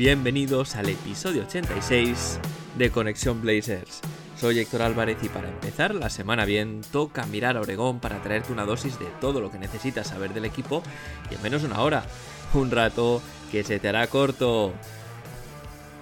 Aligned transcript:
Bienvenidos 0.00 0.76
al 0.76 0.88
episodio 0.88 1.42
86 1.42 2.40
de 2.78 2.90
Conexión 2.90 3.42
Blazers. 3.42 4.00
Soy 4.34 4.58
Héctor 4.58 4.80
Álvarez 4.80 5.18
y 5.22 5.28
para 5.28 5.50
empezar 5.50 5.94
la 5.94 6.08
semana 6.08 6.46
bien 6.46 6.80
toca 6.90 7.26
mirar 7.26 7.58
a 7.58 7.60
Oregón 7.60 8.00
para 8.00 8.22
traerte 8.22 8.50
una 8.50 8.64
dosis 8.64 8.98
de 8.98 9.04
todo 9.20 9.42
lo 9.42 9.50
que 9.50 9.58
necesitas 9.58 10.06
saber 10.06 10.32
del 10.32 10.46
equipo 10.46 10.82
y 11.30 11.34
en 11.34 11.42
menos 11.42 11.60
de 11.60 11.68
una 11.68 11.82
hora. 11.82 12.02
Un 12.54 12.70
rato 12.70 13.20
que 13.52 13.62
se 13.62 13.78
te 13.78 13.90
hará 13.90 14.06
corto. 14.06 14.72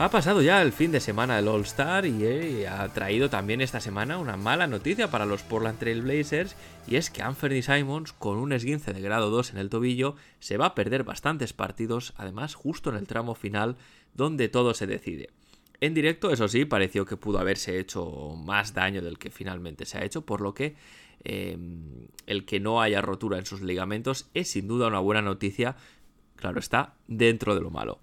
Ha 0.00 0.10
pasado 0.12 0.42
ya 0.42 0.62
el 0.62 0.70
fin 0.70 0.92
de 0.92 1.00
semana 1.00 1.34
del 1.34 1.48
All 1.48 1.62
Star 1.62 2.06
y 2.06 2.64
ha 2.66 2.86
traído 2.94 3.28
también 3.30 3.60
esta 3.60 3.80
semana 3.80 4.18
una 4.18 4.36
mala 4.36 4.68
noticia 4.68 5.10
para 5.10 5.26
los 5.26 5.42
Portland 5.42 5.80
Trail 5.80 6.02
Blazers 6.02 6.54
y 6.86 6.94
es 6.94 7.10
que 7.10 7.20
Anthony 7.20 7.62
Simons 7.62 8.12
con 8.12 8.38
un 8.38 8.52
esguince 8.52 8.92
de 8.92 9.00
grado 9.00 9.28
2 9.30 9.54
en 9.54 9.58
el 9.58 9.70
tobillo 9.70 10.14
se 10.38 10.56
va 10.56 10.66
a 10.66 10.74
perder 10.76 11.02
bastantes 11.02 11.52
partidos, 11.52 12.14
además 12.16 12.54
justo 12.54 12.90
en 12.90 12.96
el 12.96 13.08
tramo 13.08 13.34
final 13.34 13.76
donde 14.14 14.48
todo 14.48 14.72
se 14.72 14.86
decide. 14.86 15.30
En 15.80 15.94
directo, 15.94 16.30
eso 16.30 16.46
sí, 16.46 16.64
pareció 16.64 17.04
que 17.04 17.16
pudo 17.16 17.40
haberse 17.40 17.80
hecho 17.80 18.36
más 18.36 18.74
daño 18.74 19.02
del 19.02 19.18
que 19.18 19.30
finalmente 19.30 19.84
se 19.84 19.98
ha 19.98 20.04
hecho, 20.04 20.24
por 20.24 20.42
lo 20.42 20.54
que 20.54 20.76
eh, 21.24 21.58
el 22.26 22.44
que 22.44 22.60
no 22.60 22.80
haya 22.80 23.02
rotura 23.02 23.36
en 23.38 23.46
sus 23.46 23.62
ligamentos 23.62 24.30
es 24.32 24.48
sin 24.48 24.68
duda 24.68 24.86
una 24.86 25.00
buena 25.00 25.22
noticia, 25.22 25.74
claro 26.36 26.60
está, 26.60 26.94
dentro 27.08 27.56
de 27.56 27.62
lo 27.62 27.70
malo. 27.70 27.98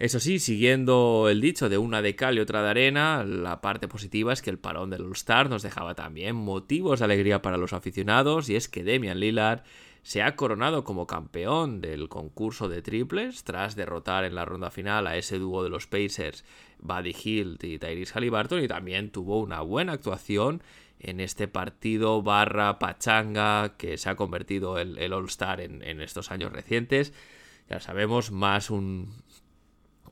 Eso 0.00 0.18
sí, 0.18 0.38
siguiendo 0.38 1.28
el 1.28 1.42
dicho 1.42 1.68
de 1.68 1.76
una 1.76 2.00
de 2.00 2.16
cal 2.16 2.38
y 2.38 2.40
otra 2.40 2.62
de 2.62 2.70
arena, 2.70 3.22
la 3.22 3.60
parte 3.60 3.86
positiva 3.86 4.32
es 4.32 4.40
que 4.40 4.48
el 4.48 4.58
parón 4.58 4.88
del 4.88 5.02
All-Star 5.02 5.50
nos 5.50 5.62
dejaba 5.62 5.94
también 5.94 6.36
motivos 6.36 7.00
de 7.00 7.04
alegría 7.04 7.42
para 7.42 7.58
los 7.58 7.74
aficionados 7.74 8.48
y 8.48 8.56
es 8.56 8.70
que 8.70 8.82
Demian 8.82 9.20
Lillard 9.20 9.62
se 10.02 10.22
ha 10.22 10.36
coronado 10.36 10.84
como 10.84 11.06
campeón 11.06 11.82
del 11.82 12.08
concurso 12.08 12.70
de 12.70 12.80
triples 12.80 13.44
tras 13.44 13.76
derrotar 13.76 14.24
en 14.24 14.36
la 14.36 14.46
ronda 14.46 14.70
final 14.70 15.06
a 15.06 15.18
ese 15.18 15.38
dúo 15.38 15.62
de 15.62 15.68
los 15.68 15.86
Pacers, 15.86 16.46
Buddy 16.78 17.14
Hilt 17.22 17.62
y 17.64 17.78
Tyrese 17.78 18.14
Halliburton 18.14 18.64
y 18.64 18.68
también 18.68 19.10
tuvo 19.10 19.38
una 19.38 19.60
buena 19.60 19.92
actuación 19.92 20.62
en 20.98 21.20
este 21.20 21.46
partido 21.46 22.22
barra 22.22 22.78
pachanga 22.78 23.76
que 23.76 23.98
se 23.98 24.08
ha 24.08 24.16
convertido 24.16 24.78
el, 24.78 24.96
el 24.96 25.12
All-Star 25.12 25.60
en, 25.60 25.82
en 25.82 26.00
estos 26.00 26.30
años 26.30 26.52
recientes. 26.52 27.12
Ya 27.68 27.80
sabemos, 27.80 28.32
más 28.32 28.70
un, 28.70 29.12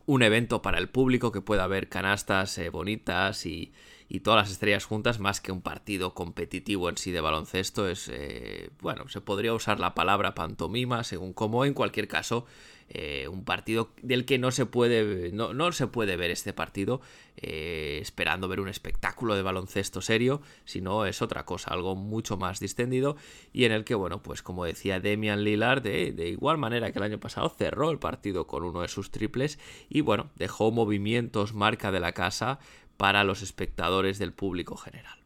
un 0.08 0.22
evento 0.22 0.62
para 0.62 0.78
el 0.78 0.88
público 0.88 1.32
que 1.32 1.42
pueda 1.42 1.66
ver 1.66 1.90
canastas 1.90 2.56
eh, 2.56 2.70
bonitas 2.70 3.44
y, 3.44 3.74
y, 4.08 4.20
todas 4.20 4.38
las 4.38 4.50
estrellas 4.50 4.86
juntas 4.86 5.18
más 5.18 5.42
que 5.42 5.52
un 5.52 5.60
partido 5.60 6.14
competitivo 6.14 6.88
en 6.88 6.96
sí 6.96 7.12
de 7.12 7.20
baloncesto 7.20 7.86
es 7.86 8.08
eh, 8.10 8.70
bueno 8.80 9.06
se 9.08 9.20
podría 9.20 9.52
usar 9.52 9.80
la 9.80 9.92
palabra 9.92 10.34
pantomima 10.34 11.04
según 11.04 11.34
como 11.34 11.66
en 11.66 11.74
cualquier 11.74 12.08
caso 12.08 12.46
eh, 12.90 13.28
un 13.28 13.44
partido 13.44 13.90
del 14.02 14.24
que 14.24 14.38
no 14.38 14.50
se 14.50 14.66
puede 14.66 15.30
no, 15.32 15.54
no 15.54 15.72
se 15.72 15.86
puede 15.86 16.16
ver 16.16 16.30
este 16.30 16.52
partido 16.52 17.00
eh, 17.36 17.98
esperando 18.00 18.48
ver 18.48 18.60
un 18.60 18.68
espectáculo 18.68 19.34
de 19.34 19.42
baloncesto 19.42 20.00
serio 20.00 20.40
sino 20.64 21.06
es 21.06 21.20
otra 21.22 21.44
cosa 21.44 21.72
algo 21.72 21.96
mucho 21.96 22.36
más 22.36 22.60
distendido 22.60 23.16
y 23.52 23.64
en 23.64 23.72
el 23.72 23.84
que 23.84 23.94
bueno 23.94 24.22
pues 24.22 24.42
como 24.42 24.64
decía 24.64 25.00
Demian 25.00 25.44
Lillard 25.44 25.82
de, 25.82 26.12
de 26.12 26.28
igual 26.28 26.58
manera 26.58 26.92
que 26.92 26.98
el 26.98 27.04
año 27.04 27.20
pasado 27.20 27.48
cerró 27.50 27.90
el 27.90 27.98
partido 27.98 28.46
con 28.46 28.64
uno 28.64 28.82
de 28.82 28.88
sus 28.88 29.10
triples 29.10 29.58
y 29.88 30.00
bueno 30.00 30.30
dejó 30.36 30.70
movimientos 30.70 31.54
marca 31.54 31.92
de 31.92 32.00
la 32.00 32.12
casa 32.12 32.58
para 32.98 33.24
los 33.24 33.42
espectadores 33.42 34.18
del 34.18 34.32
público 34.32 34.76
general. 34.76 35.17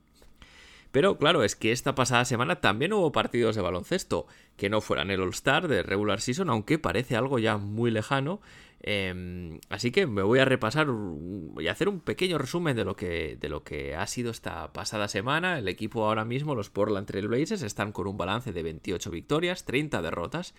Pero 0.92 1.16
claro, 1.16 1.42
es 1.42 1.56
que 1.56 1.72
esta 1.72 1.94
pasada 1.94 2.24
semana 2.26 2.60
también 2.60 2.92
hubo 2.92 3.12
partidos 3.12 3.56
de 3.56 3.62
baloncesto 3.62 4.26
que 4.56 4.68
no 4.68 4.82
fueran 4.82 5.10
el 5.10 5.22
All-Star 5.22 5.66
de 5.66 5.82
regular 5.82 6.20
season, 6.20 6.50
aunque 6.50 6.78
parece 6.78 7.16
algo 7.16 7.38
ya 7.38 7.56
muy 7.56 7.90
lejano. 7.90 8.40
Eh, 8.84 9.58
así 9.70 9.90
que 9.90 10.06
me 10.06 10.22
voy 10.22 10.40
a 10.40 10.44
repasar 10.44 10.88
y 11.58 11.68
hacer 11.68 11.88
un 11.88 12.00
pequeño 12.00 12.36
resumen 12.36 12.76
de 12.76 12.84
lo, 12.84 12.94
que, 12.94 13.38
de 13.40 13.48
lo 13.48 13.62
que 13.64 13.94
ha 13.94 14.06
sido 14.06 14.30
esta 14.30 14.72
pasada 14.74 15.08
semana. 15.08 15.58
El 15.58 15.68
equipo 15.68 16.04
ahora 16.04 16.26
mismo, 16.26 16.54
los 16.54 16.68
Portland 16.68 17.06
Trail 17.06 17.28
Blazers, 17.28 17.62
están 17.62 17.92
con 17.92 18.06
un 18.06 18.18
balance 18.18 18.52
de 18.52 18.62
28 18.62 19.10
victorias, 19.10 19.64
30 19.64 20.02
derrotas 20.02 20.54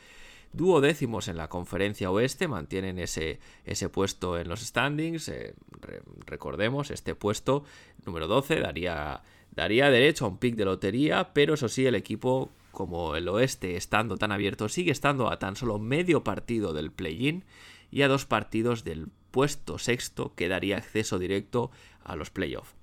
duodécimos 0.53 1.27
en 1.27 1.37
la 1.37 1.49
conferencia 1.49 2.11
oeste, 2.11 2.47
mantienen 2.47 2.99
ese, 2.99 3.39
ese 3.65 3.89
puesto 3.89 4.37
en 4.37 4.47
los 4.47 4.61
standings. 4.61 5.27
Re, 5.27 6.03
recordemos, 6.25 6.91
este 6.91 7.15
puesto 7.15 7.63
número 8.05 8.27
12 8.27 8.59
daría, 8.59 9.23
daría 9.55 9.89
derecho 9.89 10.25
a 10.25 10.29
un 10.29 10.37
pick 10.37 10.55
de 10.55 10.65
lotería, 10.65 11.33
pero 11.33 11.53
eso 11.53 11.69
sí, 11.69 11.85
el 11.85 11.95
equipo, 11.95 12.51
como 12.71 13.15
el 13.15 13.27
oeste 13.27 13.75
estando 13.75 14.17
tan 14.17 14.31
abierto, 14.31 14.69
sigue 14.69 14.91
estando 14.91 15.31
a 15.31 15.39
tan 15.39 15.55
solo 15.55 15.79
medio 15.79 16.23
partido 16.23 16.73
del 16.73 16.91
play-in 16.91 17.43
y 17.91 18.01
a 18.01 18.07
dos 18.07 18.25
partidos 18.25 18.83
del 18.83 19.07
puesto 19.31 19.77
sexto 19.77 20.33
que 20.35 20.47
daría 20.47 20.77
acceso 20.77 21.19
directo 21.19 21.71
a 22.03 22.15
los 22.15 22.29
playoffs. 22.29 22.75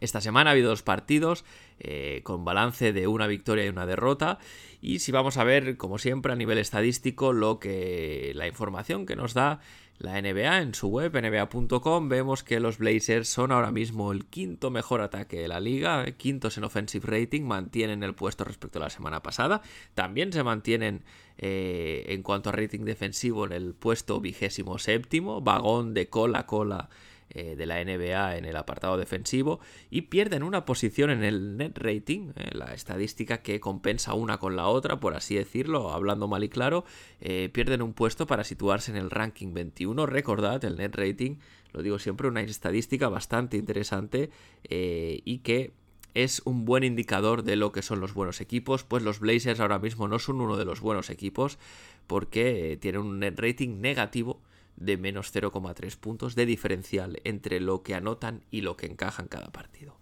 Esta 0.00 0.20
semana 0.20 0.50
ha 0.50 0.52
habido 0.52 0.68
dos 0.68 0.82
partidos 0.82 1.44
eh, 1.78 2.20
con 2.22 2.44
balance 2.44 2.92
de 2.92 3.06
una 3.06 3.26
victoria 3.26 3.64
y 3.64 3.70
una 3.70 3.86
derrota. 3.86 4.38
Y 4.82 4.98
si 4.98 5.12
vamos 5.12 5.38
a 5.38 5.44
ver, 5.44 5.76
como 5.76 5.98
siempre, 5.98 6.32
a 6.32 6.36
nivel 6.36 6.58
estadístico, 6.58 7.32
lo 7.32 7.58
que 7.58 8.32
la 8.34 8.46
información 8.46 9.06
que 9.06 9.16
nos 9.16 9.32
da 9.32 9.60
la 9.98 10.20
NBA 10.20 10.60
en 10.60 10.74
su 10.74 10.88
web, 10.88 11.12
nba.com, 11.14 12.08
vemos 12.08 12.42
que 12.42 12.60
los 12.60 12.78
Blazers 12.78 13.28
son 13.28 13.52
ahora 13.52 13.70
mismo 13.70 14.12
el 14.12 14.26
quinto 14.26 14.70
mejor 14.70 15.00
ataque 15.00 15.40
de 15.40 15.48
la 15.48 15.60
liga, 15.60 16.04
quintos 16.12 16.58
en 16.58 16.64
offensive 16.64 17.06
rating, 17.06 17.42
mantienen 17.42 18.02
el 18.02 18.14
puesto 18.14 18.44
respecto 18.44 18.78
a 18.78 18.82
la 18.82 18.90
semana 18.90 19.22
pasada. 19.22 19.62
También 19.94 20.32
se 20.32 20.42
mantienen 20.42 21.02
eh, 21.38 22.04
en 22.08 22.22
cuanto 22.22 22.50
a 22.50 22.52
rating 22.52 22.84
defensivo 22.84 23.46
en 23.46 23.52
el 23.52 23.74
puesto 23.74 24.20
vigésimo 24.20 24.78
séptimo, 24.78 25.40
vagón 25.40 25.94
de 25.94 26.08
cola 26.08 26.40
a 26.40 26.46
cola 26.46 26.88
eh, 27.30 27.56
de 27.56 27.66
la 27.66 27.84
NBA 27.84 28.36
en 28.36 28.44
el 28.44 28.56
apartado 28.56 28.96
defensivo 28.96 29.58
y 29.90 30.02
pierden 30.02 30.44
una 30.44 30.64
posición 30.64 31.10
en 31.10 31.24
el 31.24 31.56
net 31.56 31.76
rating, 31.76 32.30
eh, 32.36 32.50
la 32.52 32.72
estadística 32.72 33.42
que 33.42 33.58
compensa 33.58 34.14
una 34.14 34.38
con 34.38 34.54
la 34.54 34.68
otra, 34.68 35.00
por 35.00 35.14
así 35.14 35.34
decirlo, 35.34 35.90
hablando 35.90 36.28
mal 36.28 36.44
y 36.44 36.48
claro, 36.48 36.84
eh, 37.20 37.50
pierden 37.52 37.82
un 37.82 37.94
puesto 37.94 38.28
para 38.28 38.44
situarse 38.44 38.92
en 38.92 38.96
el 38.96 39.10
ranking 39.10 39.52
21. 39.54 40.06
Recordad, 40.06 40.64
el 40.64 40.76
net 40.76 40.94
rating, 40.94 41.38
lo 41.72 41.82
digo 41.82 41.98
siempre, 41.98 42.28
una 42.28 42.42
estadística 42.42 43.08
bastante 43.08 43.56
interesante 43.56 44.30
y 44.68 45.38
que 45.38 45.72
es 46.14 46.42
un 46.44 46.64
buen 46.64 46.84
indicador 46.84 47.42
de 47.42 47.56
lo 47.56 47.72
que 47.72 47.82
son 47.82 48.00
los 48.00 48.14
buenos 48.14 48.40
equipos, 48.40 48.84
pues 48.84 49.02
los 49.02 49.18
Blazers 49.18 49.58
ahora 49.60 49.80
mismo 49.80 50.06
no 50.06 50.18
son 50.20 50.40
uno 50.40 50.56
de 50.56 50.64
los 50.64 50.80
buenos 50.80 51.10
equipos 51.10 51.58
porque 52.06 52.78
tienen 52.80 53.00
un 53.00 53.18
net 53.18 53.38
rating 53.38 53.80
negativo 53.80 54.40
de 54.76 54.96
menos 54.96 55.34
0,3 55.34 55.96
puntos 55.96 56.34
de 56.34 56.46
diferencial 56.46 57.20
entre 57.24 57.60
lo 57.60 57.82
que 57.82 57.94
anotan 57.94 58.44
y 58.50 58.60
lo 58.60 58.76
que 58.76 58.86
encajan 58.86 59.28
cada 59.28 59.50
partido. 59.50 59.98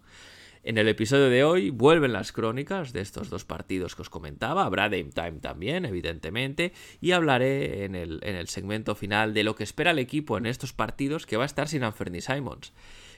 En 0.63 0.79
el 0.79 0.89
episodio 0.89 1.29
de 1.29 1.45
hoy 1.45 1.69
vuelven 1.69 2.15
las 2.15 2.33
crónicas 2.33 2.95
de 2.95 3.03
estos 3.03 3.29
dos 3.29 3.45
partidos 3.45 3.95
que 3.95 4.01
os 4.01 4.09
comentaba, 4.09 4.65
habrá 4.65 4.85
Dame 4.85 5.11
Time 5.15 5.41
también, 5.41 5.85
evidentemente, 5.85 6.73
y 7.03 7.13
hablaré 7.13 7.85
en 7.85 7.95
el, 7.95 8.21
en 8.23 8.35
el 8.35 8.49
segmento 8.49 8.95
final 8.95 9.35
de 9.35 9.45
lo 9.45 9.57
que 9.57 9.65
espera 9.65 9.91
el 9.91 9.99
equipo 9.99 10.39
en 10.39 10.47
estos 10.47 10.73
partidos 10.73 11.27
que 11.27 11.37
va 11.37 11.43
a 11.43 11.47
estar 11.47 11.69
sin 11.69 11.85
Anferni 11.85 12.23
Simons. 12.23 12.73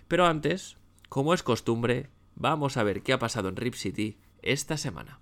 Pero 0.09 0.27
antes, 0.27 0.77
como 1.09 1.35
es 1.35 1.45
costumbre, 1.45 2.09
vamos 2.35 2.77
a 2.77 2.83
ver 2.83 3.03
qué 3.03 3.13
ha 3.13 3.21
pasado 3.21 3.49
en 3.49 3.57
Rip 3.57 3.75
City 3.75 4.19
esta 4.43 4.77
semana. 4.77 5.21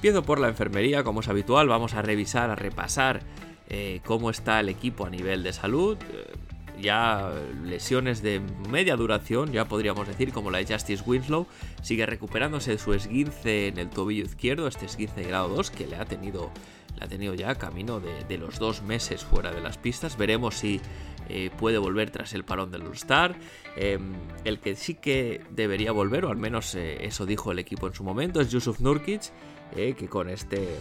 Empiezo 0.00 0.22
por 0.22 0.40
la 0.40 0.48
enfermería, 0.48 1.04
como 1.04 1.20
es 1.20 1.28
habitual, 1.28 1.68
vamos 1.68 1.92
a 1.92 2.00
revisar, 2.00 2.48
a 2.48 2.54
repasar 2.54 3.20
eh, 3.68 4.00
cómo 4.02 4.30
está 4.30 4.58
el 4.58 4.70
equipo 4.70 5.04
a 5.04 5.10
nivel 5.10 5.42
de 5.42 5.52
salud. 5.52 5.98
Eh, 6.10 6.32
ya 6.80 7.30
lesiones 7.66 8.22
de 8.22 8.40
media 8.70 8.96
duración, 8.96 9.52
ya 9.52 9.66
podríamos 9.66 10.08
decir, 10.08 10.32
como 10.32 10.50
la 10.50 10.56
de 10.56 10.72
Justice 10.72 11.04
Winslow, 11.06 11.46
sigue 11.82 12.06
recuperándose 12.06 12.70
de 12.70 12.78
su 12.78 12.94
esguince 12.94 13.68
en 13.68 13.76
el 13.76 13.90
tobillo 13.90 14.24
izquierdo, 14.24 14.68
este 14.68 14.86
esguince 14.86 15.20
de 15.20 15.28
grado 15.28 15.50
2 15.50 15.70
que 15.70 15.86
le 15.86 15.96
ha 15.96 16.06
tenido, 16.06 16.50
le 16.98 17.04
ha 17.04 17.06
tenido 17.06 17.34
ya 17.34 17.54
camino 17.56 18.00
de, 18.00 18.38
los 18.38 18.58
dos 18.58 18.80
meses 18.80 19.22
fuera 19.22 19.52
de 19.52 19.60
las 19.60 19.76
pistas. 19.76 20.16
Veremos 20.16 20.54
si 20.54 20.80
eh, 21.28 21.50
puede 21.58 21.76
volver 21.76 22.10
tras 22.10 22.32
el 22.32 22.44
parón 22.44 22.70
del 22.70 22.86
All-Star. 22.86 23.36
Em, 23.76 24.14
el 24.46 24.60
que 24.60 24.76
sí 24.76 24.94
que 24.94 25.42
debería 25.50 25.92
volver, 25.92 26.24
o 26.24 26.30
al 26.30 26.38
menos 26.38 26.74
eso 26.74 27.26
dijo 27.26 27.52
el 27.52 27.58
equipo 27.58 27.86
en 27.86 27.92
su 27.92 28.02
momento, 28.02 28.40
es 28.40 28.50
Yusuf 28.50 28.80
Nurkic, 28.80 29.30
que 29.74 30.08
con 30.08 30.28
este 30.28 30.78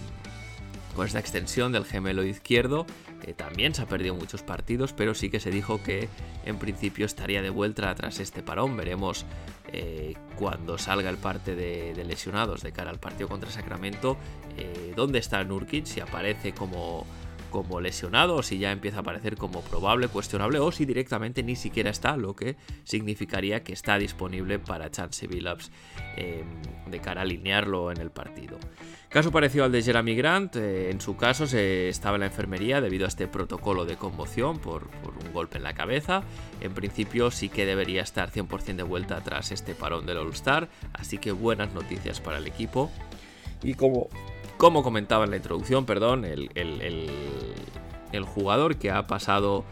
con 0.96 1.06
esta 1.06 1.20
extensión 1.20 1.72
del 1.72 1.86
gemelo 1.86 2.24
izquierdo 2.24 2.86
también 3.38 3.76
se 3.76 3.82
ha 3.84 3.86
perdido 3.86 4.16
muchos 4.16 4.42
partidos, 4.42 4.94
pero 4.94 5.14
sí 5.14 5.30
que 5.30 5.40
se 5.40 5.52
dijo 5.52 5.84
que 5.84 6.10
en 6.46 6.58
principio 6.58 7.06
estaría 7.06 7.42
de 7.42 7.50
vuelta 7.50 7.94
tras 7.94 8.20
este 8.20 8.42
parón. 8.42 8.76
Veremos 8.76 9.26
eh, 9.72 10.16
cuando 10.36 10.78
salga 10.78 11.10
el 11.10 11.18
parte 11.18 11.56
de, 11.56 11.94
lesionados 12.06 12.64
de 12.64 12.72
cara 12.72 12.90
al 12.90 13.00
partido 13.00 13.30
contra 13.30 13.52
Sacramento 13.52 14.18
eh, 14.58 14.94
dónde 14.96 15.20
está 15.20 15.44
Nurkic, 15.44 15.86
si 15.86 16.00
aparece 16.00 16.54
como 16.54 17.06
como 17.50 17.82
lesionado 17.82 18.36
o 18.36 18.44
si 18.44 18.58
ya 18.58 18.72
empieza 18.72 18.98
a 18.98 19.02
aparecer 19.02 19.38
como 19.38 19.62
probable, 19.62 20.08
cuestionable 20.08 20.60
o 20.60 20.72
si 20.72 20.86
directamente 20.86 21.44
ni 21.44 21.56
siquiera 21.56 21.90
está, 21.90 22.18
lo 22.18 22.36
que 22.36 22.56
significaría 22.84 23.64
que 23.64 23.74
está 23.74 23.98
disponible 23.98 24.60
para 24.60 24.92
Chance 24.92 25.28
Billups 25.28 25.72
em, 26.18 26.46
de 26.90 27.00
cara 27.00 27.22
a 27.22 27.24
alinearlo 27.24 27.92
en 27.92 28.00
el 28.00 28.12
partido. 28.12 28.58
Caso 29.10 29.32
parecido 29.32 29.66
al 29.66 29.72
de 29.72 29.82
Jeremy 29.82 30.14
Grant, 30.14 30.56
eh, 30.56 30.92
en 30.92 31.02
su 31.02 31.18
caso 31.18 31.48
se 31.48 31.90
estaba 31.90 32.18
en 32.18 32.20
la 32.20 32.28
enfermería 32.28 32.80
debido 32.80 33.06
a 33.06 33.08
este 33.08 33.28
protocolo 33.28 33.86
de 33.86 33.96
conmoción 33.96 34.60
por, 34.60 34.84
un 34.84 35.34
golpe 35.34 35.58
en 35.58 35.64
la 35.64 35.74
cabeza. 35.74 36.22
En 36.62 36.76
principio 36.76 37.32
sí 37.32 37.50
que 37.50 37.66
debería 37.66 38.04
estar 38.04 38.32
100% 38.32 38.76
de 38.76 38.84
vuelta 38.84 39.20
tras 39.24 39.52
este 39.52 39.74
parón 39.74 40.06
del 40.06 40.18
All-Star, 40.18 40.70
así 40.94 41.18
que 41.18 41.32
buenas 41.32 41.74
noticias 41.74 42.22
para 42.22 42.38
el 42.38 42.46
equipo. 42.46 42.92
Y 43.64 43.74
como 43.74 44.10
como 44.60 44.84
comentaba 44.84 45.24
en 45.24 45.32
la 45.32 45.38
introducción, 45.38 45.86
perdón, 45.86 46.26
el, 46.26 46.50
jugador 48.26 48.76
que 48.76 48.92
ha 48.92 49.08
pasado, 49.08 49.64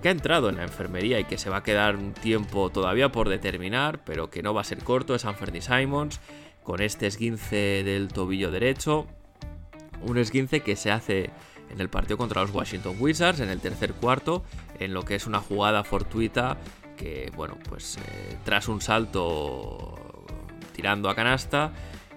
que 0.00 0.08
ha 0.08 0.12
entrado 0.12 0.48
en 0.48 0.56
la 0.56 0.62
enfermería 0.62 1.20
y 1.20 1.24
que 1.24 1.36
se 1.36 1.50
va 1.50 1.58
a 1.58 1.62
quedar 1.62 1.96
un 1.96 2.14
tiempo 2.14 2.70
todavía 2.70 3.12
por 3.12 3.28
determinar, 3.28 4.02
pero 4.02 4.30
que 4.30 4.42
no 4.42 4.54
va 4.54 4.62
a 4.62 4.64
ser 4.64 4.82
corto, 4.82 5.14
es 5.14 5.26
Anthony 5.26 5.60
Simons, 5.60 6.20
con 6.62 6.80
este 6.80 7.06
esguince 7.06 7.82
del 7.84 8.08
tobillo 8.08 8.50
derecho. 8.50 9.06
Un 10.00 10.16
esguince 10.16 10.60
que 10.60 10.74
se 10.74 10.90
hace 10.90 11.28
en 11.68 11.78
el 11.78 11.90
partido 11.90 12.16
contra 12.16 12.40
los 12.40 12.50
Washington 12.50 12.96
Wizards 12.98 13.40
en 13.40 13.50
el 13.50 13.60
tercer 13.60 13.92
cuarto, 13.92 14.42
en 14.78 14.94
lo 14.94 15.04
que 15.04 15.16
es 15.16 15.26
una 15.26 15.40
jugada 15.40 15.84
fortuita 15.84 16.56
que, 16.96 17.30
bueno, 17.36 17.58
pues 17.68 17.98
eh, 17.98 18.38
tras 18.46 18.68
un 18.68 18.80
salto 18.80 20.24
tirando 20.72 21.10
a 21.10 21.14
canasta, 21.14 21.72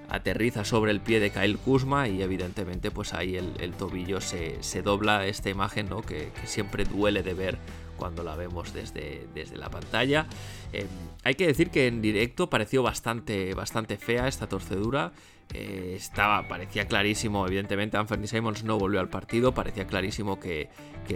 aterriza 0.09 0.63
sobre 0.65 0.91
el 0.91 1.01
pie 1.01 1.19
de 1.19 1.31
Kyle 1.31 1.57
Kuzma 1.57 2.07
y 2.07 2.21
evidentemente 2.21 2.91
pues 2.91 3.13
ahí 3.13 3.35
el, 3.35 3.73
tobillo 3.73 4.21
se, 4.21 4.59
dobla 4.83 5.25
esta 5.25 5.49
imagen 5.49 5.89
¿no? 5.89 6.01
que, 6.01 6.31
siempre 6.45 6.85
duele 6.85 7.23
de 7.23 7.33
ver 7.33 7.57
cuando 7.97 8.23
la 8.23 8.35
vemos 8.35 8.73
desde, 8.73 9.27
desde 9.33 9.57
la 9.57 9.69
pantalla. 9.69 10.27
Em, 10.71 10.87
hay 11.23 11.35
que 11.35 11.47
decir 11.47 11.69
que 11.69 11.87
en 11.87 12.01
directo 12.01 12.49
pareció 12.49 12.83
bastante, 12.83 13.53
bastante 13.53 13.97
fea 13.97 14.27
esta 14.27 14.47
torcedura. 14.47 15.13
Eh, 15.53 15.93
estaba, 15.95 16.47
parecía 16.47 16.87
clarísimo, 16.87 17.45
evidentemente 17.45 17.97
Anthony 17.97 18.25
Simons 18.25 18.63
no 18.63 18.79
volvió 18.79 18.99
al 18.99 19.09
partido, 19.09 19.53
parecía 19.53 19.85
clarísimo 19.85 20.39
que, 20.39 20.69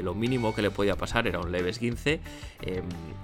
lo 0.04 0.14
mínimo 0.14 0.54
que 0.54 0.62
le 0.62 0.70
podía 0.70 0.96
pasar 0.96 1.28
era 1.28 1.40
un 1.40 1.52
leve 1.52 1.70
esguince. 1.70 2.20
Em, 2.62 2.84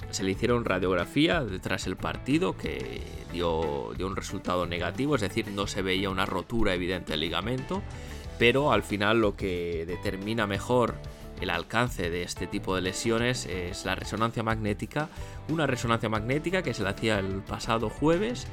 se 0.10 0.24
le 0.24 0.32
hicieron 0.32 0.66
radiografía 0.66 1.46
tras 1.62 1.86
el 1.86 1.98
partido 1.98 2.58
que 2.58 3.02
dio, 3.32 3.92
dio 3.96 4.08
un 4.08 4.16
resultado 4.16 4.66
negativo, 4.66 5.16
es 5.16 5.22
decir, 5.22 5.48
no 5.50 5.68
se 5.68 5.82
veía 5.82 6.10
una 6.10 6.26
rotura 6.26 6.74
evidente 6.74 7.14
del 7.14 7.20
ligamento, 7.20 7.84
pero 8.40 8.72
al 8.72 8.84
final 8.84 9.22
lo 9.22 9.36
que 9.36 9.86
determina 9.86 10.48
mejor 10.48 10.96
el 11.42 11.50
alcance 11.50 12.10
de 12.10 12.24
este 12.24 12.48
tipo 12.48 12.76
de 12.76 12.82
lesiones 12.82 13.46
es 13.46 13.86
la 13.86 13.96
resonancia 13.96 14.44
magnética, 14.44 15.10
una 15.50 15.68
resonancia 15.68 16.10
magnética 16.10 16.64
que 16.64 16.74
se 16.74 16.84
le 16.84 16.90
hacía 16.90 17.20
el 17.20 17.42
pasado 17.42 17.90
jueves 17.90 18.48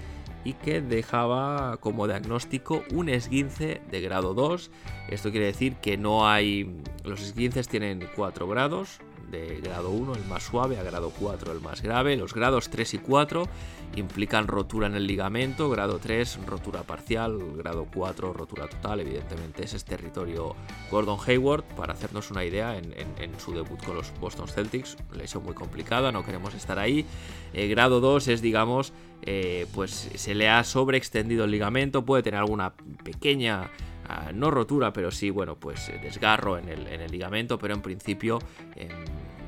y 0.44 0.54
que 0.54 0.80
dejaba 0.80 1.76
como 1.78 2.06
diagnóstico 2.06 2.82
un 2.92 3.08
esguince 3.08 3.80
de 3.90 4.00
grado 4.00 4.34
2. 4.34 4.70
Esto 5.08 5.30
quiere 5.30 5.46
decir 5.46 5.76
que 5.76 5.96
no 5.96 6.28
hay... 6.28 6.82
Los 7.04 7.20
esguinces 7.22 7.68
tienen 7.68 8.08
4 8.16 8.48
grados, 8.48 9.00
de 9.30 9.60
grado 9.60 9.90
1 9.90 10.14
el 10.14 10.24
más 10.24 10.42
suave, 10.42 10.78
a 10.78 10.82
grado 10.82 11.12
4 11.18 11.52
el 11.52 11.60
más 11.60 11.82
grave. 11.82 12.16
Los 12.16 12.34
grados 12.34 12.70
3 12.70 12.94
y 12.94 12.98
4 12.98 13.48
implican 13.96 14.46
rotura 14.46 14.86
en 14.86 14.94
el 14.94 15.06
ligamento, 15.06 15.68
grado 15.70 15.98
3 15.98 16.46
rotura 16.46 16.82
parcial, 16.82 17.38
grado 17.56 17.86
4 17.94 18.32
rotura 18.32 18.68
total. 18.68 19.00
Evidentemente 19.00 19.64
ese 19.64 19.76
es 19.76 19.84
territorio 19.84 20.54
Gordon 20.90 21.18
Hayward, 21.26 21.64
para 21.76 21.92
hacernos 21.92 22.30
una 22.30 22.44
idea, 22.44 22.76
en, 22.76 22.90
su 23.38 23.52
debut 23.52 23.82
con 23.82 23.96
los 23.96 24.12
Boston 24.20 24.48
Celtics, 24.48 24.96
lesión 25.14 25.44
muy 25.44 25.54
complicada, 25.54 26.12
no 26.12 26.24
queremos 26.24 26.54
estar 26.54 26.78
ahí. 26.78 27.06
Eh, 27.52 27.68
grado 27.68 28.00
2 28.00 28.28
es, 28.28 28.42
digamos, 28.42 28.92
eh, 29.22 29.66
pues 29.74 30.10
se 30.14 30.34
le 30.34 30.48
ha 30.48 30.62
sobreextendido 30.64 31.44
el 31.44 31.50
ligamento, 31.50 32.04
puede 32.04 32.22
tener 32.22 32.40
alguna 32.40 32.74
pequeña 33.02 33.70
ah, 34.10 34.32
no 34.32 34.50
rotura, 34.50 34.92
pero 34.92 35.10
sí, 35.10 35.30
bueno, 35.30 35.56
pues 35.56 35.90
desgarro 36.02 36.58
en 36.58 36.68
el, 36.68 37.10
ligamento, 37.10 37.58
pero 37.58 37.74
en 37.74 37.82
principio 37.82 38.38
em, 38.76 38.88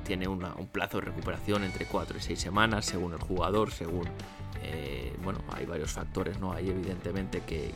tiene 0.05 0.29
un 0.29 0.41
plazo 0.71 0.99
de 0.99 1.07
recuperación 1.07 1.65
entre 1.65 1.87
4 1.87 2.19
y 2.19 2.21
6 2.21 2.41
semanas, 2.41 2.87
según 2.87 3.13
el 3.13 3.21
jugador, 3.21 3.71
según... 3.71 4.09
Eh, 4.65 5.13
bueno, 5.23 5.41
hay 5.53 5.67
varios 5.67 5.93
factores, 5.93 6.39
¿no? 6.39 6.53
Hay 6.53 6.71
evidentemente 6.71 7.43
que, 7.47 7.75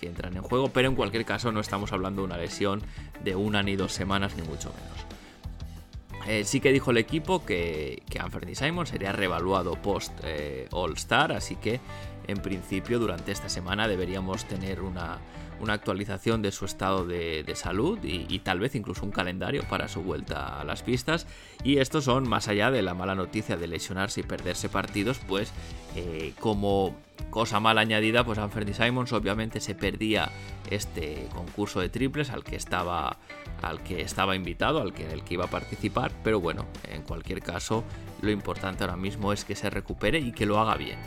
entran 0.00 0.36
en 0.36 0.42
juego, 0.42 0.68
pero 0.68 0.88
en 0.88 0.94
cualquier 0.94 1.24
caso 1.24 1.52
no 1.52 1.60
estamos 1.60 1.92
hablando 1.92 2.22
de 2.22 2.26
una 2.26 2.36
lesión 2.36 2.82
de 3.24 3.34
una 3.34 3.62
ni 3.62 3.76
dos 3.76 3.92
semanas, 3.92 4.36
ni 4.36 4.42
mucho 4.42 4.72
menos. 4.72 6.26
Eh, 6.26 6.44
sí 6.44 6.60
que 6.60 6.72
dijo 6.72 6.90
el 6.90 6.98
equipo 6.98 7.44
que, 7.44 8.02
que 8.08 8.18
Anthony 8.18 8.54
Simon 8.54 8.86
sería 8.86 9.12
reevaluado 9.12 9.74
post 9.76 10.12
eh, 10.22 10.68
All 10.70 10.92
Star, 10.94 11.32
así 11.32 11.56
que 11.56 11.80
en 12.26 12.38
principio 12.38 12.98
durante 12.98 13.32
esta 13.32 13.48
semana 13.48 13.88
deberíamos 13.88 14.44
tener 14.44 14.82
una, 14.82 15.18
una 15.60 15.74
actualización 15.74 16.42
de 16.42 16.52
su 16.52 16.64
estado 16.64 17.06
de, 17.06 17.44
salud 17.54 17.98
y, 18.02 18.38
tal 18.40 18.60
vez 18.60 18.74
incluso 18.74 19.04
un 19.04 19.10
calendario 19.10 19.62
para 19.68 19.88
su 19.88 20.02
vuelta 20.02 20.60
a 20.60 20.64
las 20.64 20.82
pistas. 20.82 21.26
Y 21.62 21.78
estos 21.78 22.04
son, 22.04 22.28
más 22.28 22.48
allá 22.48 22.70
de 22.70 22.82
la 22.82 22.94
mala 22.94 23.14
noticia 23.14 23.56
de 23.56 23.66
lesionarse 23.66 24.20
y 24.20 24.22
perderse 24.22 24.68
partidos, 24.68 25.18
pues 25.26 25.52
eh, 25.96 26.32
como 26.40 26.96
cosa 27.28 27.60
mal 27.60 27.78
añadida, 27.78 28.24
pues 28.24 28.38
Anthony 28.38 28.72
Simons 28.72 29.12
obviamente 29.12 29.60
se 29.60 29.74
perdía 29.74 30.30
este 30.70 31.28
concurso 31.34 31.80
de 31.80 31.88
triples 31.88 32.30
al 32.30 32.44
que 32.44 32.56
estaba 32.56 33.18
al 33.62 33.82
que 33.82 34.00
estaba 34.00 34.34
invitado, 34.36 34.80
al 34.80 34.94
que, 34.94 35.06
el 35.12 35.22
que 35.22 35.34
iba 35.34 35.44
a 35.44 35.50
participar, 35.50 36.12
pero 36.24 36.40
bueno, 36.40 36.66
en 36.88 37.02
cualquier 37.02 37.42
caso, 37.42 37.84
lo 38.22 38.30
importante 38.30 38.84
ahora 38.84 38.96
mismo 38.96 39.32
es 39.32 39.44
que 39.44 39.54
se 39.54 39.68
recupere 39.68 40.18
y 40.18 40.32
que 40.32 40.46
lo 40.46 40.58
haga 40.58 40.76
bien. 40.76 40.98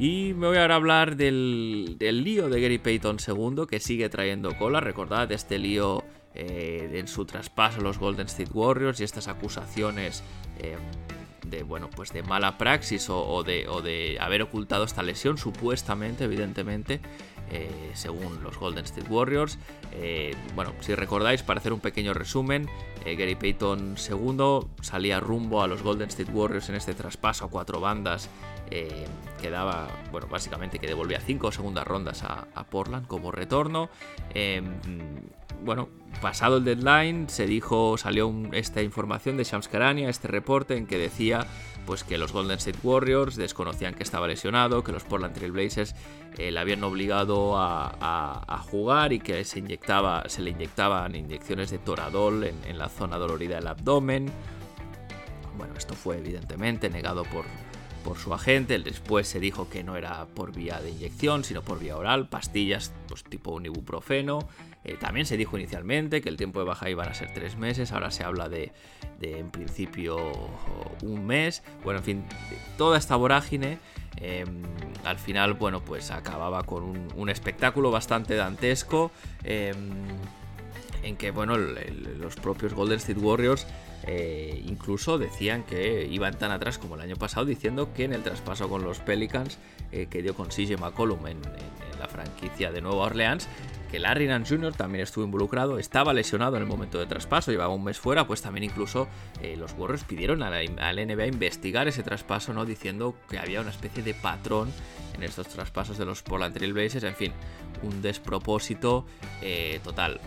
Y 0.00 0.32
me 0.32 0.46
voy 0.46 0.56
ahora 0.56 0.72
a 0.72 0.76
hablar 0.78 1.16
del, 1.16 1.98
lío 1.98 2.48
de 2.48 2.58
Gary 2.58 2.78
Payton 2.78 3.18
II, 3.18 3.66
que 3.68 3.80
sigue 3.80 4.08
trayendo 4.08 4.56
cola. 4.56 4.80
Recordad 4.80 5.30
este 5.30 5.58
lío 5.58 6.04
eh, 6.34 6.90
en 6.94 7.06
su 7.06 7.26
traspaso 7.26 7.80
a 7.80 7.82
los 7.82 7.98
Golden 7.98 8.26
State 8.26 8.50
Warriors 8.54 8.98
y 9.00 9.04
estas 9.04 9.28
acusaciones 9.28 10.22
eh, 10.58 10.78
de, 11.46 11.64
bueno, 11.64 11.90
pues 11.94 12.14
de 12.14 12.22
mala 12.22 12.56
praxis 12.56 13.10
o, 13.10 13.42
de, 13.42 13.68
o, 13.68 13.82
de, 13.82 14.16
haber 14.22 14.40
ocultado 14.40 14.84
esta 14.84 15.02
lesión, 15.02 15.36
supuestamente, 15.36 16.24
evidentemente, 16.24 17.00
eh, 17.50 17.90
según 17.92 18.42
los 18.42 18.56
Golden 18.56 18.86
State 18.86 19.10
Warriors. 19.10 19.58
bueno, 20.54 20.72
si 20.80 20.94
recordáis, 20.94 21.42
para 21.42 21.60
hacer 21.60 21.74
un 21.74 21.80
pequeño 21.80 22.14
resumen, 22.14 22.70
Gary 23.04 23.34
Payton 23.34 23.96
II 23.98 24.66
salía 24.80 25.20
rumbo 25.20 25.62
a 25.62 25.66
los 25.66 25.82
Golden 25.82 26.08
State 26.08 26.32
Warriors 26.32 26.70
en 26.70 26.76
este 26.76 26.94
traspaso 26.94 27.44
a 27.44 27.50
cuatro 27.50 27.80
bandas 27.80 28.30
eh, 28.70 29.06
que 29.40 29.50
daba, 29.50 29.88
bueno, 30.12 30.28
básicamente 30.28 30.78
que 30.78 30.86
devolvía 30.86 31.20
cinco 31.20 31.50
segundas 31.50 31.86
rondas 31.86 32.22
a, 32.22 32.46
Portland 32.70 33.06
como 33.06 33.32
retorno. 33.32 33.88
Em, 34.34 34.74
bueno, 35.64 35.88
pasado 36.20 36.58
el 36.58 36.64
deadline, 36.64 37.28
se 37.28 37.46
dijo, 37.46 37.96
salió 37.98 38.32
esta 38.52 38.82
información 38.82 39.36
de 39.36 39.44
Shams 39.44 39.68
Karania, 39.68 40.08
este 40.08 40.28
reporte 40.28 40.76
en 40.76 40.86
que 40.86 40.98
decía 40.98 41.46
pues 41.86 42.04
que 42.04 42.18
los 42.18 42.32
Golden 42.32 42.58
State 42.58 42.78
Warriors 42.82 43.36
desconocían 43.36 43.94
que 43.94 44.02
estaba 44.02 44.28
lesionado, 44.28 44.84
que 44.84 44.92
los 44.92 45.02
Portland 45.04 45.34
Trail 45.34 45.52
Blazers 45.52 45.94
eh, 46.38 46.52
le 46.52 46.60
habían 46.60 46.84
obligado 46.84 47.54
a, 47.56 48.64
jugar 48.70 49.12
y 49.12 49.18
que 49.18 49.44
se, 49.44 49.58
inyectaba, 49.58 50.28
se 50.28 50.42
le 50.42 50.50
inyectaban 50.50 51.16
inyecciones 51.16 51.70
de 51.70 51.78
toradol 51.78 52.44
en, 52.44 52.54
en 52.66 52.78
la 52.78 52.88
zona 52.88 53.16
dolorida 53.18 53.56
del 53.56 53.66
abdomen. 53.66 54.30
Bueno, 55.56 55.74
esto 55.76 55.94
fue 55.94 56.18
evidentemente 56.18 56.88
negado 56.88 57.24
por, 57.24 57.44
por 58.04 58.18
su 58.18 58.34
agente. 58.34 58.78
Después 58.78 59.28
se 59.28 59.40
dijo 59.40 59.68
que 59.68 59.82
no 59.84 59.96
era 59.96 60.26
por 60.26 60.52
vía 60.52 60.80
de 60.80 60.90
inyección, 60.90 61.44
sino 61.44 61.62
por 61.62 61.78
vía 61.78 61.96
oral, 61.96 62.28
pastillas 62.28 62.92
pues, 63.08 63.24
tipo 63.24 63.52
un 63.52 63.66
ibuprofeno. 63.66 64.48
Eh, 64.84 64.96
también 64.98 65.26
se 65.26 65.36
dijo 65.36 65.58
inicialmente 65.58 66.22
que 66.22 66.30
el 66.30 66.36
tiempo 66.36 66.58
de 66.60 66.64
baja 66.64 66.88
iban 66.88 67.08
a 67.08 67.14
ser 67.14 67.34
tres 67.34 67.56
meses, 67.56 67.92
ahora 67.92 68.10
se 68.10 68.24
habla 68.24 68.48
de, 68.48 68.72
en 69.20 69.50
principio 69.50 70.16
un 71.02 71.26
mes. 71.26 71.62
Bueno, 71.84 71.98
en 71.98 72.04
fin, 72.04 72.24
toda 72.78 72.96
esta 72.96 73.16
vorágine 73.16 73.78
em, 74.16 74.62
al 75.04 75.18
final, 75.18 75.54
bueno, 75.54 75.84
pues 75.84 76.10
acababa 76.10 76.62
con 76.62 77.10
un, 77.14 77.28
espectáculo 77.28 77.90
bastante 77.90 78.34
dantesco. 78.36 79.10
Em, 79.44 79.76
en 81.02 81.16
que 81.16 81.30
bueno, 81.30 81.56
los 81.56 82.36
propios 82.36 82.74
Golden 82.74 82.98
State 82.98 83.18
Warriors 83.18 83.66
eh, 84.06 84.62
incluso 84.66 85.18
decían 85.18 85.62
que 85.64 86.06
iban 86.10 86.38
tan 86.38 86.50
atrás 86.50 86.78
como 86.78 86.94
el 86.94 87.02
año 87.02 87.16
pasado, 87.16 87.46
diciendo 87.46 87.92
que 87.94 88.04
en 88.04 88.12
el 88.12 88.22
traspaso 88.22 88.68
con 88.68 88.82
los 88.82 88.98
Pelicans 89.00 89.58
eh, 89.92 90.06
que 90.08 90.22
dio 90.22 90.34
con 90.34 90.48
CJ 90.48 90.78
McCollum 90.78 91.26
en, 91.26 91.40
la 91.98 92.08
franquicia 92.08 92.72
de 92.72 92.80
Nueva 92.80 93.02
Orleans, 93.02 93.46
que 93.90 93.98
Larry 93.98 94.26
Nance 94.26 94.56
Jr. 94.56 94.72
también 94.72 95.02
estuvo 95.02 95.22
involucrado, 95.22 95.78
estaba 95.78 96.14
lesionado 96.14 96.56
en 96.56 96.62
el 96.62 96.68
momento 96.68 96.98
de 96.98 97.04
traspaso, 97.04 97.50
llevaba 97.50 97.74
un 97.74 97.84
mes 97.84 97.98
fuera, 97.98 98.26
pues 98.26 98.40
también 98.40 98.64
incluso 98.64 99.06
eh, 99.42 99.54
los 99.58 99.74
Warriors 99.74 100.04
pidieron 100.04 100.42
a 100.42 100.48
la, 100.48 100.62
NBA 101.04 101.26
investigar 101.26 101.88
ese 101.88 102.02
traspaso, 102.02 102.54
¿no? 102.54 102.64
Diciendo 102.64 103.14
que 103.28 103.38
había 103.38 103.60
una 103.60 103.68
especie 103.68 104.02
de 104.02 104.14
patrón 104.14 104.72
en 105.12 105.24
estos 105.24 105.48
traspasos 105.48 105.98
de 105.98 106.06
los 106.06 106.22
Portland 106.22 106.54
Trail 106.54 106.72
Blazers, 106.72 107.04
en 107.04 107.16
fin, 107.16 107.32
un 107.82 108.00
despropósito 108.00 109.04
total. 109.84 110.22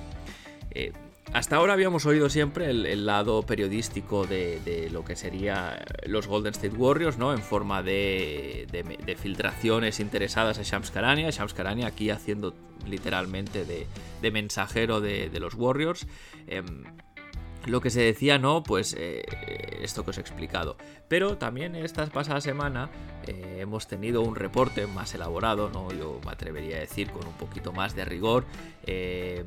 Hasta 1.31 1.55
ahora 1.55 1.73
habíamos 1.73 2.05
oído 2.05 2.29
siempre 2.29 2.69
el, 2.69 3.05
lado 3.05 3.43
periodístico 3.43 4.27
de, 4.27 4.89
lo 4.91 5.03
que 5.03 5.15
sería 5.15 5.83
los 6.05 6.27
Golden 6.27 6.51
State 6.51 6.75
Warriors, 6.75 7.17
¿no? 7.17 7.33
En 7.33 7.39
forma 7.39 7.81
de, 7.81 8.67
filtraciones 9.19 9.99
interesadas 9.99 10.59
a 10.59 10.63
Shams 10.63 10.91
Karania. 10.91 11.29
Shams 11.31 11.53
Karania 11.53 11.87
aquí 11.87 12.09
haciendo 12.09 12.53
literalmente 12.85 13.65
de, 13.65 14.31
mensajero 14.31 15.01
de, 15.01 15.29
los 15.39 15.55
Warriors. 15.55 16.05
Em, 16.47 16.83
lo 17.65 17.81
que 17.81 17.89
se 17.89 18.01
decía, 18.01 18.37
no, 18.37 18.63
pues 18.63 18.95
eh, 18.97 19.23
esto 19.81 20.03
que 20.03 20.11
os 20.11 20.17
he 20.17 20.21
explicado. 20.21 20.77
Pero 21.07 21.37
también 21.37 21.75
esta 21.75 22.05
pasada 22.07 22.41
semana 22.41 22.89
eh, 23.27 23.59
hemos 23.59 23.87
tenido 23.87 24.21
un 24.21 24.35
reporte 24.35 24.87
más 24.87 25.13
elaborado, 25.13 25.69
¿no? 25.69 25.91
Yo 25.91 26.19
me 26.25 26.31
atrevería 26.31 26.77
a 26.77 26.79
decir 26.79 27.09
con 27.11 27.25
un 27.27 27.33
poquito 27.33 27.71
más 27.71 27.95
de 27.95 28.05
rigor, 28.05 28.45
eh, 28.85 29.43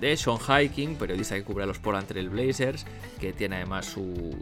de 0.00 0.16
Sean 0.16 0.38
Hiking, 0.38 0.96
periodista 0.96 1.36
que 1.36 1.44
cubre 1.44 1.64
a 1.64 1.66
los 1.66 1.78
Portland 1.78 2.08
Trail 2.08 2.28
Blazers, 2.28 2.84
que 3.20 3.32
tiene 3.32 3.56
además 3.56 3.86
su, 3.86 4.34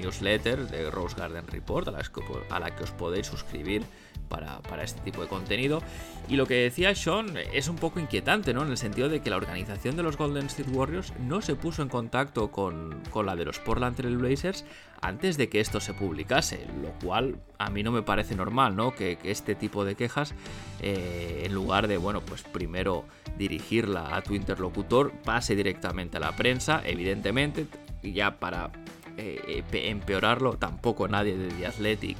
newsletter 0.00 0.68
de 0.68 0.90
Rose 0.90 1.16
Garden 1.16 1.46
Report, 1.46 1.88
a 1.88 2.60
la 2.60 2.70
que 2.76 2.82
os 2.82 2.90
podéis 2.90 3.26
suscribir 3.26 3.84
para, 4.28 4.82
este 4.82 5.00
tipo 5.00 5.22
de 5.22 5.28
contenido. 5.28 5.82
Y 6.28 6.36
lo 6.36 6.46
que 6.46 6.54
decía 6.54 6.94
Sean 6.94 7.36
es 7.52 7.68
un 7.68 7.76
poco 7.76 8.00
inquietante, 8.00 8.52
¿no? 8.52 8.62
En 8.62 8.70
el 8.70 8.76
sentido 8.76 9.08
de 9.08 9.20
que 9.20 9.30
la 9.30 9.36
organización 9.36 9.96
de 9.96 10.02
los 10.02 10.16
Golden 10.16 10.46
State 10.46 10.70
Warriors 10.70 11.12
no 11.20 11.40
se 11.40 11.54
puso 11.54 11.82
en 11.82 11.88
contacto 11.88 12.25
con, 12.32 13.02
la 13.24 13.36
de 13.36 13.44
los 13.44 13.58
Portland 13.58 13.96
Trail 13.96 14.16
Blazers 14.16 14.64
antes 15.00 15.36
de 15.36 15.48
que 15.48 15.60
esto 15.60 15.80
se 15.80 15.94
publicase, 15.94 16.66
lo 16.82 16.90
cual 17.04 17.36
a 17.58 17.70
mí 17.70 17.82
no 17.82 17.92
me 17.92 18.02
parece 18.02 18.34
normal, 18.34 18.76
¿no? 18.76 18.94
Que, 18.94 19.18
este 19.24 19.54
tipo 19.54 19.84
de 19.84 19.94
quejas, 19.94 20.34
eh, 20.80 21.42
en 21.44 21.54
lugar 21.54 21.88
de, 21.88 21.96
bueno, 21.96 22.20
pues 22.20 22.42
primero 22.42 23.04
dirigirla 23.38 24.16
a 24.16 24.22
tu 24.22 24.34
interlocutor, 24.34 25.12
pase 25.24 25.54
directamente 25.54 26.16
a 26.16 26.20
la 26.20 26.34
prensa, 26.34 26.82
evidentemente, 26.84 27.66
ya 28.02 28.38
para 28.38 28.70
eh, 29.16 29.64
empeorarlo, 29.72 30.56
tampoco 30.56 31.08
nadie 31.08 31.36
de 31.36 31.48
The 31.48 31.66
Athletic 31.66 32.16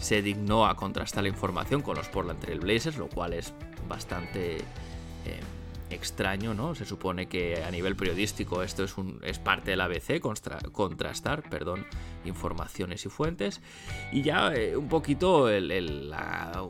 se 0.00 0.22
dignó 0.22 0.66
a 0.66 0.76
contrastar 0.76 1.24
la 1.24 1.28
información 1.28 1.82
con 1.82 1.96
los 1.96 2.08
Portland 2.08 2.40
Trail 2.40 2.60
Blazers, 2.60 2.96
lo 2.98 3.08
cual 3.08 3.32
es 3.32 3.52
bastante 3.88 4.56
eh, 4.56 5.40
extraño, 5.90 6.54
¿no? 6.54 6.74
Se 6.74 6.84
supone 6.84 7.26
que 7.26 7.62
a 7.64 7.70
nivel 7.70 7.96
periodístico 7.96 8.62
esto 8.62 8.84
es, 8.84 8.96
un, 8.98 9.20
es 9.22 9.38
parte 9.38 9.70
del 9.72 9.80
ABC, 9.80 10.20
contrastar, 10.72 11.48
perdón, 11.48 11.86
informaciones 12.24 13.04
y 13.06 13.08
fuentes. 13.08 13.60
Y 14.12 14.22
ya 14.22 14.52
eh, 14.54 14.76
un 14.76 14.88
poquito 14.88 15.48
la, 15.50 16.66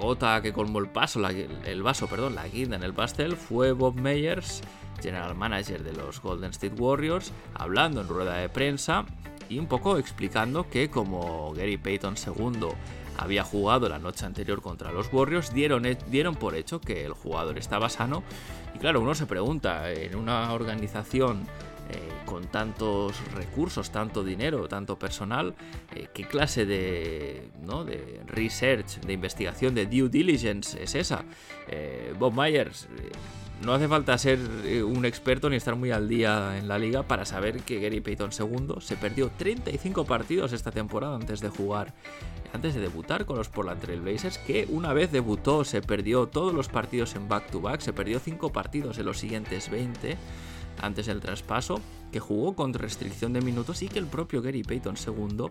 gota 0.00 0.40
que 0.42 0.52
colmó 0.52 0.78
el, 0.78 0.88
paso, 0.88 1.20
el 1.28 1.82
vaso, 1.82 2.06
perdón, 2.06 2.34
la 2.34 2.48
guinda 2.48 2.76
en 2.76 2.82
el 2.82 2.94
pastel 2.94 3.36
fue 3.36 3.72
Bob 3.72 3.94
Meyers, 3.94 4.62
general 5.02 5.34
manager 5.34 5.82
de 5.82 5.92
los 5.92 6.20
Golden 6.20 6.50
State 6.50 6.74
Warriors, 6.74 7.32
hablando 7.54 8.00
en 8.00 8.08
rueda 8.08 8.36
de 8.36 8.48
prensa 8.48 9.04
y 9.48 9.58
un 9.58 9.66
poco 9.66 9.98
explicando 9.98 10.68
que 10.68 10.90
como 10.90 11.52
Gary 11.52 11.76
Payton 11.76 12.14
II 12.24 12.68
había 13.18 13.44
jugado 13.44 13.88
la 13.88 13.98
noche 13.98 14.24
anterior 14.24 14.62
contra 14.62 14.92
los 14.92 15.12
Warriors, 15.12 15.52
dieron, 15.52 15.86
dieron 16.08 16.36
por 16.36 16.54
hecho 16.54 16.80
que 16.80 17.04
el 17.04 17.12
jugador 17.12 17.58
estaba 17.58 17.90
sano. 17.90 18.22
Claro, 18.80 19.02
uno 19.02 19.14
se 19.14 19.26
pregunta, 19.26 19.92
en 19.92 20.16
una 20.16 20.54
organización 20.54 21.46
eh, 21.92 22.08
con 22.24 22.46
tantos 22.46 23.16
recursos, 23.34 23.90
tanto 23.90 24.22
dinero, 24.22 24.68
tanto 24.68 24.98
personal, 24.98 25.54
eh, 25.94 26.08
¿qué 26.14 26.24
clase 26.24 26.64
de, 26.64 27.48
¿no? 27.62 27.84
de 27.84 28.20
research, 28.26 29.00
de 29.00 29.12
investigación, 29.12 29.74
de 29.74 29.86
due 29.86 30.08
diligence 30.08 30.82
es 30.82 30.94
esa? 30.94 31.24
Eh, 31.68 32.14
Bob 32.18 32.34
Myers 32.34 32.88
no 33.62 33.74
hace 33.74 33.88
falta 33.88 34.16
ser 34.16 34.38
eh, 34.64 34.82
un 34.82 35.04
experto 35.04 35.50
ni 35.50 35.56
estar 35.56 35.76
muy 35.76 35.90
al 35.90 36.08
día 36.08 36.56
en 36.56 36.66
la 36.66 36.78
liga 36.78 37.02
para 37.02 37.26
saber 37.26 37.60
que 37.60 37.78
Gary 37.78 38.00
Payton 38.00 38.30
II 38.38 38.76
se 38.80 38.96
perdió 38.96 39.30
35 39.36 40.04
partidos 40.06 40.52
esta 40.52 40.70
temporada 40.70 41.14
antes 41.14 41.40
de 41.40 41.50
jugar, 41.50 41.92
antes 42.54 42.74
de 42.74 42.80
debutar 42.80 43.26
con 43.26 43.36
los 43.36 43.50
Portland 43.50 43.80
Trail 43.80 44.00
Blazers, 44.00 44.38
que 44.38 44.66
una 44.70 44.94
vez 44.94 45.12
debutó 45.12 45.64
se 45.64 45.82
perdió 45.82 46.26
todos 46.26 46.54
los 46.54 46.68
partidos 46.68 47.14
en 47.16 47.28
back-to-back, 47.28 47.80
se 47.80 47.92
perdió 47.92 48.18
5 48.18 48.50
partidos 48.50 48.98
en 48.98 49.04
los 49.04 49.18
siguientes 49.18 49.70
20 49.70 50.16
antes 50.80 51.06
del 51.06 51.20
traspaso, 51.20 51.80
que 52.12 52.20
jugó 52.20 52.54
con 52.54 52.74
restricción 52.74 53.32
de 53.32 53.40
minutos 53.40 53.82
y 53.82 53.88
que 53.88 53.98
el 53.98 54.06
propio 54.06 54.42
Gary 54.42 54.62
Payton 54.62 54.96
II 54.96 55.46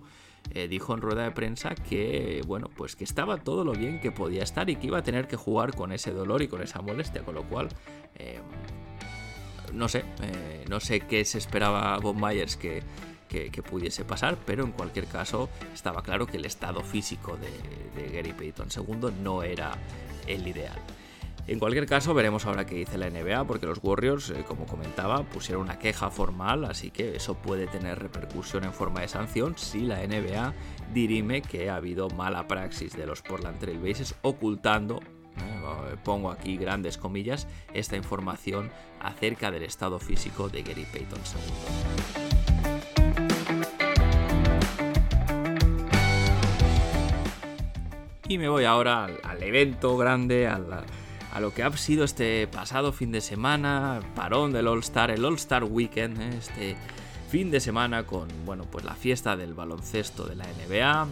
eh, 0.52 0.68
dijo 0.68 0.94
en 0.94 1.02
rueda 1.02 1.24
de 1.24 1.32
prensa 1.32 1.76
que, 1.76 2.42
bueno, 2.48 2.70
pues 2.76 2.96
que 2.96 3.04
estaba 3.04 3.38
todo 3.38 3.64
lo 3.64 3.74
bien 3.74 4.00
que 4.00 4.12
podía 4.12 4.44
estar 4.44 4.70
y 4.70 4.76
que 4.76 4.88
iba 4.88 4.98
a 4.98 5.04
tener 5.04 5.28
que 5.28 5.36
jugar 5.36 5.76
con 5.76 5.92
ese 5.92 6.12
dolor 6.12 6.42
y 6.42 6.48
con 6.48 6.62
esa 6.62 6.82
molestia, 6.82 7.24
con 7.24 7.36
lo 7.36 7.44
cual, 7.44 7.70
eh, 8.16 8.40
no 9.74 9.88
sé, 9.88 10.04
eh, 10.22 10.66
no 10.68 10.80
sé 10.80 11.02
qué 11.02 11.24
se 11.26 11.38
esperaba 11.38 11.98
Bob 12.00 12.16
Myers 12.16 12.58
que, 12.58 12.82
que, 13.28 13.62
pudiese 13.62 14.04
pasar, 14.06 14.38
pero 14.44 14.64
en 14.64 14.72
cualquier 14.72 15.06
caso 15.06 15.50
estaba 15.72 16.02
claro 16.02 16.26
que 16.26 16.38
el 16.38 16.46
estado 16.46 16.82
físico 16.82 17.38
de, 17.38 18.02
de 18.02 18.10
Gary 18.10 18.34
Payton 18.34 18.70
II 18.76 19.14
no 19.22 19.44
era 19.44 19.78
el 20.26 20.48
ideal. 20.48 20.80
En 21.50 21.58
cualquier 21.58 21.88
caso, 21.88 22.14
veremos 22.14 22.46
ahora 22.46 22.68
qué 22.68 22.76
dice 22.76 23.00
la 23.00 23.10
NBA, 23.10 23.46
porque 23.46 23.66
los 23.66 23.80
Warriors, 23.82 24.30
eh, 24.30 24.46
como 24.48 24.68
comentaba, 24.68 25.24
pusieron 25.24 25.64
una 25.64 25.80
queja 25.80 26.12
formal, 26.12 26.64
así 26.64 26.92
que 26.92 27.16
eso 27.16 27.34
puede 27.34 27.66
tener 27.66 27.98
repercusión 27.98 28.66
en 28.66 28.72
forma 28.72 29.02
de 29.02 29.08
sanción 29.08 29.58
si 29.58 29.80
la 29.80 30.06
NBA 30.06 30.54
dirime 30.94 31.42
que 31.42 31.72
ha 31.72 31.78
habido 31.78 32.08
mala 32.12 32.48
praxis 32.48 32.96
de 32.96 33.08
los 33.08 33.24
Portland 33.24 33.58
Trail 33.58 33.80
Blazers 33.80 34.14
ocultando 34.22 35.00
eh, 35.38 35.96
pongo 36.04 36.30
aquí 36.30 36.56
grandes 36.56 37.00
comillas, 37.00 37.48
esta 37.74 37.96
información 37.96 38.70
acerca 39.00 39.50
del 39.50 39.64
estado 39.64 39.98
físico 39.98 40.50
de 40.50 40.62
Gary 40.62 40.86
Payton 40.86 41.20
II. 41.20 42.44
Y 48.28 48.38
me 48.38 48.48
voy 48.50 48.66
ahora 48.66 49.06
al, 49.06 49.20
al 49.24 49.42
evento 49.42 49.98
grande, 49.98 50.46
al, 50.46 50.86
a 51.32 51.40
lo 51.40 51.54
que 51.54 51.64
ha 51.64 51.72
sido 51.78 52.04
este 52.04 52.48
pasado 52.48 52.92
fin 52.92 53.12
de 53.12 53.22
semana, 53.22 54.00
parón 54.16 54.52
del 54.52 54.68
All 54.68 54.80
Star, 54.80 55.12
el 55.12 55.24
All 55.26 55.36
Star 55.36 55.64
Weekend, 55.64 56.22
¿eh? 56.22 56.30
este 56.38 56.76
fin 57.30 57.52
de 57.52 57.60
semana 57.60 58.06
con, 58.06 58.28
bueno, 58.46 58.66
pues 58.70 58.84
la 58.84 58.96
fiesta 58.96 59.38
del 59.38 59.54
baloncesto 59.54 60.26
de 60.26 60.36
la 60.36 60.46
NBA, 60.46 61.08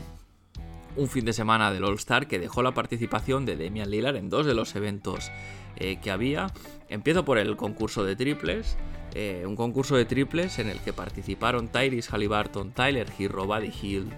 un 0.95 1.07
fin 1.07 1.25
de 1.25 1.33
semana 1.33 1.71
del 1.71 1.83
All 1.83 1.95
Star 1.95 2.27
que 2.27 2.39
dejó 2.39 2.63
la 2.63 2.73
participación 2.73 3.45
de 3.45 3.55
Damian 3.55 3.89
Lillard 3.89 4.15
en 4.15 4.29
dos 4.29 4.45
de 4.45 4.55
los 4.55 4.75
eventos 4.75 5.31
eh, 5.75 5.99
que 6.01 6.09
había. 6.09 6.47
Empiezo 6.89 7.23
por 7.23 7.37
el 7.37 7.55
concurso 7.55 8.03
de 8.03 8.15
triples. 8.15 8.77
Eh, 9.13 9.45
un 9.47 9.55
concurso 9.55 9.95
de 9.95 10.05
triples 10.05 10.59
en 10.59 10.69
el 10.69 10.79
que 10.79 10.93
participaron 10.93 11.69
Tyrese 11.69 12.09
Halliburton, 12.11 12.71
Tyler 12.71 13.07
Hero, 13.17 13.45
Buddy 13.45 13.71
Hill, 13.81 14.09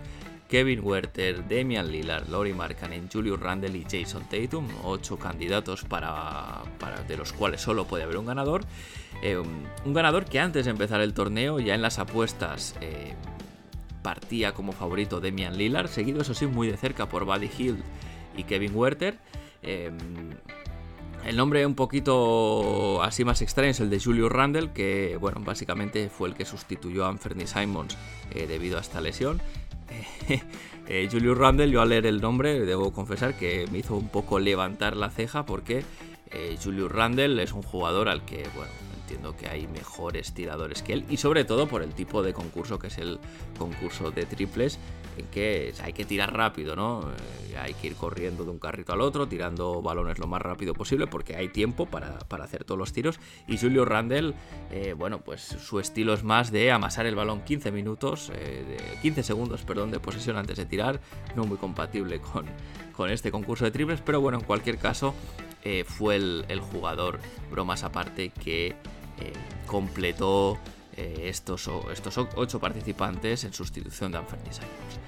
Kevin 0.50 0.79
Werther, 0.84 1.48
Damian 1.48 1.91
Lillard, 1.91 2.27
Laurie 2.27 2.56
Markkanen, 2.56 3.08
Julius 3.08 3.39
Randle 3.39 3.77
y 3.77 3.84
Jason 3.84 4.24
Tatum, 4.27 4.68
ocho 4.84 5.18
candidatos 5.18 5.86
para, 5.86 6.63
de 7.08 7.18
los 7.18 7.34
cuales 7.34 7.62
solo 7.62 7.86
puede 7.86 8.03
haber 8.03 8.18
un 8.18 8.25
ganador. 8.25 8.65
Eh, 9.22 9.38
un 9.38 9.94
ganador 9.94 10.25
que 10.25 10.39
antes 10.39 10.65
de 10.65 10.72
empezar 10.72 11.01
el 11.01 11.13
torneo, 11.13 11.60
ya 11.60 11.75
en 11.75 11.84
las 11.84 12.00
apuestas, 12.00 12.75
eh, 12.82 13.13
partía 14.01 14.53
como 14.53 14.72
favorito 14.72 15.22
Damian 15.22 15.56
Lillard, 15.56 15.88
seguido 15.88 16.22
eso 16.22 16.34
sí 16.34 16.48
muy 16.48 16.68
de 16.68 16.77
cerca 16.77 17.08
por 17.08 17.25
Buddy 17.25 17.50
Hill 17.56 17.84
y 18.36 18.44
Kevin 18.44 18.75
Werther. 18.75 19.20
Eh, 19.62 19.91
el 21.25 21.36
nombre 21.36 21.63
un 21.63 21.75
poquito 21.75 23.03
así 23.03 23.24
más 23.24 23.44
extraño 23.44 23.70
es 23.70 23.79
el 23.82 23.91
de 23.91 24.00
Julius 24.00 24.32
Randle, 24.32 24.72
que 24.72 25.15
bueno, 25.22 25.41
básicamente 25.41 26.10
fue 26.10 26.29
el 26.29 26.34
que 26.34 26.46
sustituyó 26.46 27.06
a 27.06 27.10
Anthony 27.10 27.46
Simons 27.46 27.98
debido 28.34 28.77
a 28.77 28.82
esta 28.82 29.01
lesión. 29.01 29.41
eh, 30.88 31.10
Julius 31.12 31.38
Randle, 31.38 31.69
yo 31.69 31.81
al 31.81 31.89
leer 31.89 32.05
el 32.05 32.22
nombre, 32.22 32.60
debo 32.62 32.91
confesar 32.91 33.36
que 33.36 33.67
me 33.72 33.79
hizo 33.79 33.96
un 33.96 34.10
poco 34.10 34.39
levantar 34.39 34.96
la 34.96 35.10
ceja 35.10 35.46
porque 35.46 35.84
eh, 36.31 36.58
Julius 36.62 36.91
Randle 36.91 37.41
es 37.41 37.53
un 37.53 37.63
jugador 37.63 38.10
al 38.10 38.24
que, 38.24 38.48
bueno, 38.55 38.72
entiendo 39.10 39.36
que 39.36 39.48
hay 39.48 39.68
mejores 39.68 40.34
tiradores 40.34 40.84
que 40.84 40.94
él 40.94 41.06
y 41.10 41.18
sobre 41.18 41.44
todo 41.44 41.68
por 41.68 41.82
el 41.82 41.94
tipo 41.94 42.22
de 42.22 42.32
concurso 42.32 42.78
que 42.78 42.88
es 42.88 42.98
el 43.00 43.20
concurso 43.58 44.12
de 44.12 44.28
triples 44.28 44.78
en 45.18 45.25
que 45.28 45.74
hay 45.84 45.94
que 45.94 46.06
tirar 46.06 46.32
rápido, 46.32 46.75
¿no? 46.75 47.01
Eh, 47.50 47.58
hay 47.58 47.74
que 47.74 47.88
ir 47.88 47.96
corriendo 47.96 48.44
de 48.44 48.51
un 48.51 48.60
carrito 48.60 48.94
al 48.94 49.01
otro, 49.01 49.28
tirando 49.28 49.82
balones 49.82 50.20
lo 50.20 50.28
más 50.28 50.44
rápido 50.44 50.75
posible 50.75 51.08
porque 51.08 51.36
hay 51.36 51.50
tiempo 51.50 51.88
para, 51.88 52.20
hacer 52.44 52.63
todos 52.66 52.78
los 52.78 52.94
tiros 52.94 53.20
y 53.48 53.58
Julio 53.58 53.84
Randle, 53.84 54.36
eh, 54.70 54.94
bueno, 54.96 55.22
pues 55.22 55.42
su 55.42 55.80
estilo 55.80 56.13
es 56.13 56.24
más 56.24 56.51
de 56.51 56.72
amasar 56.72 57.08
el 57.08 57.16
balón 57.16 57.42
15 57.42 57.72
minutos, 57.72 58.30
de 58.30 58.78
15 59.01 59.24
segundos, 59.24 59.63
perdón, 59.63 59.89
de 59.89 60.00
posesión 60.00 60.38
antes 60.38 60.58
de 60.58 60.68
tirar, 60.68 61.01
no 61.36 61.46
muy 61.46 61.58
compatible 61.58 62.22
con, 62.22 62.46
con 62.96 63.10
este 63.10 63.32
concurso 63.32 63.66
de 63.66 63.72
triples, 63.72 64.01
pero 64.06 64.22
bueno, 64.22 64.38
en 64.38 64.46
cualquier 64.46 64.78
caso 64.78 65.16
eh, 65.63 65.84
fue 65.86 66.16
el, 66.16 66.62
jugador, 66.72 67.20
bromas 67.51 67.84
aparte, 67.84 68.30
que 68.30 68.75
eh, 69.20 69.34
completó 69.66 70.58
eh, 70.96 71.26
estos, 71.26 71.70
estos 71.92 72.18
ocho 72.36 72.60
participantes 72.60 73.44
en 73.44 73.54
sustitución 73.54 74.12
de 74.12 74.20
Anthony 74.20 74.52
Simons. 74.52 75.00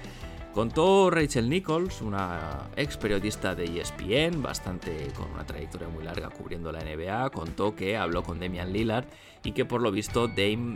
Contó 0.52 1.10
Rachel 1.10 1.48
Nichols, 1.48 2.02
una 2.02 2.68
ex 2.76 2.98
periodista 2.98 3.54
de 3.54 3.80
ESPN, 3.80 4.42
bastante 4.42 5.08
con 5.16 5.30
una 5.30 5.46
trayectoria 5.46 5.88
muy 5.88 6.04
larga 6.04 6.28
cubriendo 6.28 6.70
la 6.70 6.80
NBA, 6.80 7.30
contó 7.30 7.74
que 7.74 7.96
habló 7.96 8.22
con 8.22 8.38
Damian 8.38 8.70
Lillard 8.70 9.06
y 9.44 9.52
que 9.52 9.64
por 9.64 9.80
lo 9.80 9.90
visto 9.90 10.28
Dame, 10.28 10.74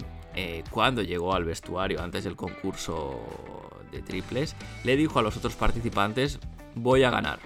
cuando 0.70 1.02
llegó 1.02 1.34
al 1.34 1.44
vestuario 1.44 2.02
antes 2.02 2.24
del 2.24 2.36
concurso 2.36 3.20
de 3.92 4.00
triples, 4.00 4.56
le 4.84 4.96
dijo 4.96 5.18
a 5.18 5.22
los 5.22 5.36
otros 5.36 5.56
participantes, 5.56 6.38
voy 6.74 7.02
a 7.02 7.10
ganar. 7.10 7.38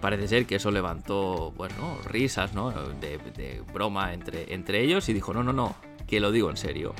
Parece 0.00 0.28
ser 0.28 0.46
que 0.46 0.56
eso 0.56 0.70
levantó, 0.70 1.52
bueno, 1.56 1.98
risas, 2.04 2.54
¿no? 2.54 2.70
De, 2.70 3.62
broma 3.72 4.14
entre, 4.14 4.54
entre 4.54 4.82
ellos 4.82 5.08
y 5.08 5.12
dijo, 5.12 5.34
no, 5.34 5.42
no, 5.42 5.52
no, 5.52 5.74
que 6.06 6.20
lo 6.20 6.30
digo 6.30 6.50
en 6.50 6.56
serio. 6.56 6.94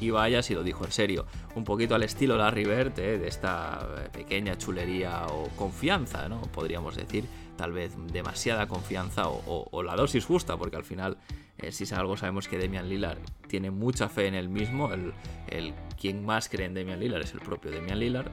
Y 0.00 0.10
vaya 0.10 0.42
si 0.42 0.54
lo 0.54 0.62
dijo 0.62 0.84
en 0.84 0.92
serio. 0.92 1.26
Un 1.54 1.64
poquito 1.64 1.94
al 1.94 2.02
estilo 2.02 2.36
Larry 2.36 2.64
Bird, 2.64 2.98
¿eh? 2.98 3.18
de 3.18 3.28
esta 3.28 3.88
pequeña 4.12 4.58
chulería 4.58 5.26
o 5.26 5.48
confianza, 5.56 6.28
¿no? 6.28 6.42
Podríamos 6.42 6.96
decir, 6.96 7.24
tal 7.56 7.72
vez 7.72 7.94
demasiada 8.12 8.66
confianza 8.66 9.28
o, 9.28 9.82
la 9.82 9.94
dosis 9.94 10.24
justa, 10.24 10.56
porque 10.56 10.76
al 10.76 10.84
final, 10.84 11.18
eh, 11.58 11.70
si 11.72 11.92
algo 11.94 12.16
sabemos 12.16 12.48
que 12.48 12.58
Demian 12.58 12.88
Lillard 12.88 13.18
tiene 13.46 13.70
mucha 13.70 14.08
fe 14.08 14.26
en 14.26 14.34
él 14.34 14.48
mismo, 14.48 14.92
el, 14.92 15.12
el 15.48 15.72
quien 15.98 16.24
más 16.24 16.48
cree 16.48 16.66
en 16.66 16.74
Demian 16.74 16.98
Lillard 16.98 17.22
es 17.22 17.32
el 17.32 17.40
propio 17.40 17.70
Demian 17.70 18.00
Lillard, 18.00 18.30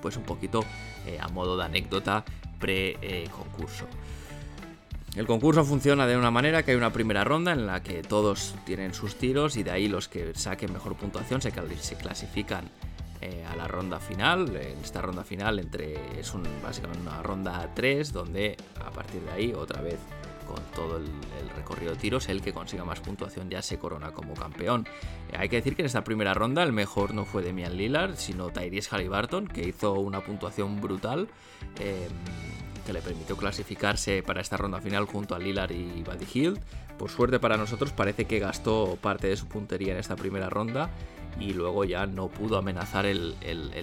pues 0.00 0.16
un 0.16 0.22
poquito 0.22 0.64
eh, 1.06 1.18
a 1.20 1.28
modo 1.28 1.56
de 1.56 1.64
anécdota 1.64 2.24
pre-concurso. 2.58 3.86
El 5.16 5.26
concurso 5.26 5.64
funciona 5.64 6.06
de 6.06 6.16
una 6.16 6.30
manera 6.30 6.62
que 6.62 6.72
hay 6.72 6.76
una 6.76 6.92
primera 6.92 7.24
ronda 7.24 7.52
en 7.52 7.66
la 7.66 7.82
que 7.82 8.02
todos 8.02 8.54
tienen 8.64 8.94
sus 8.94 9.16
tiros 9.16 9.56
y 9.56 9.62
de 9.62 9.70
ahí 9.70 9.88
los 9.88 10.06
que 10.06 10.34
saquen 10.34 10.72
mejor 10.72 10.96
puntuación 10.96 11.40
se, 11.40 11.50
clasifican 11.50 12.70
eh, 13.20 13.44
a 13.50 13.56
la 13.56 13.66
ronda 13.66 13.98
final. 13.98 14.54
En 14.54 14.78
esta 14.78 15.00
ronda 15.02 15.24
final 15.24 15.58
entre, 15.58 16.20
es 16.20 16.34
un, 16.34 16.44
básicamente 16.62 17.02
una 17.02 17.22
ronda 17.22 17.68
3 17.74 18.12
donde 18.12 18.56
a 18.84 18.90
partir 18.90 19.22
de 19.22 19.32
ahí 19.32 19.52
otra 19.54 19.80
vez 19.80 19.98
con 20.48 20.62
todo 20.74 20.96
el, 20.96 21.06
recorrido 21.54 21.92
de 21.92 21.98
tiros, 21.98 22.28
el 22.28 22.40
que 22.40 22.52
consiga 22.52 22.84
más 22.84 23.00
puntuación 23.00 23.50
ya 23.50 23.62
se 23.62 23.78
corona 23.78 24.12
como 24.12 24.34
campeón. 24.34 24.86
Eh, 25.30 25.36
hay 25.38 25.48
que 25.48 25.56
decir 25.56 25.76
que 25.76 25.82
en 25.82 25.86
esta 25.86 26.02
primera 26.02 26.34
ronda 26.34 26.62
el 26.62 26.72
mejor 26.72 27.14
no 27.14 27.24
fue 27.24 27.42
Demian 27.42 27.76
Lillard, 27.76 28.16
sino 28.16 28.50
Tyrese 28.50 28.90
Halliburton, 28.90 29.46
que 29.46 29.68
hizo 29.68 29.94
una 29.94 30.20
puntuación 30.24 30.80
brutal. 30.80 31.28
Em, 31.78 32.08
que 32.86 32.94
le 32.94 33.02
permitió 33.02 33.36
clasificarse 33.36 34.22
para 34.22 34.40
esta 34.40 34.56
ronda 34.56 34.80
final 34.80 35.04
junto 35.04 35.34
a 35.34 35.38
Lillard 35.38 35.72
y 35.72 36.02
Buddy 36.02 36.24
Hield. 36.24 36.58
Por 36.96 37.10
suerte 37.10 37.38
para 37.38 37.58
nosotros 37.58 37.92
parece 37.92 38.24
que 38.24 38.38
gastó 38.38 38.96
parte 39.02 39.26
de 39.26 39.36
su 39.36 39.46
puntería 39.46 39.92
en 39.92 39.98
esta 39.98 40.16
primera 40.16 40.48
ronda 40.48 40.88
y 41.40 41.52
luego 41.52 41.84
ya 41.84 42.06
no 42.06 42.28
pudo 42.28 42.58
amenazar 42.58 43.06
el, 43.06 43.34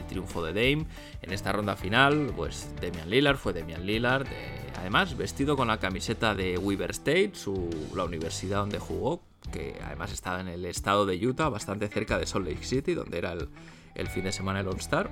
triunfo 0.08 0.44
de 0.44 0.54
Dame. 0.54 0.86
En 1.22 1.32
esta 1.32 1.52
ronda 1.52 1.76
final, 1.76 2.34
pues 2.36 2.70
Damian 2.82 3.10
Lillard 3.10 3.38
fue 3.38 3.54
Damian 3.54 3.86
Lillard, 3.86 4.28
eh, 4.28 4.72
además 4.78 5.18
vestido 5.18 5.56
con 5.56 5.68
la 5.68 5.80
camiseta 5.80 6.36
de 6.36 6.58
Weaver 6.58 6.92
State, 6.92 7.32
su, 7.34 7.70
la 7.96 8.04
universidad 8.04 8.60
donde 8.60 8.80
jugó, 8.80 9.22
que 9.52 9.80
además 9.84 10.12
estaba 10.12 10.42
en 10.42 10.48
el 10.48 10.66
estado 10.66 11.06
de 11.06 11.26
Utah, 11.26 11.50
bastante 11.50 11.88
cerca 11.88 12.18
de 12.18 12.26
Salt 12.26 12.48
Lake 12.48 12.64
City, 12.64 12.94
donde 12.94 13.18
era 13.18 13.34
el, 13.34 14.08
fin 14.08 14.24
de 14.24 14.32
semana 14.32 14.60
el 14.60 14.68
All-Star. 14.68 15.10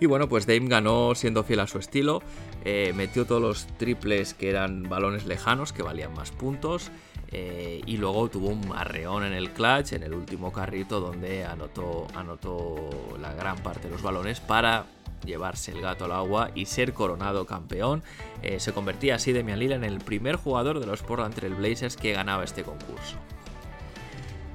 Y 0.00 0.06
bueno, 0.06 0.28
pues 0.28 0.46
Dame 0.46 0.68
ganó 0.68 1.14
siendo 1.14 1.42
fiel 1.42 1.60
a 1.60 1.66
su 1.66 1.78
estilo, 1.78 2.22
eh, 2.64 2.92
metió 2.94 3.24
todos 3.26 3.42
los 3.42 3.66
triples 3.78 4.34
que 4.34 4.48
eran 4.48 4.84
balones 4.84 5.26
lejanos, 5.26 5.72
que 5.72 5.82
valían 5.82 6.14
más 6.14 6.30
puntos, 6.30 6.92
eh, 7.30 7.82
y 7.84 7.96
luego 7.98 8.28
tuvo 8.28 8.48
un 8.48 8.72
arreón 8.74 9.24
en 9.24 9.34
el 9.34 9.50
clutch, 9.50 9.92
en 9.92 10.02
el 10.02 10.14
último 10.14 10.52
carrito, 10.52 11.00
donde 11.00 11.44
anotó, 11.44 12.06
anotó 12.14 12.76
la 13.20 13.34
gran 13.34 13.58
parte 13.58 13.88
de 13.88 13.90
los 13.90 14.02
balones 14.02 14.40
para 14.40 14.86
llevarse 15.24 15.72
el 15.72 15.80
gato 15.80 16.06
al 16.06 16.12
agua 16.12 16.50
y 16.54 16.66
ser 16.66 16.94
coronado 16.94 17.44
campeón. 17.44 18.02
Eh, 18.42 18.60
se 18.60 18.72
convertía 18.72 19.16
así 19.16 19.32
Demian 19.32 19.58
Lillard 19.58 19.84
en 19.84 19.92
el 19.92 19.98
primer 19.98 20.36
jugador 20.36 20.80
de 20.80 20.86
los 20.86 21.02
Portland 21.02 21.34
Trail 21.34 21.54
Blazers 21.54 21.96
que 21.96 22.12
ganaba 22.12 22.44
este 22.44 22.62
concurso. 22.62 23.16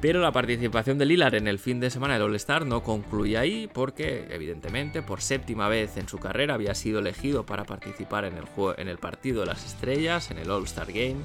Pero 0.01 0.19
la 0.19 0.33
participación 0.33 0.97
de 0.97 1.05
Lillard 1.05 1.35
en 1.35 1.47
el 1.47 1.59
fin 1.59 1.79
de 1.79 1.89
semana 1.89 2.15
del 2.15 2.23
All-Star 2.23 2.65
no 2.65 2.83
concluye 2.83 3.37
ahí 3.37 3.69
porque, 3.71 4.27
evidentemente, 4.31 5.01
por 5.01 5.21
séptima 5.21 5.69
vez 5.69 5.95
en 5.95 6.09
su 6.09 6.17
carrera 6.17 6.55
había 6.55 6.75
sido 6.75 6.99
elegido 6.99 7.45
para 7.45 7.63
participar 7.63 8.25
en 8.25 8.37
el, 8.37 8.43
en 8.77 8.89
el 8.89 8.97
partido 8.97 9.41
de 9.41 9.45
las 9.45 9.65
estrellas, 9.65 10.29
en 10.29 10.39
el 10.39 10.51
All-Star 10.51 10.87
Game. 10.87 11.21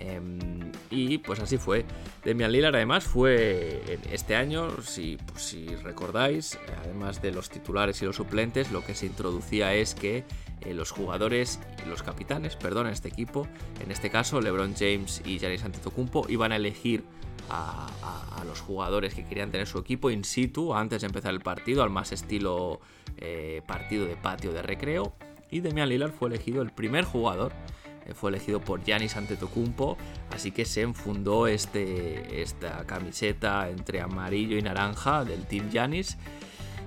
Em, 0.00 0.70
y 0.90 1.18
pues 1.18 1.40
así 1.40 1.58
fue. 1.58 1.84
Demian 2.24 2.52
Lillard 2.52 2.74
además 2.74 3.04
fue 3.04 3.82
este 4.12 4.36
año, 4.36 4.80
si, 4.82 5.18
pues, 5.26 5.42
si 5.42 5.66
recordáis, 5.76 6.58
además 6.84 7.20
de 7.20 7.32
los 7.32 7.50
titulares 7.50 8.00
y 8.02 8.06
los 8.06 8.16
suplentes, 8.16 8.70
lo 8.70 8.84
que 8.84 8.94
se 8.94 9.06
introducía 9.06 9.74
es 9.74 9.94
que 9.94 10.24
eh, 10.60 10.74
los 10.74 10.90
jugadores, 10.90 11.60
los 11.88 12.02
capitanes, 12.02 12.56
perdón, 12.56 12.86
en 12.86 12.92
este 12.92 13.08
equipo, 13.08 13.48
en 13.82 13.90
este 13.90 14.10
caso 14.10 14.40
LeBron 14.40 14.74
James 14.76 15.22
y 15.24 15.38
Giannis 15.38 15.64
Antetokounmpo, 15.64 16.26
iban 16.28 16.52
a 16.52 16.56
elegir 16.56 17.04
a, 17.50 17.86
los 18.46 18.60
jugadores 18.60 19.14
que 19.14 19.24
querían 19.24 19.50
tener 19.50 19.66
su 19.66 19.78
equipo 19.78 20.10
in 20.10 20.24
situ 20.24 20.74
antes 20.74 21.02
de 21.02 21.06
empezar 21.06 21.34
el 21.34 21.40
partido, 21.40 21.82
al 21.82 21.90
más 21.90 22.12
estilo 22.12 22.80
eh, 23.18 23.62
partido 23.66 24.06
de 24.06 24.16
patio 24.16 24.52
de 24.52 24.62
recreo. 24.62 25.14
Y 25.50 25.60
Demian 25.60 25.88
Lillard 25.88 26.12
fue 26.12 26.28
elegido 26.28 26.62
el 26.62 26.70
primer 26.70 27.04
jugador 27.04 27.52
fue 28.14 28.30
elegido 28.30 28.60
por 28.60 28.82
Giannis 28.84 29.16
Antetokounmpo, 29.16 29.96
así 30.30 30.50
que 30.50 30.64
se 30.64 30.82
enfundó 30.82 31.46
este, 31.46 32.42
esta 32.42 32.84
camiseta 32.86 33.68
entre 33.68 34.00
amarillo 34.00 34.56
y 34.56 34.62
naranja 34.62 35.24
del 35.24 35.46
Team 35.46 35.70
Giannis. 35.70 36.16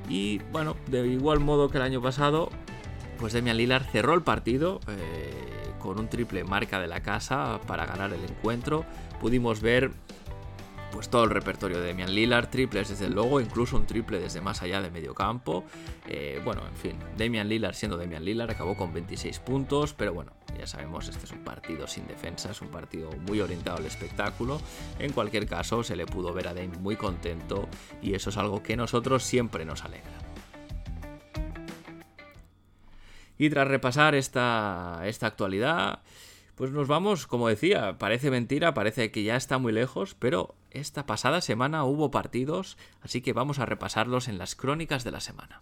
Y 0.10 0.40
bueno, 0.52 0.76
de 0.88 1.08
igual 1.08 1.40
modo 1.40 1.70
que 1.70 1.78
el 1.78 1.84
año 1.84 2.02
pasado, 2.02 2.50
pues 3.20 3.34
Demian 3.34 3.58
Lillard 3.58 3.86
cerró 3.92 4.14
el 4.14 4.24
partido 4.24 4.80
eh, 4.88 5.32
con 5.80 6.00
un 6.00 6.10
triple 6.10 6.44
marca 6.44 6.80
de 6.80 6.88
la 6.88 7.02
casa 7.02 7.60
para 7.68 7.86
ganar 7.86 8.14
el 8.14 8.24
encuentro. 8.24 8.86
Pudimos 9.20 9.62
ver 9.62 9.92
pues 10.92 11.10
todo 11.10 11.24
el 11.24 11.30
repertorio 11.30 11.80
de 11.80 11.88
Demian 11.88 12.14
Lillard, 12.14 12.50
triples 12.50 12.90
desde 12.90 13.06
el 13.06 13.14
logo, 13.14 13.40
incluso 13.40 13.78
un 13.78 13.86
triple 13.86 14.20
desde 14.20 14.42
más 14.42 14.62
allá 14.62 14.82
de 14.82 14.92
medio 14.92 15.14
campo. 15.14 15.64
Eh, 16.08 16.42
bueno, 16.44 16.62
en 16.68 16.76
fin, 16.76 16.98
Damian 17.18 17.48
Lillard 17.48 17.74
siendo 17.74 17.98
Damian 17.98 18.24
Lillard 18.24 18.52
acabó 18.52 18.76
con 18.76 18.94
26 18.94 19.40
puntos, 19.40 19.94
pero 19.94 20.14
bueno, 20.14 20.34
ya 20.58 20.68
sabemos, 20.68 21.08
este 21.08 21.26
es 21.26 21.32
un 21.32 21.44
partido 21.44 21.88
sin 21.88 22.08
defensa, 22.08 22.52
es 22.52 22.62
un 22.62 22.70
partido 22.70 23.10
muy 23.28 23.40
orientado 23.42 23.78
al 23.78 23.86
espectáculo. 23.86 24.62
En 25.00 25.14
cualquier 25.14 25.48
caso, 25.48 25.84
se 25.84 25.96
le 25.96 26.06
pudo 26.06 26.34
ver 26.34 26.48
a 26.48 26.54
Dame 26.54 26.78
muy 26.80 26.96
contento 26.96 27.68
y 28.02 28.14
eso 28.14 28.30
es 28.30 28.38
algo 28.38 28.62
que 28.62 28.74
a 28.74 28.78
nosotros 28.78 29.24
siempre 29.24 29.66
nos 29.66 29.84
alegra. 29.84 30.12
Y 33.38 33.50
tras 33.50 33.68
repasar 33.68 34.14
esta, 34.14 35.02
esta 35.06 35.26
actualidad, 35.26 36.02
pues 36.56 36.72
nos 36.72 36.88
vamos, 36.88 37.28
como 37.28 37.48
decía, 37.48 37.98
parece 37.98 38.30
mentira, 38.30 38.74
parece 38.74 39.12
que 39.12 39.24
ya 39.24 39.36
está 39.36 39.58
muy 39.58 39.74
lejos, 39.74 40.16
pero 40.16 40.56
esta 40.70 41.06
pasada 41.06 41.42
semana 41.42 41.84
hubo 41.84 42.12
partidos, 42.12 42.78
así 43.02 43.22
que 43.22 43.34
vamos 43.34 43.60
a 43.60 43.66
repasarlos 43.66 44.28
en 44.28 44.38
las 44.38 44.56
crónicas 44.56 45.04
de 45.04 45.12
la 45.12 45.22
semana. 45.22 45.62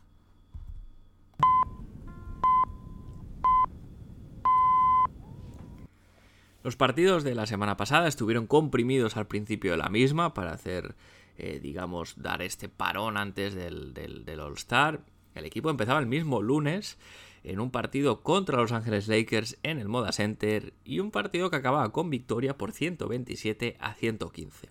Los 6.64 6.76
partidos 6.76 7.24
de 7.24 7.36
la 7.36 7.46
semana 7.46 7.78
pasada 7.78 8.08
estuvieron 8.08 8.46
comprimidos 8.46 9.16
al 9.16 9.28
principio 9.28 9.72
de 9.72 9.78
la 9.78 9.90
misma 9.90 10.34
para 10.34 10.52
hacer, 10.52 10.96
eh, 11.38 11.60
digamos, 11.62 12.22
dar 12.22 12.42
este 12.42 12.68
parón 12.68 13.16
antes 13.16 13.54
del, 13.56 13.94
del 13.94 14.40
All-Star. 14.40 15.00
El 15.36 15.46
equipo 15.46 15.70
empezaba 15.70 16.00
el 16.00 16.06
mismo 16.06 16.42
lunes 16.42 16.98
en 17.44 17.60
un 17.60 17.72
partido 17.72 18.22
contra 18.22 18.58
los 18.58 18.72
Ángeles 18.72 19.08
Lakers 19.08 19.58
en 19.64 19.80
el 19.80 19.88
Moda 19.88 20.12
Center 20.12 20.74
y 20.84 21.00
un 21.00 21.12
partido 21.12 21.50
que 21.50 21.56
acababa 21.56 21.92
con 21.92 22.10
victoria 22.10 22.58
por 22.58 22.72
127 22.72 23.78
a 23.80 23.94
115. 23.94 24.70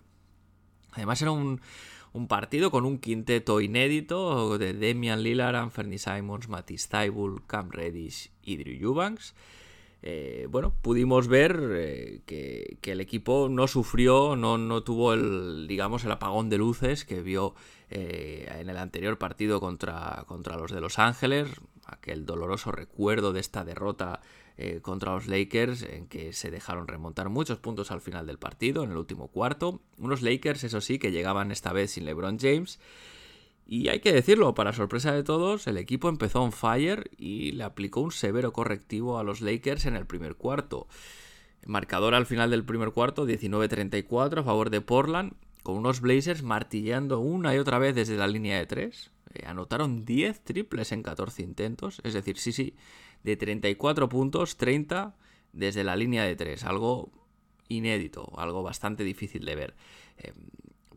Además 0.91 1.21
era 1.21 1.31
un, 1.31 1.59
partido 2.27 2.71
con 2.71 2.85
un 2.85 2.99
quinteto 2.99 3.61
inédito 3.61 4.57
de 4.57 4.73
Damian 4.73 5.23
Lillard, 5.23 5.55
Anthony 5.55 5.97
Simons, 5.97 6.49
Matisse 6.49 6.89
Thybulle, 6.89 7.41
Cam 7.47 7.69
Reddish 7.71 8.31
y 8.43 8.57
Drew 8.57 8.89
Eubanks. 8.89 9.35
eh, 10.01 10.47
bueno, 10.49 10.73
pudimos 10.81 11.27
ver 11.27 11.61
eh, 11.71 12.21
que, 12.25 12.77
el 12.83 13.01
equipo 13.01 13.49
no 13.49 13.67
sufrió, 13.67 14.35
no, 14.35 14.57
no, 14.57 14.83
tuvo 14.83 15.13
el, 15.13 15.67
digamos, 15.67 16.03
el 16.05 16.11
apagón 16.11 16.49
de 16.49 16.57
luces 16.57 17.05
que 17.05 17.21
vio 17.21 17.53
eh, 17.89 18.49
en 18.59 18.69
el 18.69 18.77
anterior 18.77 19.17
partido 19.17 19.59
contra, 19.59 20.23
contra 20.27 20.57
los 20.57 20.71
de 20.71 20.81
Los 20.81 20.99
Ángeles, 20.99 21.49
aquel 21.93 22.25
doloroso 22.25 22.71
recuerdo 22.71 23.33
de 23.33 23.39
esta 23.39 23.63
derrota 23.63 24.21
contra 24.81 25.13
los 25.13 25.27
Lakers 25.27 25.83
en 25.83 26.07
que 26.07 26.33
se 26.33 26.51
dejaron 26.51 26.87
remontar 26.87 27.29
muchos 27.29 27.59
puntos 27.59 27.91
al 27.91 28.01
final 28.01 28.27
del 28.27 28.39
partido, 28.39 28.83
en 28.83 28.91
el 28.91 28.97
último 28.97 29.29
cuarto. 29.29 29.79
Unos 29.97 30.21
Lakers, 30.21 30.65
eso 30.65 30.81
sí, 30.81 30.99
que 30.99 31.11
llegaban 31.11 31.51
esta 31.51 31.71
vez 31.71 31.91
sin 31.91 32.03
LeBron 32.03 32.37
James 32.39 32.77
y 33.71 33.87
hay 33.89 33.99
que 33.99 34.11
decirlo, 34.11 34.55
para 34.55 34.73
sorpresa 34.73 35.13
de 35.13 35.23
todos, 35.23 35.67
el 35.67 35.77
equipo 35.77 36.09
empezó 36.09 36.41
on 36.41 36.51
fire 36.51 37.11
y 37.17 37.51
le 37.51 37.63
aplicó 37.63 38.01
un 38.01 38.11
severo 38.11 38.51
correctivo 38.51 39.19
a 39.19 39.23
los 39.23 39.41
Lakers 39.41 39.85
en 39.85 39.95
el 39.95 40.07
primer 40.07 40.35
cuarto. 40.35 40.87
Marcador 41.67 42.15
al 42.15 42.25
final 42.25 42.49
del 42.49 42.65
primer 42.65 42.93
cuarto, 42.93 43.27
19-34 43.27 44.39
a 44.39 44.43
favor 44.43 44.71
de 44.71 44.81
Portland, 44.81 45.33
con 45.61 45.77
unos 45.77 46.01
Blazers 46.01 46.41
martillando 46.41 47.19
una 47.19 47.53
y 47.53 47.59
otra 47.59 47.77
vez 47.77 47.93
desde 47.93 48.17
la 48.17 48.27
línea 48.27 48.57
de 48.57 48.65
3. 48.65 49.11
Eh, 49.33 49.43
anotaron 49.45 50.05
10 50.05 50.41
triples 50.43 50.91
en 50.91 51.03
14 51.03 51.43
intentos, 51.43 52.01
es 52.03 52.13
decir, 52.13 52.37
sí, 52.37 52.51
sí, 52.51 52.75
de 53.23 53.37
34 53.37 54.09
puntos, 54.09 54.57
30 54.57 55.15
desde 55.53 55.83
la 55.83 55.95
línea 55.95 56.23
de 56.23 56.35
3, 56.35 56.63
algo 56.63 57.11
inédito, 57.67 58.31
algo 58.37 58.63
bastante 58.63 59.03
difícil 59.03 59.45
de 59.45 59.55
ver. 59.55 59.75
Em, 60.17 60.33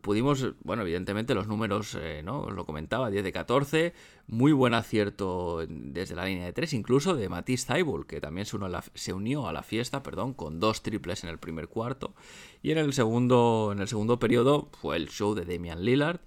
pudimos, 0.01 0.53
bueno, 0.63 0.81
evidentemente 0.81 1.33
los 1.33 1.47
números, 1.47 1.97
eh, 1.99 2.21
¿no? 2.23 2.41
Os 2.41 2.53
lo 2.53 2.65
comentaba, 2.65 3.09
10 3.09 3.23
de 3.23 3.31
14, 3.31 3.93
muy 4.27 4.51
buen 4.51 4.73
acierto 4.73 5.65
desde 5.67 6.15
la 6.15 6.25
línea 6.25 6.45
de 6.45 6.53
3, 6.53 6.73
incluso 6.73 7.15
de 7.15 7.29
Matisse 7.29 7.67
Taibul, 7.67 8.05
que 8.05 8.19
también 8.19 8.45
se, 8.45 8.57
se, 8.95 9.13
unió 9.13 9.47
a 9.47 9.53
la 9.53 9.63
fiesta, 9.63 10.03
perdón, 10.03 10.33
con 10.33 10.59
dos 10.59 10.83
triples 10.83 11.23
en 11.23 11.29
el 11.29 11.39
primer 11.39 11.69
cuarto. 11.69 12.13
Y 12.61 12.71
en 12.71 12.79
el 12.79 12.93
segundo, 12.93 13.69
en 13.71 13.79
el 13.79 13.87
segundo 13.87 14.19
periodo 14.19 14.69
fue 14.81 14.97
el 14.97 15.07
show 15.09 15.35
de 15.35 15.45
Damian 15.45 15.83
Lillard. 15.85 16.19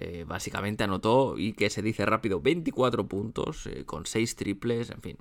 Eh, 0.00 0.24
básicamente 0.26 0.84
anotó, 0.84 1.36
y 1.36 1.54
que 1.54 1.70
se 1.70 1.82
dice 1.82 2.06
rápido, 2.06 2.40
24 2.40 3.08
puntos, 3.08 3.66
eh, 3.66 3.84
con 3.84 4.06
6 4.06 4.36
triples, 4.36 4.90
en 4.90 5.00
fin. 5.00 5.16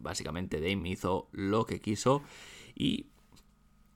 básicamente 0.00 0.60
Dame 0.60 0.88
hizo 0.88 1.28
lo 1.32 1.66
que 1.66 1.80
quiso 1.80 2.22
y 2.74 3.08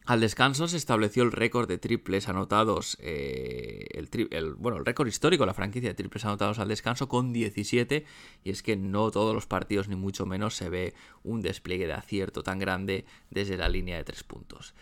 al 0.05 0.21
descanso 0.21 0.67
se 0.67 0.77
estableció 0.77 1.23
el 1.23 1.31
récord 1.31 1.69
de 1.69 1.79
triples 1.79 2.29
anotados, 2.29 2.99
eh, 3.01 3.87
el, 3.93 4.55
bueno, 4.55 4.79
el 4.79 4.85
récord 4.85 5.07
histórico 5.07 5.45
de 5.45 5.47
la 5.47 5.55
franquicia 5.55 5.91
de 5.91 5.95
triples 5.95 6.25
anotados 6.25 6.59
al 6.59 6.69
descanso 6.69 7.09
con 7.09 7.33
17, 7.33 8.05
y 8.43 8.51
es 8.51 8.63
que 8.65 8.77
no 8.77 9.13
todos 9.13 9.33
los 9.33 9.47
partidos, 9.47 9.89
ni 9.89 9.95
mucho 9.95 10.27
menos, 10.27 10.57
se 10.57 10.69
ve 10.69 10.95
un 11.23 11.41
despliegue 11.41 11.87
de 11.87 11.93
acierto 11.93 12.43
tan 12.43 12.59
grande 12.59 13.05
desde 13.31 13.57
la 13.57 13.69
línea 13.69 13.97
de 13.97 14.05
tres 14.05 14.25
puntos. 14.25 14.75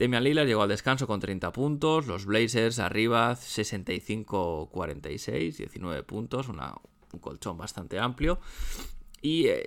Demian 0.00 0.24
Lillard 0.24 0.46
llegó 0.46 0.62
al 0.62 0.70
descanso 0.70 1.06
con 1.06 1.20
30 1.20 1.52
puntos, 1.52 2.06
los 2.06 2.24
Blazers 2.24 2.78
arriba 2.78 3.34
65-46, 3.34 5.58
19 5.58 6.02
puntos, 6.04 6.48
un 6.48 6.58
colchón 7.20 7.58
bastante 7.58 7.98
amplio, 7.98 8.40
y 9.20 9.48
eh, 9.48 9.66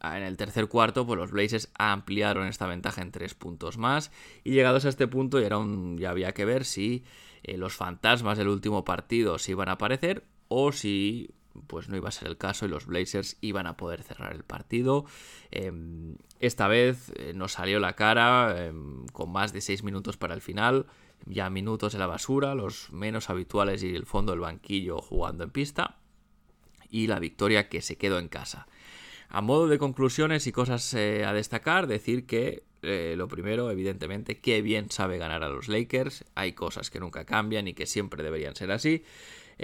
en 0.00 0.22
el 0.22 0.36
tercer 0.36 0.68
cuarto, 0.68 1.04
pues 1.04 1.18
los 1.18 1.32
Blazers 1.32 1.68
ampliaron 1.76 2.46
esta 2.46 2.68
ventaja 2.68 3.02
en 3.02 3.10
tres 3.10 3.34
puntos 3.34 3.76
más. 3.76 4.12
Y 4.44 4.52
llegados 4.52 4.84
a 4.84 4.88
este 4.88 5.08
punto, 5.08 5.40
ya, 5.40 5.46
era 5.46 5.58
ya 5.96 6.10
había 6.10 6.30
que 6.30 6.44
ver 6.44 6.64
si 6.64 7.02
eh, 7.42 7.56
los 7.56 7.74
fantasmas 7.74 8.38
del 8.38 8.46
último 8.46 8.84
partido 8.84 9.40
se 9.40 9.50
iban 9.50 9.68
a 9.68 9.72
aparecer 9.72 10.22
o 10.46 10.70
si 10.70 11.34
pues 11.66 11.88
no 11.88 11.96
iba 11.96 12.08
a 12.08 12.12
ser 12.12 12.28
el 12.28 12.38
caso 12.38 12.66
y 12.66 12.68
los 12.68 12.86
Blazers 12.86 13.36
iban 13.40 13.66
a 13.66 13.76
poder 13.76 14.02
cerrar 14.02 14.32
el 14.32 14.44
partido. 14.44 15.04
Em, 15.50 16.16
esta 16.42 16.66
vez 16.66 17.12
eh, 17.16 17.32
nos 17.34 17.52
salió 17.52 17.78
la 17.78 17.94
cara 17.94 18.66
em, 18.66 19.06
con 19.06 19.30
más 19.30 19.52
de 19.52 19.60
seis 19.60 19.84
minutos 19.84 20.16
para 20.16 20.34
el 20.34 20.40
final, 20.40 20.86
ya 21.24 21.48
minutos 21.50 21.92
de 21.92 22.00
la 22.00 22.08
basura, 22.08 22.54
los 22.56 22.92
menos 22.92 23.30
habituales 23.30 23.82
y 23.84 23.94
el 23.94 24.06
fondo 24.06 24.32
del 24.32 24.40
banquillo 24.40 25.00
jugando 25.00 25.44
en 25.44 25.50
pista 25.50 25.98
y 26.90 27.06
la 27.06 27.20
victoria 27.20 27.68
que 27.68 27.80
se 27.80 27.96
quedó 27.96 28.18
en 28.18 28.26
casa. 28.26 28.66
A 29.28 29.40
modo 29.40 29.68
de 29.68 29.78
conclusiones 29.78 30.46
y 30.48 30.52
cosas 30.52 30.92
eh, 30.94 31.24
a 31.24 31.32
destacar, 31.32 31.86
decir 31.86 32.26
que 32.26 32.64
eh, 32.82 33.14
lo 33.16 33.28
primero, 33.28 33.70
evidentemente, 33.70 34.40
que 34.40 34.60
bien 34.62 34.90
sabe 34.90 35.18
ganar 35.18 35.44
a 35.44 35.48
los 35.48 35.68
Lakers. 35.68 36.24
Hay 36.34 36.52
cosas 36.54 36.90
que 36.90 36.98
nunca 36.98 37.24
cambian 37.24 37.68
y 37.68 37.74
que 37.74 37.86
siempre 37.86 38.24
deberían 38.24 38.56
ser 38.56 38.72
así. 38.72 39.04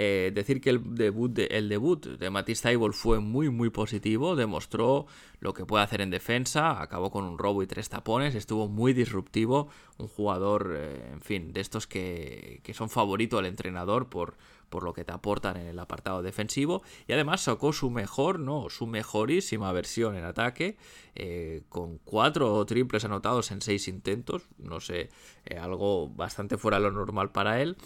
Eh, 0.01 0.31
decir 0.33 0.61
que 0.61 0.71
el 0.71 0.95
debut 0.95 1.33
de, 1.33 1.47
el 1.47 1.69
debut 1.69 2.07
de 2.07 2.31
Matisse 2.31 2.63
Taibol 2.63 2.95
fue 2.95 3.19
muy 3.19 3.51
muy 3.51 3.69
positivo, 3.69 4.37
demostró 4.37 5.07
lo 5.41 5.55
que 5.55 5.67
puede 5.67 5.83
hacer 5.83 6.01
en 6.03 6.11
defensa, 6.11 6.81
acabó 6.81 7.11
con 7.11 7.25
un 7.25 7.37
robo 7.37 7.65
y 7.65 7.67
tres 7.67 7.89
tapones, 7.89 8.37
estuvo 8.37 8.69
muy 8.69 8.93
disruptivo, 8.93 9.69
un 9.97 10.07
jugador, 10.07 10.77
en 10.77 11.21
fin, 11.21 11.53
de 11.53 11.61
estos 11.61 11.89
que, 11.89 12.61
que 12.63 12.75
son 12.75 12.91
favorito 12.91 13.39
al 13.39 13.47
entrenador 13.47 14.09
por, 14.09 14.37
por 14.69 14.83
lo 14.83 14.93
que 14.93 15.05
te 15.05 15.13
aportan 15.13 15.57
en 15.57 15.67
el 15.67 15.79
apartado 15.79 16.23
defensivo. 16.23 16.83
Y 17.07 17.13
además 17.13 17.43
sacó 17.43 17.73
su 17.73 17.91
mejor, 17.91 18.39
no, 18.39 18.71
su 18.71 18.87
mejorísima 18.87 19.73
versión 19.73 20.17
en 20.17 20.25
ataque, 20.25 20.77
eh, 21.15 21.63
con 21.69 21.99
cuatro 21.99 22.65
triples 22.67 23.05
anotados 23.05 23.51
en 23.51 23.63
seis 23.63 23.89
intentos. 23.89 24.49
No 24.59 24.81
sé, 24.81 25.11
eh, 25.45 25.59
algo 25.59 26.09
bastante 26.09 26.59
fuera 26.59 26.79
de 26.79 26.85
lo 26.85 26.93
normal 26.93 27.33
para 27.33 27.61
él. 27.61 27.77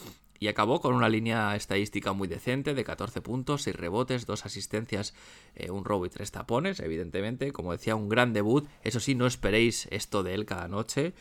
Y 0.43 0.49
acabó 0.49 0.81
con 0.81 0.93
una 0.95 1.09
línea 1.09 1.55
estadística 1.55 2.13
muy 2.15 2.27
decente 2.27 2.75
de 2.75 2.83
14 2.83 3.21
puntos, 3.21 3.63
6 3.63 3.77
rebotes, 3.77 4.27
2 4.27 4.45
asistencias, 4.45 5.15
eh, 5.55 5.71
un 5.71 5.85
robo 5.85 6.05
y 6.05 6.11
3 6.11 6.33
tapones, 6.33 6.81
evidentemente. 6.81 7.53
Como 7.53 7.71
decía, 7.71 7.95
un 7.95 8.09
gran 8.09 8.33
debut. 8.33 8.67
Eso 8.83 8.99
sí, 8.99 9.15
no 9.15 9.29
esperéis 9.29 9.87
esto 9.93 10.25
de 10.25 10.35
él 10.35 10.45
cada 10.45 10.67
noche. 10.67 11.15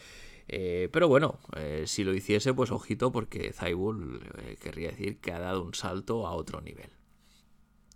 Eh, 0.47 0.89
pero 0.91 1.07
bueno, 1.07 1.37
eh, 1.55 1.83
si 1.85 2.03
lo 2.03 2.15
hiciese, 2.15 2.55
pues 2.55 2.71
ojito, 2.71 3.11
porque 3.11 3.53
Zaibul 3.53 4.27
eh, 4.39 4.57
querría 4.59 4.89
decir 4.89 5.19
que 5.19 5.31
ha 5.33 5.39
dado 5.39 5.61
un 5.61 5.75
salto 5.75 6.25
a 6.25 6.31
otro 6.31 6.59
nivel. 6.59 6.89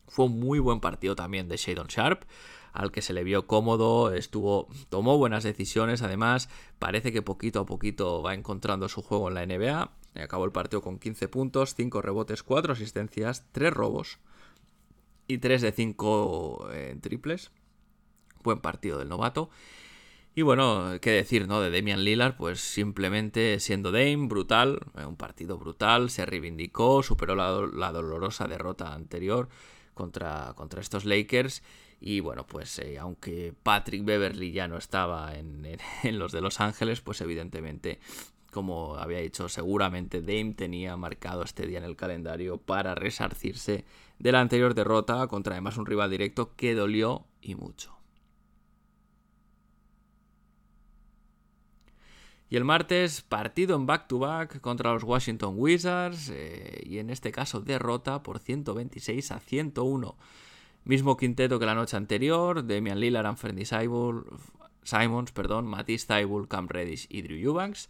Fue 0.07 0.25
un 0.25 0.39
muy 0.39 0.59
buen 0.59 0.79
partido 0.79 1.15
también 1.15 1.47
de 1.47 1.57
Shadon 1.57 1.87
Sharp, 1.87 2.25
al 2.71 2.91
que 2.91 3.01
se 3.01 3.13
le 3.13 3.23
vio 3.23 3.47
cómodo, 3.47 4.13
estuvo, 4.13 4.67
tomó 4.89 5.17
buenas 5.17 5.43
decisiones, 5.43 6.03
además 6.03 6.49
parece 6.77 7.11
que 7.11 7.23
poquito 7.23 7.61
a 7.61 7.65
poquito 7.65 8.21
va 8.21 8.35
encontrando 8.35 8.89
su 8.89 9.01
juego 9.01 9.29
en 9.29 9.33
la 9.33 9.45
NBA. 9.47 10.04
Acabó 10.15 10.45
el 10.45 10.51
partido 10.51 10.81
con 10.81 10.99
15 10.99 11.27
puntos, 11.27 11.75
5 11.75 12.01
rebotes, 12.01 12.43
4 12.43 12.73
asistencias, 12.73 13.45
3 13.51 13.73
robos 13.73 14.19
y 15.27 15.39
3 15.39 15.61
de 15.61 15.71
5 15.71 16.69
triples. 17.01 17.51
Buen 18.43 18.59
partido 18.59 18.99
del 18.99 19.09
novato. 19.09 19.49
Y 20.37 20.41
bueno, 20.41 20.97
qué 20.99 21.11
decir, 21.11 21.47
¿no? 21.47 21.61
De 21.61 21.71
Damian 21.71 22.03
Lillard, 22.03 22.35
pues 22.35 22.59
simplemente 22.59 23.57
siendo 23.61 23.93
Dame, 23.93 24.27
brutal, 24.27 24.81
eh, 24.97 25.05
un 25.05 25.15
partido 25.15 25.57
brutal, 25.57 26.09
se 26.09 26.25
reivindicó, 26.25 27.01
superó 27.03 27.35
la, 27.35 27.91
dolorosa 27.93 28.45
derrota 28.45 28.93
anterior 28.93 29.47
contra, 29.93 30.51
contra 30.57 30.81
estos 30.81 31.05
Lakers. 31.05 31.63
Y 32.01 32.19
bueno, 32.19 32.45
pues 32.45 32.79
eh, 32.79 32.99
aunque 32.99 33.53
Patrick 33.63 34.03
Beverly 34.03 34.51
ya 34.51 34.67
no 34.67 34.75
estaba 34.77 35.35
en, 35.35 35.65
en, 36.03 36.19
los 36.19 36.33
de 36.33 36.41
Los 36.41 36.59
Ángeles, 36.59 36.99
pues 36.99 37.21
evidentemente, 37.21 37.99
como 38.55 38.95
había 38.95 39.19
dicho, 39.19 39.49
seguramente 39.49 40.21
Dame 40.21 40.53
tenía 40.53 40.95
marcado 40.95 41.43
este 41.43 41.67
día 41.67 41.79
en 41.79 41.83
el 41.83 41.97
calendario 41.97 42.57
para 42.57 42.95
resarcirse 42.95 43.83
de 44.17 44.31
la 44.31 44.39
anterior 44.39 44.73
derrota 44.73 45.27
contra 45.27 45.55
además 45.55 45.75
un 45.75 45.85
rival 45.85 46.09
directo 46.09 46.55
que 46.55 46.73
dolió 46.73 47.25
y 47.41 47.55
mucho. 47.55 47.97
Y 52.49 52.55
el 52.55 52.63
martes, 52.63 53.23
partido 53.23 53.75
en 53.75 53.87
back-to-back 53.87 54.61
contra 54.61 54.93
los 54.93 55.03
Washington 55.03 55.55
Wizards, 55.57 56.29
eh, 56.33 56.81
y 56.85 56.99
en 56.99 57.09
este 57.09 57.33
caso 57.33 57.59
derrota 57.59 58.23
por 58.23 58.39
126 58.39 59.31
a 59.31 59.39
101. 59.41 60.15
Mismo 60.85 61.17
quinteto 61.17 61.59
que 61.59 61.65
la 61.65 61.75
noche 61.75 61.97
anterior, 61.97 62.65
Damian 62.65 63.01
Lillard, 63.01 63.25
Anthony 63.25 63.65
Simons, 63.65 65.31
perdón, 65.33 65.65
Matisse 65.65 66.07
Thybulle, 66.07 66.47
Cam 66.47 66.69
Reddish 66.69 67.07
y 67.09 67.21
Drew 67.21 67.37
Eubanks. 67.37 67.89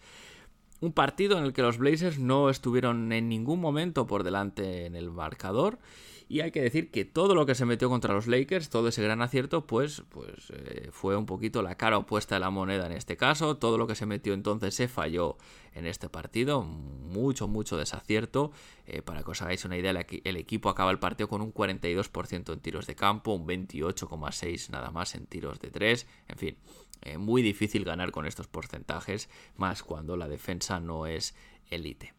Un 0.81 0.91
partido 0.91 1.37
en 1.37 1.45
el 1.45 1.53
que 1.53 1.61
los 1.61 1.77
Blazers 1.77 2.19
no 2.19 2.49
estuvieron 2.49 3.11
en 3.11 3.29
ningún 3.29 3.59
momento 3.59 4.05
por 4.05 4.23
delante 4.23 4.85
en 4.85 4.95
el 4.95 5.09
marcador 5.09 5.79
y 6.27 6.39
hay 6.41 6.51
que 6.51 6.61
decir 6.61 6.89
que 6.89 7.05
todo 7.05 7.35
lo 7.35 7.45
que 7.45 7.53
se 7.53 7.65
metió 7.65 7.87
contra 7.87 8.13
los 8.13 8.25
Lakers, 8.25 8.69
todo 8.69 8.87
ese 8.87 9.03
gran 9.03 9.21
acierto, 9.21 9.67
pues, 9.67 10.01
pues 10.09 10.49
eh, 10.49 10.89
fue 10.91 11.15
un 11.15 11.27
poquito 11.27 11.61
la 11.61 11.75
cara 11.75 11.99
opuesta 11.99 12.35
de 12.35 12.39
la 12.39 12.49
moneda 12.49 12.87
en 12.87 12.93
este 12.93 13.15
caso. 13.15 13.57
Todo 13.57 13.77
lo 13.77 13.85
que 13.85 13.93
se 13.93 14.07
metió 14.07 14.33
entonces 14.33 14.73
se 14.73 14.87
falló 14.87 15.37
en 15.75 15.85
este 15.85 16.09
partido. 16.09 16.63
Mucho, 16.63 17.47
mucho 17.47 17.77
desacierto. 17.77 18.51
Eh, 18.87 19.03
para 19.03 19.21
que 19.21 19.31
os 19.31 19.41
hagáis 19.43 19.65
una 19.65 19.77
idea, 19.77 19.91
el 19.91 20.37
equipo 20.37 20.69
acaba 20.69 20.89
el 20.89 20.97
partido 20.97 21.29
con 21.29 21.41
un 21.41 21.53
42% 21.53 22.53
en 22.53 22.59
tiros 22.59 22.87
de 22.87 22.95
campo, 22.95 23.33
un 23.33 23.45
28,6% 23.45 24.69
nada 24.69 24.89
más 24.89 25.13
en 25.13 25.27
tiros 25.27 25.59
de 25.59 25.69
3. 25.69 26.07
En 26.29 26.37
fin, 26.37 26.57
eh, 27.03 27.19
muy 27.19 27.43
difícil 27.43 27.85
ganar 27.85 28.09
con 28.09 28.25
estos 28.25 28.47
porcentajes, 28.47 29.29
más 29.57 29.83
cuando 29.83 30.17
la 30.17 30.27
defensa 30.27 30.79
no 30.79 31.05
es 31.05 31.35
élite. 31.69 32.13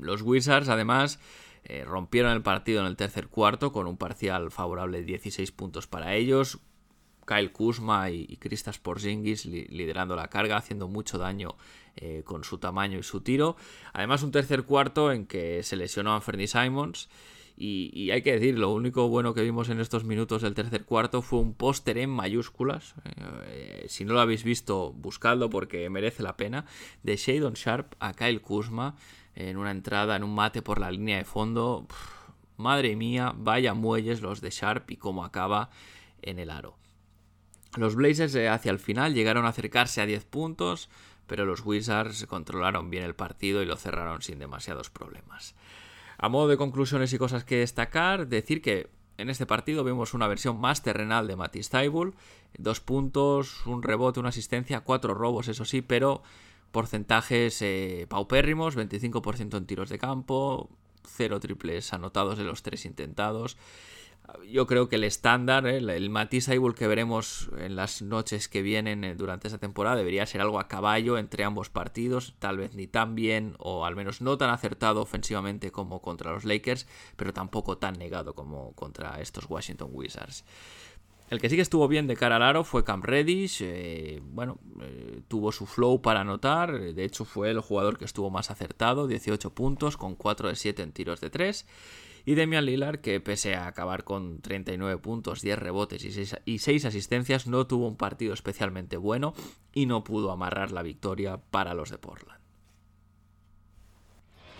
los 0.00 0.22
Wizards, 0.22 0.68
además, 0.68 1.18
eh, 1.64 1.84
rompieron 1.84 2.32
el 2.32 2.42
partido 2.42 2.80
en 2.80 2.86
el 2.86 2.96
tercer 2.96 3.28
cuarto 3.28 3.72
con 3.72 3.86
un 3.86 3.96
parcial 3.96 4.50
favorable 4.50 4.98
de 4.98 5.04
16 5.04 5.52
puntos 5.52 5.86
para 5.86 6.14
ellos. 6.14 6.60
Kyle 7.26 7.52
Kuzma 7.52 8.10
y, 8.10 8.36
Kristaps 8.36 8.78
Porzingis 8.78 9.46
liderando 9.46 10.16
la 10.16 10.28
carga, 10.28 10.56
haciendo 10.56 10.88
mucho 10.88 11.18
daño 11.18 11.56
eh, 11.96 12.22
con 12.24 12.44
su 12.44 12.58
tamaño 12.58 12.98
y 12.98 13.02
su 13.02 13.20
tiro. 13.20 13.56
Además, 13.92 14.22
un 14.22 14.32
tercer 14.32 14.64
cuarto 14.64 15.12
en 15.12 15.26
que 15.26 15.62
se 15.62 15.76
lesionó 15.76 16.12
a 16.12 16.16
Anthony 16.16 16.46
Simons. 16.46 17.08
Y, 17.54 18.10
hay 18.10 18.22
que 18.22 18.32
decir, 18.32 18.58
lo 18.58 18.72
único 18.72 19.08
bueno 19.08 19.34
que 19.34 19.42
vimos 19.42 19.68
en 19.68 19.78
estos 19.78 20.04
minutos 20.04 20.42
del 20.42 20.54
tercer 20.54 20.84
cuarto 20.84 21.22
fue 21.22 21.38
un 21.38 21.54
póster 21.54 21.98
en 21.98 22.10
mayúsculas. 22.10 22.94
Eh, 23.46 23.84
si 23.88 24.04
no 24.04 24.14
lo 24.14 24.20
habéis 24.20 24.42
visto, 24.42 24.92
buscadlo 24.92 25.48
porque 25.48 25.88
merece 25.88 26.24
la 26.24 26.36
pena. 26.36 26.64
De 27.04 27.16
Shadon 27.16 27.52
Sharp 27.52 27.94
a 28.00 28.14
Kyle 28.14 28.40
Kuzma 28.40 28.96
en 29.34 29.56
una 29.56 29.70
entrada, 29.70 30.16
en 30.16 30.24
un 30.24 30.34
mate 30.34 30.62
por 30.62 30.78
la 30.78 30.90
línea 30.90 31.18
de 31.18 31.24
fondo. 31.24 31.86
madre 32.56 32.96
mía, 32.96 33.32
vaya 33.36 33.74
muelles 33.74 34.20
los 34.20 34.40
de 34.40 34.50
Sharp 34.50 34.90
y 34.90 34.96
cómo 34.96 35.24
acaba 35.24 35.70
en 36.20 36.38
el 36.38 36.50
aro. 36.50 36.76
Los 37.76 37.94
Blazers 37.94 38.34
eh, 38.34 38.48
hacia 38.48 38.70
el 38.70 38.78
final 38.78 39.14
llegaron 39.14 39.46
a 39.46 39.48
acercarse 39.48 40.00
a 40.00 40.06
10 40.06 40.24
puntos, 40.26 40.90
pero 41.26 41.46
los 41.46 41.64
Wizards 41.64 42.26
controlaron 42.26 42.90
bien 42.90 43.04
el 43.04 43.14
partido 43.14 43.62
y 43.62 43.66
lo 43.66 43.76
cerraron 43.76 44.20
sin 44.20 44.38
demasiados 44.38 44.90
problemas. 44.90 45.54
A 46.18 46.28
modo 46.28 46.48
de 46.48 46.58
conclusiones 46.58 47.12
y 47.12 47.18
cosas 47.18 47.44
que 47.44 47.56
destacar, 47.56 48.28
decir 48.28 48.60
que 48.60 48.90
en 49.16 49.30
este 49.30 49.46
partido 49.46 49.84
vemos 49.84 50.14
una 50.14 50.28
versión 50.28 50.60
más 50.60 50.82
terrenal 50.82 51.26
de 51.26 51.36
Matisse 51.36 51.70
Taibul, 51.70 52.14
dos 52.58 52.80
puntos, 52.80 53.66
un 53.66 53.82
rebote, 53.82 54.20
una 54.20 54.28
asistencia, 54.28 54.80
cuatro 54.80 55.14
robos, 55.14 55.48
eso 55.48 55.64
sí, 55.64 55.80
pero 55.80 56.22
porcentajes 56.72 57.62
eh, 57.62 58.06
paupérrimos, 58.08 58.76
25% 58.76 59.56
en 59.56 59.66
tiros 59.66 59.88
de 59.90 59.98
campo, 59.98 60.70
cero 61.04 61.38
triples 61.38 61.92
anotados 61.92 62.38
de 62.38 62.44
los 62.44 62.62
tres 62.62 62.84
intentados 62.84 63.56
yo 64.50 64.66
creo 64.66 64.88
que 64.88 64.96
el 64.96 65.04
estándar, 65.04 65.66
¿eh? 65.66 65.78
el, 65.78 66.10
Matisse 66.10 66.58
que 66.74 66.86
veremos 66.86 67.50
en 67.58 67.76
las 67.76 68.02
noches 68.02 68.48
que 68.48 68.62
vienen 68.62 69.04
eh, 69.04 69.14
durante 69.14 69.48
esta 69.48 69.58
temporada 69.58 69.96
debería 69.96 70.26
ser 70.26 70.40
algo 70.40 70.58
a 70.58 70.68
caballo 70.68 71.18
entre 71.18 71.44
ambos 71.44 71.70
partidos, 71.70 72.34
tal 72.38 72.56
vez 72.56 72.74
ni 72.74 72.86
tan 72.86 73.14
bien 73.14 73.54
o 73.58 73.84
al 73.84 73.96
menos 73.96 74.20
no 74.20 74.38
tan 74.38 74.50
acertado 74.50 75.02
ofensivamente 75.02 75.70
como 75.70 76.00
contra 76.00 76.32
los 76.32 76.44
Lakers, 76.44 76.86
pero 77.16 77.32
tampoco 77.32 77.78
tan 77.78 77.98
negado 77.98 78.34
como 78.34 78.72
contra 78.74 79.20
estos 79.20 79.48
Washington 79.48 79.90
Wizards. 79.92 80.44
El 81.32 81.40
que 81.40 81.48
sí 81.48 81.56
que 81.56 81.62
estuvo 81.62 81.88
bien 81.88 82.06
de 82.06 82.14
cara 82.14 82.36
al 82.36 82.42
aro 82.42 82.62
fue 82.62 82.84
Cam 82.84 83.00
Reddish. 83.00 83.62
Eh, 83.62 84.20
bueno, 84.22 84.58
tuvo 85.28 85.50
su 85.50 85.64
flow 85.64 86.02
para 86.02 86.20
anotar. 86.20 86.78
De 86.78 87.04
hecho, 87.04 87.24
fue 87.24 87.48
el 87.50 87.60
jugador 87.60 87.96
que 87.96 88.04
estuvo 88.04 88.28
más 88.28 88.50
acertado: 88.50 89.06
18 89.06 89.54
puntos 89.54 89.96
con 89.96 90.14
4 90.14 90.50
de 90.50 90.56
7 90.56 90.82
en 90.82 90.92
tiros 90.92 91.22
de 91.22 91.30
3. 91.30 91.66
Y 92.26 92.34
Demian 92.34 92.66
Lillard, 92.66 92.98
que 92.98 93.18
pese 93.20 93.54
a 93.54 93.66
acabar 93.66 94.04
con 94.04 94.42
39 94.42 95.00
puntos, 95.00 95.40
10 95.40 95.58
rebotes 95.58 96.04
y 96.04 96.58
6, 96.58 96.84
asistencias, 96.84 97.46
no 97.46 97.66
tuvo 97.66 97.88
un 97.88 97.96
partido 97.96 98.34
especialmente 98.34 98.98
bueno 98.98 99.32
y 99.72 99.86
no 99.86 100.04
pudo 100.04 100.32
amarrar 100.32 100.70
la 100.70 100.82
victoria 100.82 101.38
para 101.38 101.72
los 101.72 101.88
de 101.88 101.96
Portland. 101.96 102.41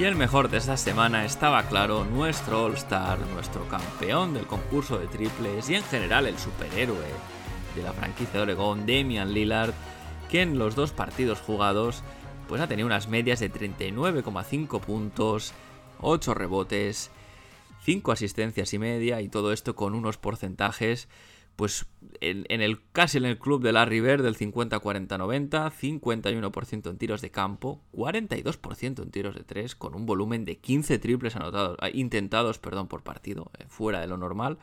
Y 0.00 0.04
el 0.04 0.16
mejor 0.16 0.48
de 0.48 0.56
esta 0.56 0.78
semana 0.78 1.26
estaba 1.26 1.64
claro, 1.64 2.06
nuestro 2.06 2.64
All-Star, 2.64 3.18
nuestro 3.34 3.68
campeón 3.68 4.32
del 4.32 4.46
concurso 4.46 4.96
de 4.96 5.06
triples 5.08 5.68
y 5.68 5.74
en 5.74 5.82
general 5.82 6.26
el 6.26 6.38
superhéroe 6.38 7.04
de 7.76 7.82
la 7.82 7.92
franquicia 7.92 8.38
de 8.38 8.40
Oregón, 8.44 8.86
Damian 8.86 9.34
Lillard, 9.34 9.74
que 10.30 10.40
en 10.40 10.58
los 10.58 10.74
dos 10.74 10.92
partidos 10.92 11.42
jugados 11.42 12.02
pues 12.48 12.62
ha 12.62 12.66
tenido 12.66 12.86
unas 12.86 13.08
medias 13.08 13.40
de 13.40 13.52
39,5 13.52 14.80
puntos, 14.80 15.52
8 16.00 16.32
rebotes 16.32 17.10
5 17.84 18.10
asistencias 18.10 18.72
y 18.72 18.78
media 18.78 19.20
y 19.20 19.28
todo 19.28 19.52
esto 19.52 19.76
con 19.76 19.94
unos 19.94 20.16
porcentajes 20.16 21.08
pues 21.60 21.84
en, 22.22 22.62
el 22.62 22.80
casi 22.92 23.18
en 23.18 23.26
el 23.26 23.38
club 23.38 23.62
de 23.62 23.72
Larry 23.72 24.00
Bird 24.00 24.22
del 24.22 24.34
50-40-90, 24.34 25.70
51% 25.70 26.88
en 26.88 26.96
tiros 26.96 27.20
de 27.20 27.30
campo, 27.30 27.82
42% 27.92 29.02
en 29.02 29.10
tiros 29.10 29.34
de 29.34 29.44
3 29.44 29.74
con 29.74 29.94
un 29.94 30.06
volumen 30.06 30.46
de 30.46 30.56
15 30.56 30.98
triples 30.98 31.36
anotados, 31.36 31.76
ah, 31.82 31.90
intentados, 31.92 32.58
perdón, 32.58 32.88
por 32.88 33.02
partido, 33.02 33.50
eh, 33.58 33.66
fuera 33.68 34.00
de 34.00 34.06
lo 34.06 34.16
normal 34.16 34.56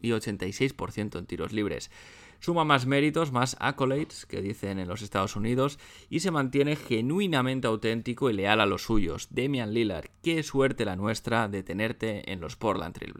y 0.00 0.10
86% 0.10 1.16
en 1.16 1.26
tiros 1.26 1.52
libres 1.52 1.92
suma 2.40 2.64
más 2.64 2.86
méritos, 2.86 3.30
más 3.30 3.56
accolades, 3.60 4.26
que 4.26 4.42
dicen 4.42 4.80
en 4.80 4.88
los 4.88 5.02
Estados 5.02 5.36
Unidos, 5.36 5.78
y 6.10 6.18
se 6.18 6.32
mantiene 6.32 6.74
genuinamente 6.74 7.68
auténtico 7.68 8.30
y 8.30 8.32
leal 8.32 8.60
a 8.60 8.66
los 8.66 8.82
suyos. 8.82 9.28
Demian 9.30 9.72
Lillard, 9.72 10.08
qué 10.24 10.42
suerte 10.42 10.84
la 10.84 10.96
nuestra 10.96 11.46
de 11.46 11.62
tenerte 11.62 12.32
en 12.32 12.40
los 12.40 12.56
Portland 12.56 12.96
Trail 12.96 13.14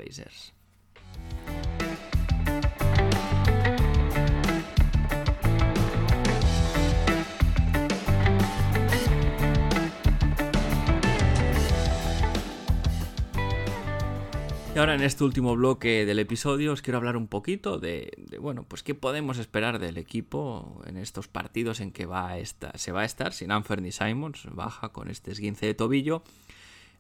Y 14.75 14.79
ahora 14.79 14.95
en 14.95 15.03
este 15.03 15.23
último 15.23 15.55
bloque 15.55 16.07
del 16.07 16.19
episodio 16.19 16.73
os 16.73 16.81
quiero 16.81 16.97
hablar 16.97 17.19
un 17.19 17.29
poquito 17.29 17.79
de, 17.79 18.11
bueno, 18.41 18.65
pues 18.67 18.83
qué 18.83 18.95
podemos 18.95 19.37
esperar 19.37 19.79
del 19.79 19.99
equipo 19.99 20.81
en 20.87 20.97
estos 20.97 21.29
partidos 21.29 21.81
en 21.81 21.93
que 21.93 22.07
va 22.07 22.31
a 22.31 22.39
se 22.43 22.93
va 22.93 23.03
a 23.03 23.05
estar 23.05 23.35
sin 23.35 23.53
Anthony 23.53 23.91
Simons, 23.91 24.47
baja 24.51 24.89
con 24.89 25.11
este 25.11 25.31
esguince 25.31 25.67
de 25.67 25.75
tobillo. 25.75 26.23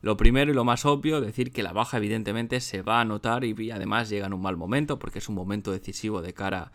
Lo 0.02 0.18
primero 0.18 0.50
y 0.50 0.54
lo 0.54 0.64
más 0.64 0.84
obvio, 0.84 1.22
decir 1.22 1.50
que 1.50 1.62
la 1.62 1.72
baja 1.72 1.96
evidentemente 1.96 2.60
se 2.60 2.82
va 2.82 3.00
a 3.00 3.06
notar 3.06 3.42
y 3.44 3.70
además 3.70 4.10
llega 4.10 4.26
en 4.26 4.34
un 4.34 4.42
mal 4.42 4.58
momento 4.58 4.98
porque 4.98 5.20
es 5.20 5.30
un 5.30 5.34
momento 5.34 5.72
decisivo 5.72 6.20
de 6.20 6.34
cara 6.34 6.58
a, 6.58 6.72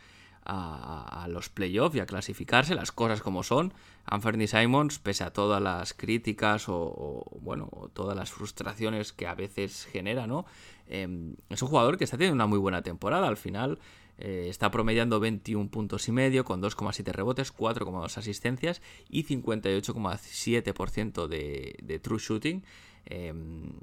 los 1.27 1.49
playoffs 1.49 1.95
y 1.95 1.99
a 1.99 2.05
clasificarse, 2.05 2.75
las 2.75 2.91
cosas 2.91 3.21
como 3.21 3.41
son. 3.43 3.73
Anthony 4.05 4.47
Simons, 4.47 4.99
pese 4.99 5.25
a 5.25 5.31
todas 5.31 5.62
las 5.62 5.93
críticas 5.93 6.65
o, 6.67 7.25
bueno, 7.41 7.69
todas 7.93 8.15
las 8.15 8.31
frustraciones 8.31 9.12
que 9.12 9.27
a 9.27 9.36
veces 9.36 9.86
genera, 9.91 10.27
¿no? 10.27 10.45
Em, 10.88 11.36
es 11.49 11.62
un 11.62 11.67
jugador 11.67 11.97
que 11.97 12.05
está 12.05 12.15
teniendo 12.17 12.36
una 12.36 12.47
muy 12.47 12.60
buena 12.60 12.81
temporada. 12.81 13.27
Al 13.27 13.36
final 13.36 13.79
eh, 14.17 14.47
está 14.49 14.71
promediando 14.71 15.19
21 15.19 15.69
puntos 15.69 16.07
y 16.07 16.13
medio 16.13 16.45
con 16.45 16.62
2,7 16.62 17.12
rebotes, 17.12 17.53
4,2 17.53 18.17
asistencias 18.17 18.81
y 19.10 19.25
58,7% 19.25 21.27
de, 21.27 21.75
de 21.83 21.99
true 21.99 22.19
shooting. 22.19 22.63
Em, 23.05 23.73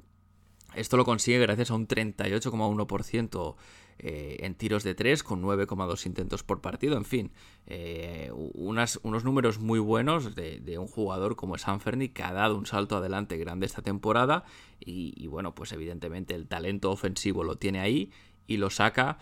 esto 0.75 0.97
lo 0.97 1.05
consigue 1.05 1.39
gracias 1.39 1.71
a 1.71 1.75
un 1.75 1.87
38,1% 1.87 3.55
eh, 3.97 4.37
en 4.41 4.55
tiros 4.55 4.83
de 4.83 4.93
3 4.93 5.23
con 5.23 5.41
9,2 5.41 6.05
intentos 6.05 6.43
por 6.43 6.59
partido. 6.59 6.97
En 6.97 7.05
fin, 7.05 7.31
eh, 7.65 8.29
unos 8.33 9.23
números 9.23 9.59
muy 9.59 9.79
buenos 9.79 10.35
de, 10.35 10.77
un 10.77 10.87
jugador 10.87 11.37
como 11.37 11.57
Sanferni 11.57 12.09
que 12.09 12.21
ha 12.21 12.33
dado 12.33 12.57
un 12.57 12.65
salto 12.65 12.97
adelante 12.97 13.37
grande 13.37 13.65
esta 13.65 13.81
temporada 13.81 14.43
y, 14.81 15.27
bueno, 15.27 15.55
pues 15.55 15.71
evidentemente 15.71 16.35
el 16.35 16.47
talento 16.47 16.91
ofensivo 16.91 17.45
lo 17.45 17.55
tiene 17.55 17.79
ahí 17.79 18.11
y 18.47 18.57
lo 18.57 18.69
saca 18.69 19.17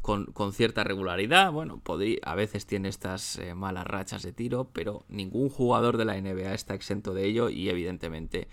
con, 0.00 0.32
cierta 0.54 0.84
regularidad. 0.84 1.52
Bueno, 1.52 1.82
a 2.22 2.34
veces 2.34 2.66
tiene 2.66 2.88
estas 2.88 3.38
eh, 3.38 3.54
malas 3.54 3.86
rachas 3.86 4.22
de 4.22 4.32
tiro, 4.32 4.70
pero 4.72 5.04
ningún 5.08 5.50
jugador 5.50 5.98
de 5.98 6.06
la 6.06 6.18
NBA 6.18 6.54
está 6.54 6.74
exento 6.74 7.12
de 7.12 7.26
ello 7.26 7.50
y 7.50 7.68
evidentemente 7.68 8.48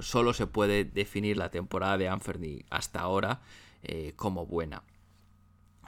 solo 0.00 0.32
se 0.32 0.46
puede 0.48 0.84
definir 0.84 1.36
la 1.36 1.50
temporada 1.50 1.96
de 1.96 2.08
Anferni 2.08 2.64
hasta 2.70 3.00
ahora 3.00 3.40
eh, 3.82 4.12
como 4.16 4.46
buena. 4.46 4.82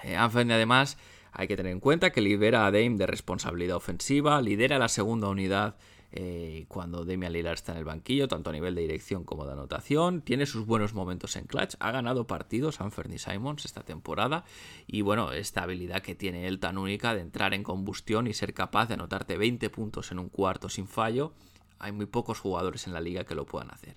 Eh, 0.03 0.17
además 0.17 0.99
hay 1.33 1.49
que 1.49 1.57
tener 1.57 1.73
en 1.73 1.81
cuenta 1.81 2.11
que 2.11 2.21
libera 2.21 2.67
a 2.67 2.71
Dame 2.71 2.97
de 2.97 3.07
responsabilidad 3.07 3.77
ofensiva, 3.77 4.41
lidera 4.41 4.79
la 4.79 4.89
segunda 4.89 5.29
unidad 5.29 5.77
eh, 6.13 6.65
cuando 6.67 7.05
Damian 7.05 7.33
Lillard 7.33 7.55
está 7.55 7.73
en 7.73 7.79
el 7.79 7.85
banquillo, 7.85 8.27
tanto 8.27 8.51
a 8.51 8.53
nivel 8.53 8.75
de 8.75 8.83
dirección 8.83 9.23
como 9.25 9.47
de 9.47 9.53
anotación, 9.53 10.23
tiene 10.23 10.45
sus 10.45 10.67
buenos 10.67 10.93
momentos 10.93 11.37
en 11.37 11.45
clutch, 11.45 11.77
ha 11.79 11.93
ganado 11.93 12.27
partidos 12.27 12.81
Anthony 12.81 13.19
Simons 13.19 13.65
esta 13.65 13.85
temporada 13.85 14.45
y 14.89 15.03
bueno, 15.03 15.33
esta 15.33 15.63
habilidad 15.63 16.03
que 16.03 16.17
tiene 16.17 16.49
él 16.49 16.59
tan 16.59 16.79
única 16.79 17.15
de 17.15 17.21
entrar 17.21 17.55
en 17.55 17.63
combustión 17.63 18.27
y 18.27 18.33
ser 18.33 18.55
capaz 18.55 18.87
de 18.87 18.95
anotarte 18.95 19.39
20 19.39 19.71
puntos 19.71 20.11
en 20.11 20.19
un 20.19 20.29
cuarto 20.29 20.69
sin 20.69 20.89
fallo, 20.89 21.33
hay 21.79 21.93
muy 21.93 22.07
pocos 22.07 22.41
jugadores 22.41 22.89
en 22.89 22.93
la 22.93 23.01
liga 23.01 23.25
que 23.25 23.37
lo 23.37 23.47
puedan 23.47 23.71
hacer. 23.71 23.97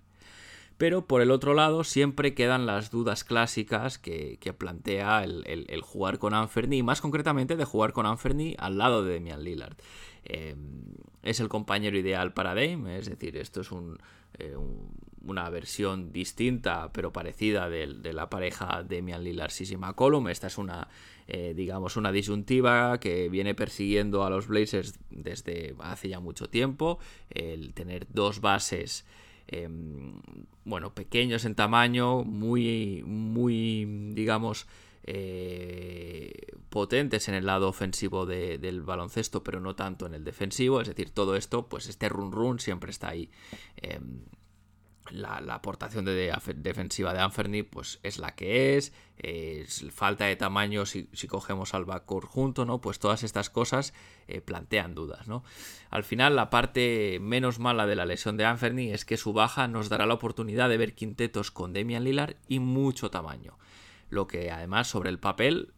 Pero 0.78 1.06
por 1.06 1.22
el 1.22 1.32
otro 1.32 1.54
lado, 1.54 1.84
siempre 1.84 2.34
quedan 2.34 2.66
las 2.66 2.92
dudas 2.92 3.24
clásicas 3.24 3.98
que, 3.98 4.38
plantea 4.58 5.24
el, 5.24 5.82
jugar 5.82 6.20
con 6.20 6.34
Anferni, 6.34 6.78
y 6.78 6.84
más 6.84 7.02
concretamente 7.02 7.56
de 7.56 7.66
jugar 7.66 7.94
con 7.94 8.06
Anferni 8.06 8.56
al 8.58 8.78
lado 8.78 9.04
de 9.04 9.14
Demian 9.14 9.44
Lillard. 9.44 9.76
Eh, 10.26 10.56
es 11.22 11.40
el 11.40 11.50
compañero 11.50 11.98
ideal 11.98 12.34
para 12.34 12.56
Dame, 12.56 12.98
es 12.98 13.10
decir, 13.10 13.38
esto 13.38 13.62
es 13.62 13.70
eh, 14.40 14.56
una 15.26 15.50
versión 15.50 16.12
distinta 16.12 16.92
pero 16.92 17.14
parecida 17.14 17.70
de, 17.70 18.14
la 18.14 18.30
pareja 18.30 18.84
Demian 18.84 19.24
Lillard 19.24 19.52
y 19.60 19.78
McCollum. 19.78 20.28
Esta 20.28 20.48
es 20.48 20.58
una, 20.58 20.90
eh, 21.28 21.54
digamos, 21.56 21.96
una 21.98 22.12
disyuntiva 22.12 23.00
que 23.00 23.30
viene 23.30 23.56
persiguiendo 23.56 24.26
a 24.26 24.30
los 24.30 24.48
Blazers 24.48 25.00
desde 25.10 25.76
hace 25.80 26.10
ya 26.10 26.20
mucho 26.20 26.50
tiempo. 26.50 27.00
El 27.30 27.74
tener 27.74 28.08
dos 28.10 28.42
bases 28.42 29.06
Em, 29.48 30.22
bueno, 30.66 30.94
pequeños 30.94 31.46
en 31.46 31.56
tamaño, 31.56 32.24
muy, 32.24 33.04
muy, 33.06 33.86
digamos, 34.14 34.68
eh, 35.06 36.48
potentes 36.70 37.28
en 37.28 37.36
el 37.36 37.46
lado 37.46 37.68
ofensivo 37.68 38.26
del 38.26 38.82
baloncesto, 38.82 39.44
pero 39.44 39.60
no 39.60 39.76
tanto 39.76 40.06
en 40.06 40.14
el 40.14 40.24
defensivo. 40.24 40.82
Es 40.82 40.88
decir, 40.88 41.12
todo 41.12 41.36
esto, 41.36 41.68
pues 41.68 41.88
este 41.88 42.10
run 42.10 42.32
run 42.32 42.60
siempre 42.60 42.92
está 42.92 43.10
ahí. 43.10 43.30
Em, 43.78 44.22
la, 45.12 45.38
aportación 45.54 46.06
de, 46.06 46.34
defensiva 46.56 47.14
de 47.14 47.20
Anferni 47.20 47.64
pues 47.64 48.00
es 48.04 48.20
la 48.20 48.36
que 48.36 48.78
es, 48.78 48.94
falta 49.92 50.26
de 50.26 50.36
tamaño 50.36 50.86
si, 50.86 51.08
cogemos 51.28 51.74
al 51.74 51.86
backcourt 51.86 52.28
junto, 52.28 52.66
¿no? 52.66 52.82
Pues 52.82 53.00
todas 53.00 53.24
estas 53.24 53.50
cosas 53.50 53.94
eh, 54.28 54.42
plantean 54.42 54.96
dudas, 54.96 55.28
¿no? 55.28 55.44
Al 55.90 56.04
final 56.04 56.36
la 56.36 56.50
parte 56.50 57.20
menos 57.22 57.60
mala 57.60 57.86
de 57.86 57.96
la 57.96 58.06
lesión 58.06 58.38
de 58.38 58.46
Anferni 58.46 58.92
es 58.92 59.06
que 59.06 59.18
su 59.18 59.34
baja 59.34 59.68
nos 59.68 59.90
dará 59.90 60.06
la 60.06 60.16
oportunidad 60.16 60.70
de 60.70 60.78
ver 60.78 60.96
quintetos 60.96 61.52
con 61.52 61.74
Demian 61.74 62.04
Lillard 62.04 62.36
y 62.48 62.60
mucho 62.60 63.12
tamaño, 63.12 63.58
lo 64.10 64.28
que 64.28 64.52
además 64.52 64.88
sobre 64.88 65.10
el 65.10 65.20
papel 65.20 65.74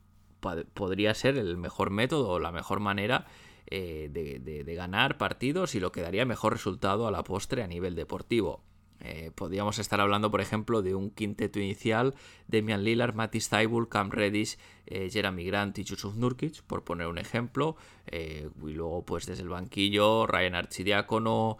podría 0.73 1.13
ser 1.15 1.38
el 1.38 1.57
mejor 1.57 1.89
método 1.89 2.29
o 2.29 2.39
la 2.39 2.51
mejor 2.51 2.79
manera 2.79 3.25
eh, 3.65 4.09
de 4.11 4.75
ganar 4.75 5.17
partidos 5.17 5.73
y 5.73 5.79
lo 5.79 5.91
que 5.91 6.01
daría 6.01 6.23
mejor 6.25 6.53
resultado 6.53 7.07
a 7.07 7.11
la 7.11 7.23
postre 7.23 7.63
a 7.63 7.67
nivel 7.67 7.95
deportivo 7.95 8.61
eh, 9.01 9.31
podríamos 9.36 9.79
estar 9.79 9.99
hablando, 10.01 10.31
por 10.31 10.41
ejemplo, 10.41 10.81
de 10.81 10.95
un 10.95 11.12
quinteto 11.12 11.60
inicial: 11.60 12.15
Demian 12.47 12.84
Lillard, 12.84 13.13
Mattis 13.13 13.49
Thybulle, 13.49 13.89
Cam 13.89 14.10
Reddish, 14.10 14.58
eh, 14.86 15.10
Jeremy 15.12 15.45
Grant 15.45 15.77
y 15.79 15.84
Yusuf 15.84 16.15
Nurkic, 16.15 16.62
por 16.63 16.84
poner 16.84 17.08
un 17.08 17.17
ejemplo. 17.17 17.75
Eh, 18.08 18.49
y 18.65 18.73
luego, 18.73 19.05
pues 19.05 19.25
desde 19.25 19.43
el 19.43 19.49
banquillo, 19.49 20.27
Ryan 20.27 20.55
Archidiácono, 20.55 21.58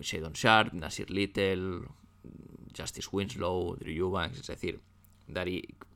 Shadon 0.00 0.32
Sharp, 0.32 0.72
Nasir 0.74 1.10
Little, 1.10 1.82
Justice 2.76 3.08
Winslow, 3.12 3.76
Drew 3.76 3.94
Eubanks. 3.94 4.40
Es 4.40 4.46
decir, 4.46 4.80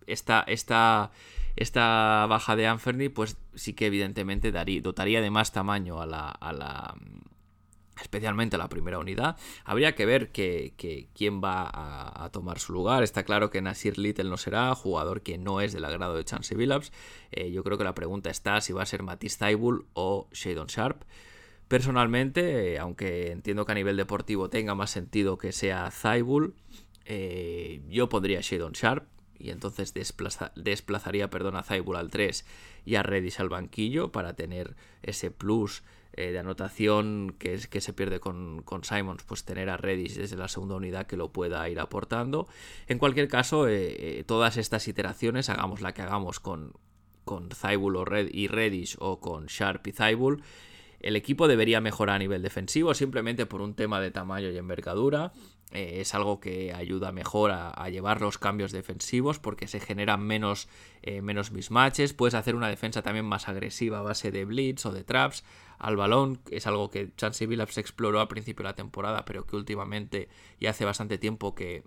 esta, 0.06 0.44
esta, 0.46 1.10
esta 1.56 2.26
baja 2.28 2.56
de 2.56 2.66
Anferny, 2.66 3.08
pues 3.08 3.36
sí 3.54 3.74
que 3.74 3.86
evidentemente 3.86 4.52
daría, 4.52 4.80
dotaría 4.80 5.20
de 5.20 5.30
más 5.30 5.52
tamaño 5.52 6.00
a 6.00 6.06
la 6.06 6.96
especialmente 8.00 8.58
la 8.58 8.68
primera 8.68 8.98
unidad. 8.98 9.36
Habría 9.64 9.94
que 9.94 10.06
ver 10.06 10.30
que, 10.30 11.08
quién 11.14 11.42
va 11.42 11.70
a, 11.72 12.30
tomar 12.30 12.58
su 12.58 12.72
lugar. 12.72 13.02
Está 13.02 13.24
claro 13.24 13.50
que 13.50 13.60
Nasir 13.60 13.98
Little 13.98 14.30
no 14.30 14.36
será, 14.36 14.74
jugador 14.74 15.22
que 15.22 15.38
no 15.38 15.60
es 15.60 15.72
del 15.72 15.84
agrado 15.84 16.14
de 16.16 16.24
Chance 16.24 16.54
Billups. 16.54 16.92
Eh, 17.32 17.50
yo 17.50 17.62
creo 17.64 17.78
que 17.78 17.84
la 17.84 17.94
pregunta 17.94 18.30
está 18.30 18.60
si 18.60 18.72
va 18.72 18.82
a 18.82 18.86
ser 18.86 19.02
Matisse 19.02 19.38
Thybulle 19.38 19.84
o 19.94 20.28
Shadon 20.32 20.66
Sharp. 20.66 21.02
Personalmente, 21.68 22.78
aunque 22.78 23.30
entiendo 23.30 23.64
que 23.64 23.72
a 23.72 23.76
nivel 23.76 23.96
deportivo 23.96 24.50
tenga 24.50 24.74
más 24.74 24.90
sentido 24.90 25.38
que 25.38 25.52
sea 25.52 25.90
Thybulle, 25.90 26.52
eh, 27.04 27.82
yo 27.88 28.08
pondría 28.08 28.40
Shadon 28.40 28.72
Sharp 28.72 29.06
y 29.38 29.50
entonces 29.50 29.94
desplazaría 29.94 31.30
perdón, 31.30 31.56
a 31.56 31.62
Thybulle 31.62 31.98
al 31.98 32.10
3 32.10 32.44
y 32.84 32.96
a 32.96 33.02
Redis 33.02 33.40
al 33.40 33.48
banquillo 33.48 34.12
para 34.12 34.34
tener 34.34 34.76
ese 35.02 35.30
plus 35.30 35.82
eh, 36.12 36.32
de 36.32 36.38
anotación 36.38 37.36
que, 37.38 37.54
es, 37.54 37.68
que 37.68 37.80
se 37.80 37.92
pierde 37.92 38.18
con, 38.18 38.62
con, 38.62 38.82
Simons, 38.82 39.22
pues 39.22 39.44
tener 39.44 39.70
a 39.70 39.76
Redis 39.76 40.16
desde 40.16 40.36
la 40.36 40.48
segunda 40.48 40.74
unidad 40.74 41.06
que 41.06 41.16
lo 41.16 41.32
pueda 41.32 41.68
ir 41.68 41.78
aportando. 41.78 42.48
En 42.88 42.98
cualquier 42.98 43.28
caso, 43.28 43.68
eh, 43.68 44.18
eh, 44.18 44.24
todas 44.24 44.56
estas 44.56 44.88
iteraciones, 44.88 45.48
hagamos 45.48 45.80
la 45.80 45.94
que 45.94 46.02
hagamos 46.02 46.40
con, 46.40 46.72
con 47.24 47.48
o 47.52 48.04
Red 48.04 48.28
y 48.32 48.48
Redis 48.48 48.96
o 48.98 49.20
con 49.20 49.46
Sharp 49.46 49.86
y 49.86 49.92
Zybul, 49.92 50.42
el 51.00 51.16
equipo 51.16 51.48
debería 51.48 51.80
mejorar 51.80 52.16
a 52.16 52.18
nivel 52.18 52.42
defensivo 52.42 52.92
simplemente 52.92 53.46
por 53.46 53.62
un 53.62 53.74
tema 53.74 54.00
de 54.00 54.10
tamaño 54.10 54.50
y 54.50 54.58
envergadura. 54.58 55.32
Eh, 55.72 56.00
es 56.00 56.14
algo 56.14 56.40
que 56.40 56.72
ayuda 56.72 57.12
mejor 57.12 57.52
a, 57.52 57.88
llevar 57.90 58.20
los 58.20 58.38
cambios 58.38 58.72
defensivos 58.72 59.38
porque 59.38 59.68
se 59.68 59.80
generan 59.80 60.22
menos, 60.22 60.68
eh, 61.02 61.22
menos. 61.22 61.52
Puedes 62.16 62.34
hacer 62.34 62.54
una 62.54 62.68
defensa 62.68 63.02
también 63.02 63.24
más 63.24 63.48
agresiva 63.48 63.98
a 63.98 64.02
base 64.02 64.30
de 64.30 64.44
blitz 64.44 64.84
o 64.86 64.92
de 64.92 65.04
traps 65.04 65.44
al 65.78 65.96
balón. 65.96 66.40
Es 66.50 66.66
algo 66.66 66.90
que 66.90 67.14
Chansey 67.16 67.46
Billups 67.46 67.78
exploró 67.78 68.20
al 68.20 68.28
principio 68.28 68.64
de 68.64 68.70
la 68.70 68.74
temporada, 68.74 69.24
pero 69.24 69.46
que 69.46 69.56
últimamente 69.56 70.28
y 70.58 70.66
hace 70.66 70.84
bastante 70.84 71.18
tiempo 71.18 71.54
que 71.54 71.84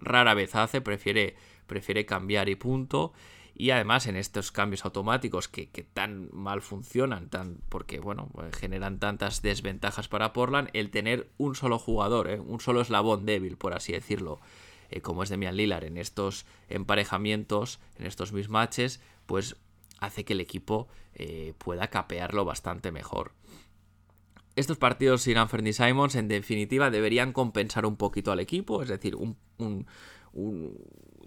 rara 0.00 0.34
vez 0.34 0.54
hace. 0.54 0.80
Prefiere, 0.80 1.36
prefiere 1.66 2.06
cambiar 2.06 2.48
y 2.48 2.56
punto 2.56 3.12
y 3.60 3.72
además 3.72 4.06
en 4.06 4.16
estos 4.16 4.52
cambios 4.52 4.86
automáticos 4.86 5.46
que, 5.46 5.66
tan 5.92 6.30
mal 6.32 6.62
funcionan, 6.62 7.28
tan, 7.28 7.58
porque 7.68 8.00
bueno, 8.00 8.30
pues, 8.32 8.56
generan 8.56 8.98
tantas 8.98 9.42
desventajas 9.42 10.08
para 10.08 10.32
Portland, 10.32 10.70
el 10.72 10.90
tener 10.90 11.28
un 11.36 11.54
solo 11.54 11.78
jugador, 11.78 12.30
¿eh? 12.30 12.40
un 12.40 12.60
solo 12.60 12.80
eslabón 12.80 13.26
débil, 13.26 13.58
por 13.58 13.74
así 13.74 13.92
decirlo, 13.92 14.40
eh, 14.88 15.02
como 15.02 15.22
es 15.22 15.28
Demian 15.28 15.56
Lillard 15.56 15.84
en 15.84 15.98
estos 15.98 16.46
emparejamientos, 16.70 17.80
en 17.98 18.06
estos 18.06 18.32
mismatches, 18.32 19.02
pues 19.26 19.56
hace 19.98 20.24
que 20.24 20.32
el 20.32 20.40
equipo 20.40 20.88
eh, 21.12 21.52
pueda 21.58 21.88
capearlo 21.88 22.46
bastante 22.46 22.90
mejor. 22.90 23.32
Estos 24.56 24.78
partidos 24.78 25.20
sin 25.20 25.36
Anthony 25.36 25.74
Simons 25.74 26.14
en 26.14 26.28
definitiva 26.28 26.90
deberían 26.90 27.34
compensar 27.34 27.84
un 27.84 27.96
poquito 27.96 28.32
al 28.32 28.40
equipo, 28.40 28.82
es 28.82 28.88
decir, 28.88 29.16
un 29.16 29.86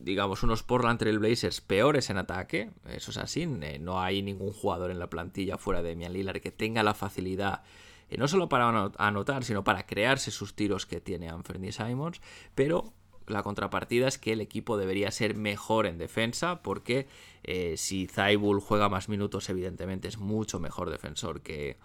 digamos, 0.03 0.43
unos 0.43 0.63
Portland 0.63 0.99
Trail 0.99 1.19
Blazers 1.19 1.61
peores 1.61 2.09
en 2.09 2.17
ataque, 2.17 2.71
eso 2.89 3.11
es 3.11 3.17
así, 3.17 3.45
no 3.45 4.01
hay 4.01 4.21
ningún 4.21 4.51
jugador 4.51 4.91
en 4.91 4.99
la 4.99 5.09
plantilla 5.09 5.57
fuera 5.57 5.81
de 5.81 5.95
Mian 5.95 6.13
Lillard 6.13 6.41
que 6.41 6.51
tenga 6.51 6.83
la 6.83 6.93
facilidad 6.93 7.63
eh, 8.09 8.17
no 8.17 8.27
solo 8.27 8.49
para 8.49 8.91
anotar, 8.97 9.43
sino 9.43 9.63
para 9.63 9.85
crearse 9.85 10.29
sus 10.31 10.55
tiros 10.55 10.85
que 10.85 11.01
tiene 11.01 11.29
Anthony 11.29 11.71
Simons, 11.71 12.21
pero 12.53 12.93
la 13.27 13.41
contrapartida 13.41 14.07
es 14.07 14.17
que 14.17 14.33
el 14.33 14.41
equipo 14.41 14.77
debería 14.77 15.09
ser 15.11 15.35
mejor 15.35 15.85
en 15.85 15.97
defensa, 15.97 16.61
porque 16.61 17.07
eh, 17.43 17.75
si 17.77 18.07
Zaibul 18.07 18.59
juega 18.59 18.89
más 18.89 19.09
minutos, 19.09 19.49
evidentemente 19.49 20.07
es 20.07 20.17
mucho 20.17 20.59
mejor 20.59 20.89
defensor 20.89 21.41
que, 21.41 21.77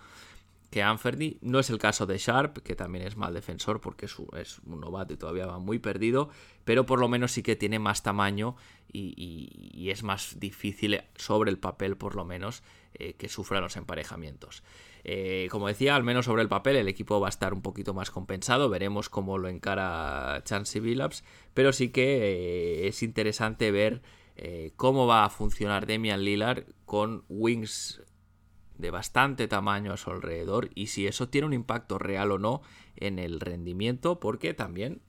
que 0.70 0.83
Anferny. 0.83 1.38
No 1.40 1.59
es 1.59 1.70
el 1.70 1.78
caso 1.78 2.07
de 2.07 2.18
Sharp, 2.18 2.59
que 2.59 2.76
también 2.76 3.07
es 3.07 3.16
mal 3.16 3.35
defensor 3.35 3.81
porque 3.81 4.07
es 4.07 4.18
un, 4.18 4.81
novato 4.81 5.14
y 5.14 5.16
todavía 5.16 5.46
va 5.46 5.59
muy 5.59 5.78
perdido, 5.78 6.28
pero 6.64 6.87
por 6.87 7.00
lo 7.00 7.09
menos 7.09 7.33
sí 7.33 7.42
que 7.42 7.57
tiene 7.57 7.78
más 7.78 8.02
tamaño 8.02 8.57
y, 8.92 9.88
es 9.90 10.02
más 10.02 10.38
difícil 10.38 11.02
sobre 11.16 11.50
el 11.50 11.59
papel, 11.59 11.96
por 11.96 12.14
lo 12.14 12.24
menos, 12.24 12.62
eh, 12.94 13.14
que 13.14 13.28
sufra 13.28 13.61
los 13.61 13.76
emparejamientos. 13.76 14.62
Eh, 15.04 15.48
como 15.50 15.68
decía, 15.68 15.96
al 15.96 16.04
menos 16.04 16.26
sobre 16.26 16.42
el 16.42 16.48
papel 16.48 16.76
el 16.76 16.88
equipo 16.88 17.20
va 17.20 17.28
a 17.28 17.31
estar 17.31 17.54
un 17.54 17.62
poquito 17.62 17.94
más 17.94 18.11
compensado, 18.11 18.68
veremos 18.68 19.09
cómo 19.09 19.38
lo 19.38 19.48
encara 19.48 20.42
Chansey 20.44 20.83
Billups, 20.83 21.24
pero 21.54 21.72
sí 21.72 21.88
que 21.88 22.83
eh, 22.83 22.88
es 22.88 23.02
interesante 23.02 23.70
ver 23.70 24.02
cómo 24.76 25.09
va 25.09 25.24
a 25.24 25.31
funcionar 25.31 25.85
Demian 25.85 26.22
Lillard 26.22 26.62
con 26.85 27.24
wings 27.28 28.00
de 28.79 28.91
bastante 28.91 29.49
tamaño 29.49 29.93
a 29.93 29.97
su 29.97 30.11
alrededor 30.11 30.71
y 30.75 30.87
si 30.87 31.07
eso 31.07 31.29
tiene 31.29 31.47
un 31.47 31.53
impacto 31.53 31.99
real 31.99 32.31
o 32.33 32.38
no 32.38 32.62
en 32.97 33.19
el 33.19 33.41
rendimiento, 33.41 34.21
porque 34.21 34.55
también 34.55 35.03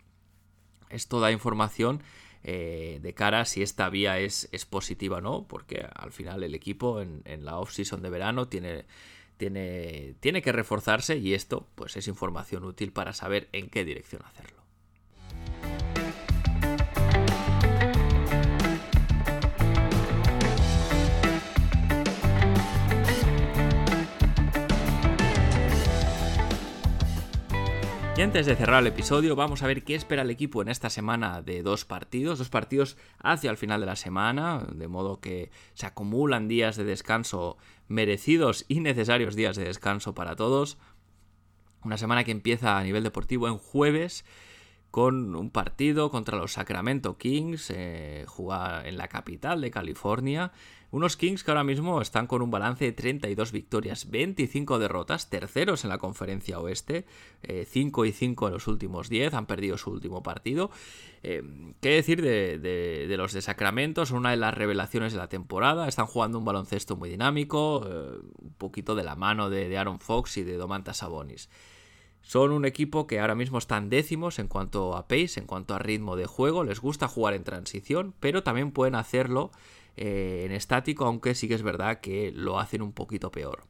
es 0.90 1.08
toda 1.08 1.32
información 1.32 2.02
eh, 2.44 3.00
de 3.02 3.14
cara 3.14 3.42
a 3.42 3.46
si 3.46 3.62
esta 3.62 3.90
vía 3.90 4.20
es, 4.20 4.50
es, 4.52 4.66
positiva 4.66 5.18
o 5.18 5.22
no, 5.22 5.48
porque 5.48 5.88
al 5.94 6.12
final 6.12 6.44
el 6.44 6.56
equipo 6.56 7.02
en, 7.02 7.22
en 7.26 7.46
la 7.46 7.58
off-season 7.58 8.02
de 8.02 8.10
verano 8.10 8.48
tiene, 8.48 8.86
tiene, 9.38 10.16
tiene 10.20 10.42
que 10.42 10.52
reforzarse 10.52 11.18
y 11.18 11.34
esto 11.34 11.68
pues 11.76 11.96
es 11.98 12.08
información 12.08 12.64
útil 12.64 12.92
para 12.92 13.14
saber 13.14 13.50
en 13.52 13.70
qué 13.70 13.86
dirección 13.86 14.24
hacerlo. 14.26 14.59
Y 28.20 28.22
antes 28.22 28.46
de 28.46 28.58
cerrar 28.58 28.82
el 28.82 28.88
episodio, 28.88 29.38
vamos 29.38 29.64
a 29.64 29.68
ver 29.68 29.86
qué 29.86 29.96
espera 29.96 30.24
el 30.24 30.30
equipo 30.30 30.62
en 30.62 30.68
esta 30.68 30.90
semana 30.90 31.42
de 31.42 31.64
dos 31.64 31.86
partidos, 31.86 32.38
dos 32.38 32.50
partidos 32.50 32.98
hacia 33.18 33.50
el 33.50 33.56
final 33.56 33.80
de 33.80 33.86
la 33.86 33.96
semana, 33.96 34.68
de 34.74 34.90
modo 34.90 35.22
que 35.22 35.52
se 35.74 35.86
acumulan 35.86 36.50
días 36.50 36.76
de 36.76 36.84
descanso 36.84 37.56
merecidos 37.88 38.66
y 38.68 38.82
necesarios 38.82 39.38
días 39.38 39.56
de 39.56 39.64
descanso 39.64 40.16
para 40.16 40.36
todos. 40.36 40.78
Una 41.82 41.98
semana 41.98 42.26
que 42.26 42.32
empieza 42.32 42.78
a 42.78 42.84
nivel 42.84 43.04
deportivo 43.04 43.48
en 43.48 43.58
jueves 43.58 44.26
con 44.92 45.36
un 45.36 45.52
partido 45.52 46.10
contra 46.10 46.38
los 46.38 46.54
Sacramento 46.54 47.18
Kings, 47.18 47.72
eh, 47.76 48.26
jugar 48.28 48.88
en 48.88 48.98
la 48.98 49.08
capital 49.08 49.62
de 49.62 49.72
California. 49.72 50.52
Unos 50.92 51.16
Kings 51.18 51.44
que 51.44 51.52
ahora 51.52 51.64
mismo 51.64 52.02
están 52.02 52.26
con 52.26 52.42
un 52.42 52.50
balance 52.50 52.84
de 52.84 52.92
32 52.94 53.52
victorias, 53.52 54.10
25 54.10 54.80
derrotas, 54.80 55.30
terceros 55.30 55.84
en 55.84 55.92
la 55.92 56.00
conferencia 56.00 56.60
oeste, 56.60 57.06
5 57.68 58.04
eh, 58.04 58.08
y 58.08 58.12
5 58.12 58.48
en 58.48 58.54
los 58.54 58.68
últimos 58.68 59.08
10, 59.08 59.36
han 59.36 59.46
perdido 59.46 59.78
su 59.78 59.92
último 59.92 60.24
partido. 60.24 60.72
Eh, 61.22 61.44
¿Qué 61.80 61.90
decir 61.90 62.24
de, 62.24 63.14
los 63.16 63.34
de 63.34 63.44
Sacramento? 63.44 64.08
Son 64.08 64.18
una 64.18 64.32
de 64.32 64.38
las 64.38 64.56
revelaciones 64.56 65.14
de 65.14 65.20
la 65.20 65.30
temporada, 65.30 65.88
están 65.88 66.08
jugando 66.08 66.40
un 66.40 66.46
baloncesto 66.46 66.96
muy 66.96 67.10
dinámico, 67.10 67.82
un 67.82 68.54
poquito 68.58 68.96
de 68.96 69.04
la 69.04 69.16
mano 69.16 69.52
de, 69.52 69.70
de 69.70 69.78
Aaron 69.78 70.00
Fox 70.00 70.38
y 70.38 70.44
de 70.44 70.58
Domantas 70.58 70.98
Sabonis. 70.98 71.50
Son 72.30 72.52
un 72.52 72.66
equipo 72.66 73.08
que 73.08 73.20
ahora 73.20 73.34
mismo 73.34 73.58
están 73.58 73.90
décimos 73.90 74.38
en 74.38 74.48
cuanto 74.48 74.96
a 74.96 75.08
pace, 75.08 75.40
en 75.40 75.48
cuanto 75.48 75.74
a 75.74 75.80
ritmo 75.80 76.16
de 76.16 76.28
juego. 76.28 76.64
Les 76.64 76.80
gusta 76.80 77.08
jugar 77.08 77.34
en 77.34 77.44
transición, 77.44 78.14
pero 78.20 78.44
también 78.44 78.70
pueden 78.70 78.94
hacerlo 78.94 79.50
eh, 79.98 80.44
en 80.46 80.52
estático, 80.52 81.06
aunque 81.06 81.34
sí 81.34 81.48
que 81.48 81.56
es 81.56 81.64
verdad 81.64 82.02
que 82.02 82.32
lo 82.32 82.60
hacen 82.60 82.84
un 82.84 82.94
poquito 82.94 83.32
peor. 83.32 83.64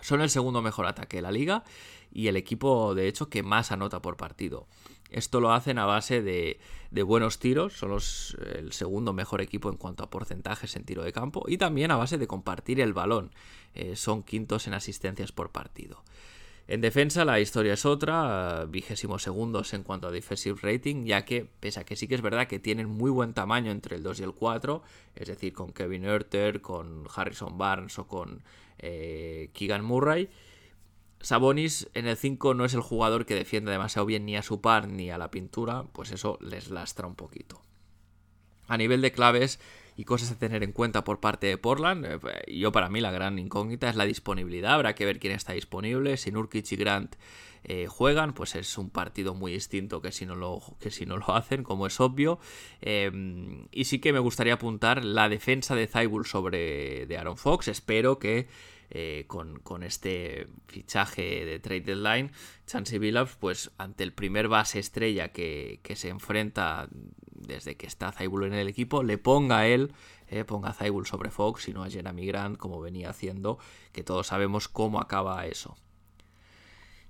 Son 0.00 0.20
el 0.20 0.28
segundo 0.28 0.60
mejor 0.60 0.86
ataque 0.86 1.18
de 1.18 1.22
la 1.22 1.30
liga 1.30 1.62
y 2.10 2.26
el 2.26 2.36
equipo, 2.36 2.96
de 2.96 3.06
hecho, 3.06 3.28
que 3.28 3.44
más 3.44 3.70
anota 3.70 4.02
por 4.02 4.16
partido. 4.16 4.66
Esto 5.08 5.40
lo 5.40 5.52
hacen 5.52 5.78
a 5.78 5.84
base 5.84 6.20
de, 6.20 6.58
buenos 7.04 7.38
tiros, 7.38 7.74
son 7.74 7.90
los, 7.90 8.36
el 8.56 8.72
segundo 8.72 9.12
mejor 9.12 9.40
equipo 9.40 9.70
en 9.70 9.76
cuanto 9.76 10.02
a 10.02 10.10
porcentajes 10.10 10.74
en 10.74 10.84
tiro 10.84 11.04
de 11.04 11.12
campo 11.12 11.44
y 11.46 11.58
también 11.58 11.92
a 11.92 11.96
base 11.96 12.18
de 12.18 12.26
compartir 12.26 12.80
el 12.80 12.92
balón. 12.92 13.30
Eh, 13.74 13.94
son 13.94 14.24
quintos 14.24 14.66
en 14.66 14.74
asistencias 14.74 15.30
por 15.30 15.52
partido. 15.52 16.02
En 16.72 16.80
defensa 16.80 17.26
la 17.26 17.38
historia 17.38 17.74
es 17.74 17.84
otra, 17.84 18.64
vigésimo 18.64 19.18
segundos 19.18 19.74
en 19.74 19.82
cuanto 19.82 20.08
a 20.08 20.10
defensive 20.10 20.58
rating, 20.62 21.04
ya 21.04 21.26
que 21.26 21.46
pese 21.60 21.80
a 21.80 21.84
que 21.84 21.96
sí 21.96 22.08
que 22.08 22.14
es 22.14 22.22
verdad 22.22 22.48
que 22.48 22.58
tienen 22.58 22.88
muy 22.88 23.10
buen 23.10 23.34
tamaño 23.34 23.70
entre 23.70 23.96
el 23.96 24.02
2 24.02 24.20
y 24.20 24.22
el 24.22 24.32
4, 24.32 24.82
es 25.14 25.28
decir, 25.28 25.52
con 25.52 25.74
Kevin 25.74 26.06
Erter, 26.06 26.62
con 26.62 27.04
Harrison 27.14 27.58
Barnes 27.58 27.98
o 27.98 28.06
con 28.06 28.42
eh, 28.78 29.50
Keegan 29.52 29.84
Murray, 29.84 30.30
Sabonis 31.20 31.90
en 31.92 32.06
el 32.06 32.16
5 32.16 32.54
no 32.54 32.64
es 32.64 32.72
el 32.72 32.80
jugador 32.80 33.26
que 33.26 33.34
defiende 33.34 33.70
demasiado 33.70 34.06
bien 34.06 34.24
ni 34.24 34.38
a 34.38 34.42
su 34.42 34.62
par 34.62 34.88
ni 34.88 35.10
a 35.10 35.18
la 35.18 35.30
pintura, 35.30 35.84
pues 35.92 36.10
eso 36.10 36.38
les 36.40 36.70
lastra 36.70 37.06
un 37.06 37.16
poquito. 37.16 37.60
A 38.66 38.78
nivel 38.78 39.02
de 39.02 39.12
claves, 39.12 39.60
cosas 40.04 40.32
a 40.32 40.38
tener 40.38 40.62
en 40.62 40.72
cuenta 40.72 41.04
por 41.04 41.20
parte 41.20 41.46
de 41.46 41.58
Portland. 41.58 42.04
Eh, 42.04 42.20
yo 42.54 42.72
para 42.72 42.88
mí 42.88 43.00
la 43.00 43.10
gran 43.10 43.38
incógnita 43.38 43.88
es 43.88 43.96
la 43.96 44.04
disponibilidad, 44.04 44.74
habrá 44.74 44.94
que 44.94 45.04
ver 45.04 45.18
quién 45.18 45.32
está 45.32 45.52
disponible. 45.52 46.16
Si 46.16 46.30
Nurkic 46.30 46.70
y 46.72 46.76
Grant 46.76 47.16
eh, 47.64 47.86
juegan, 47.86 48.34
pues 48.34 48.56
es 48.56 48.76
un 48.76 48.90
partido 48.90 49.34
muy 49.34 49.52
distinto 49.52 50.02
que 50.02 50.10
si 50.10 50.26
no 50.26 50.34
lo, 50.34 50.60
que 50.80 50.90
si 50.90 51.06
no 51.06 51.16
lo 51.16 51.30
hacen, 51.34 51.62
como 51.62 51.86
es 51.86 52.00
obvio. 52.00 52.38
Em, 52.80 53.68
y 53.70 53.84
sí 53.84 54.00
que 54.00 54.12
me 54.12 54.18
gustaría 54.18 54.54
apuntar 54.54 55.04
la 55.04 55.28
defensa 55.28 55.74
de 55.74 55.86
Zybul 55.86 56.26
sobre 56.26 57.06
de 57.06 57.16
Aaron 57.18 57.36
Fox. 57.36 57.68
Espero 57.68 58.18
que 58.18 58.48
eh, 58.90 59.24
con, 59.26 59.82
este 59.82 60.48
fichaje 60.66 61.46
de 61.46 61.58
trade 61.60 61.80
deadline, 61.80 62.30
Chansey 62.66 62.98
Billups, 62.98 63.36
pues 63.36 63.70
ante 63.78 64.04
el 64.04 64.12
primer 64.12 64.48
base 64.48 64.78
estrella 64.78 65.32
que, 65.32 65.80
que 65.82 65.96
se 65.96 66.08
enfrenta 66.08 66.88
desde 67.34 67.76
que 67.76 67.86
está 67.86 68.12
Zaibul 68.12 68.44
en 68.44 68.54
el 68.54 68.68
equipo, 68.68 69.02
le 69.02 69.18
ponga 69.18 69.58
a 69.58 69.66
él, 69.66 69.92
eh, 70.28 70.44
ponga 70.44 70.70
a 70.70 70.74
Zaibul 70.74 71.06
sobre 71.06 71.30
Fox 71.30 71.68
y 71.68 71.72
no 71.72 71.84
a 71.84 71.90
Jeremy 71.90 72.26
Grant 72.26 72.56
como 72.56 72.80
venía 72.80 73.10
haciendo, 73.10 73.58
que 73.92 74.04
todos 74.04 74.28
sabemos 74.28 74.68
cómo 74.68 75.00
acaba 75.00 75.46
eso. 75.46 75.76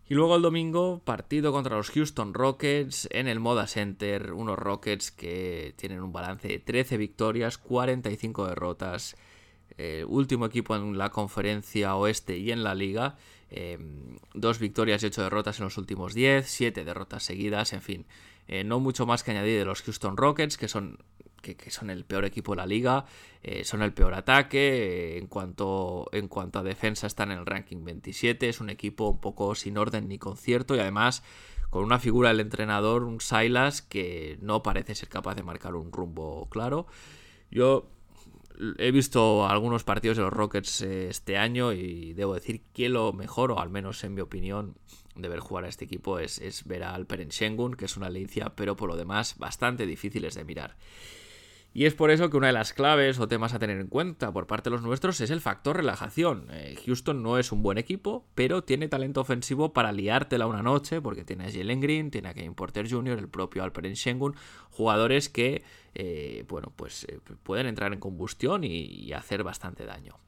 Y 0.08 0.14
luego 0.14 0.36
el 0.36 0.42
domingo, 0.42 1.00
partido 1.04 1.52
contra 1.52 1.76
los 1.76 1.90
Houston 1.90 2.34
Rockets 2.34 3.08
en 3.12 3.28
el 3.28 3.40
Moda 3.40 3.66
Center, 3.66 4.32
unos 4.32 4.58
Rockets 4.58 5.10
que 5.10 5.74
tienen 5.76 6.02
un 6.02 6.12
balance 6.12 6.48
de 6.48 6.58
13 6.58 6.96
victorias, 6.96 7.56
45 7.56 8.46
derrotas, 8.46 9.16
eh, 9.78 10.04
último 10.06 10.44
equipo 10.46 10.76
en 10.76 10.98
la 10.98 11.10
conferencia 11.10 11.96
oeste 11.96 12.36
y 12.36 12.50
en 12.50 12.62
la 12.62 12.74
liga, 12.74 13.16
eh, 13.53 13.78
dos 14.34 14.59
victorias 14.59 15.03
y 15.03 15.07
ocho 15.07 15.22
derrotas 15.22 15.59
en 15.59 15.64
los 15.64 15.76
últimos 15.76 16.14
10, 16.14 16.46
siete 16.48 16.84
derrotas 16.84 17.22
seguidas, 17.22 17.72
en 17.74 17.82
fin, 17.82 18.07
eh, 18.48 18.64
no 18.64 18.80
mucho 18.80 19.07
más 19.07 19.22
que 19.22 19.30
añadir 19.30 19.59
de 19.59 19.64
los 19.64 19.82
Houston 19.82 20.16
Rockets, 20.16 20.57
que 20.57 20.68
son, 20.68 20.98
que, 21.42 21.70
son 21.70 21.90
el 21.90 22.05
peor 22.05 22.24
equipo 22.24 22.53
de 22.53 22.57
la 22.57 22.66
liga, 22.66 23.05
eh, 23.42 23.64
son 23.64 23.82
el 23.82 23.92
peor 23.92 24.14
ataque, 24.14 25.16
eh, 25.16 25.18
en, 25.18 25.26
cuanto, 25.26 26.09
en 26.12 26.28
cuanto 26.28 26.59
a 26.59 26.62
defensa 26.62 27.07
están 27.07 27.30
en 27.30 27.38
el 27.40 27.46
ranking 27.46 27.84
27, 27.84 28.48
es 28.48 28.61
un 28.61 28.70
equipo 28.70 29.11
un 29.11 29.20
poco 29.20 29.55
sin 29.55 29.76
orden 29.76 30.09
ni 30.09 30.18
concierto 30.18 30.74
y 30.74 30.80
además 30.80 31.22
con 31.70 31.84
una 31.84 31.98
figura 31.98 32.30
del 32.30 32.40
entrenador, 32.40 33.05
un 33.05 33.20
Silas, 33.20 33.82
que 33.82 34.38
no 34.40 34.62
parece 34.62 34.94
ser 34.94 35.09
capaz 35.09 35.34
de 35.34 35.42
marcar 35.42 35.74
un 35.74 35.90
rumbo 35.90 36.48
claro. 36.50 36.86
Yo 37.50 37.88
he 38.78 38.90
visto 38.90 39.46
algunos 39.46 39.84
partidos 39.84 40.16
de 40.16 40.24
los 40.24 40.32
Rockets 40.32 40.82
este 40.82 41.36
año 41.36 41.72
y 41.72 42.12
debo 42.14 42.34
decir 42.34 42.62
que 42.72 42.88
lo 42.88 43.12
mejor, 43.12 43.53
o 43.53 43.61
al 43.61 43.70
menos 43.70 44.03
en 44.05 44.14
mi 44.14 44.20
opinión, 44.20 44.76
de 45.14 45.28
ver 45.28 45.40
jugar 45.40 45.64
a 45.64 45.68
este 45.68 45.84
equipo 45.84 46.18
es, 46.18 46.64
ver 46.64 46.84
a 46.84 46.94
Alperen 46.94 47.30
Schengen, 47.30 47.74
que 47.74 47.84
es 47.84 47.96
una 47.96 48.07
alicia, 48.07 48.55
pero 48.57 48.76
por 48.76 48.88
lo 48.88 48.96
demás 48.96 49.36
bastante 49.38 49.86
difíciles 49.86 50.34
de 50.34 50.44
mirar. 50.44 50.76
Y 51.74 51.86
es 51.86 51.94
por 51.94 52.10
eso 52.10 52.28
que 52.28 52.36
una 52.36 52.48
de 52.48 52.52
las 52.52 52.72
claves 52.72 53.18
o 53.18 53.28
temas 53.28 53.54
a 53.54 53.58
tener 53.58 53.80
en 53.80 53.86
cuenta 53.86 54.30
por 54.32 54.46
parte 54.46 54.68
de 54.68 54.76
los 54.76 54.82
nuestros 54.82 55.20
es 55.20 55.30
el 55.30 55.40
factor 55.40 55.76
relajación. 55.76 56.46
Eh, 56.50 56.76
Houston 56.84 57.22
no 57.22 57.38
es 57.38 57.50
un 57.50 57.62
buen 57.62 57.78
equipo, 57.78 58.26
pero 58.34 58.62
tiene 58.62 58.88
talento 58.88 59.22
ofensivo 59.22 59.72
para 59.72 59.92
liártela 59.92 60.46
una 60.46 60.62
noche, 60.62 61.00
porque 61.00 61.24
tiene 61.24 61.46
a 61.46 61.50
Jalen 61.50 61.80
Green, 61.80 62.10
tiene 62.10 62.28
a 62.28 62.34
Kevin 62.34 62.54
Porter 62.54 62.90
Jr., 62.90 63.18
el 63.18 63.28
propio 63.28 63.64
Alperen 63.64 63.96
Schengen, 63.96 64.34
jugadores 64.70 65.30
que, 65.30 65.64
eh, 65.94 66.44
bueno, 66.48 66.72
pues 66.76 67.04
eh, 67.04 67.20
pueden 67.42 67.66
entrar 67.66 67.92
en 67.92 68.00
combustión 68.00 68.64
y 68.64 69.12
hacer 69.14 69.42
bastante 69.42 69.86
daño. 69.86 70.18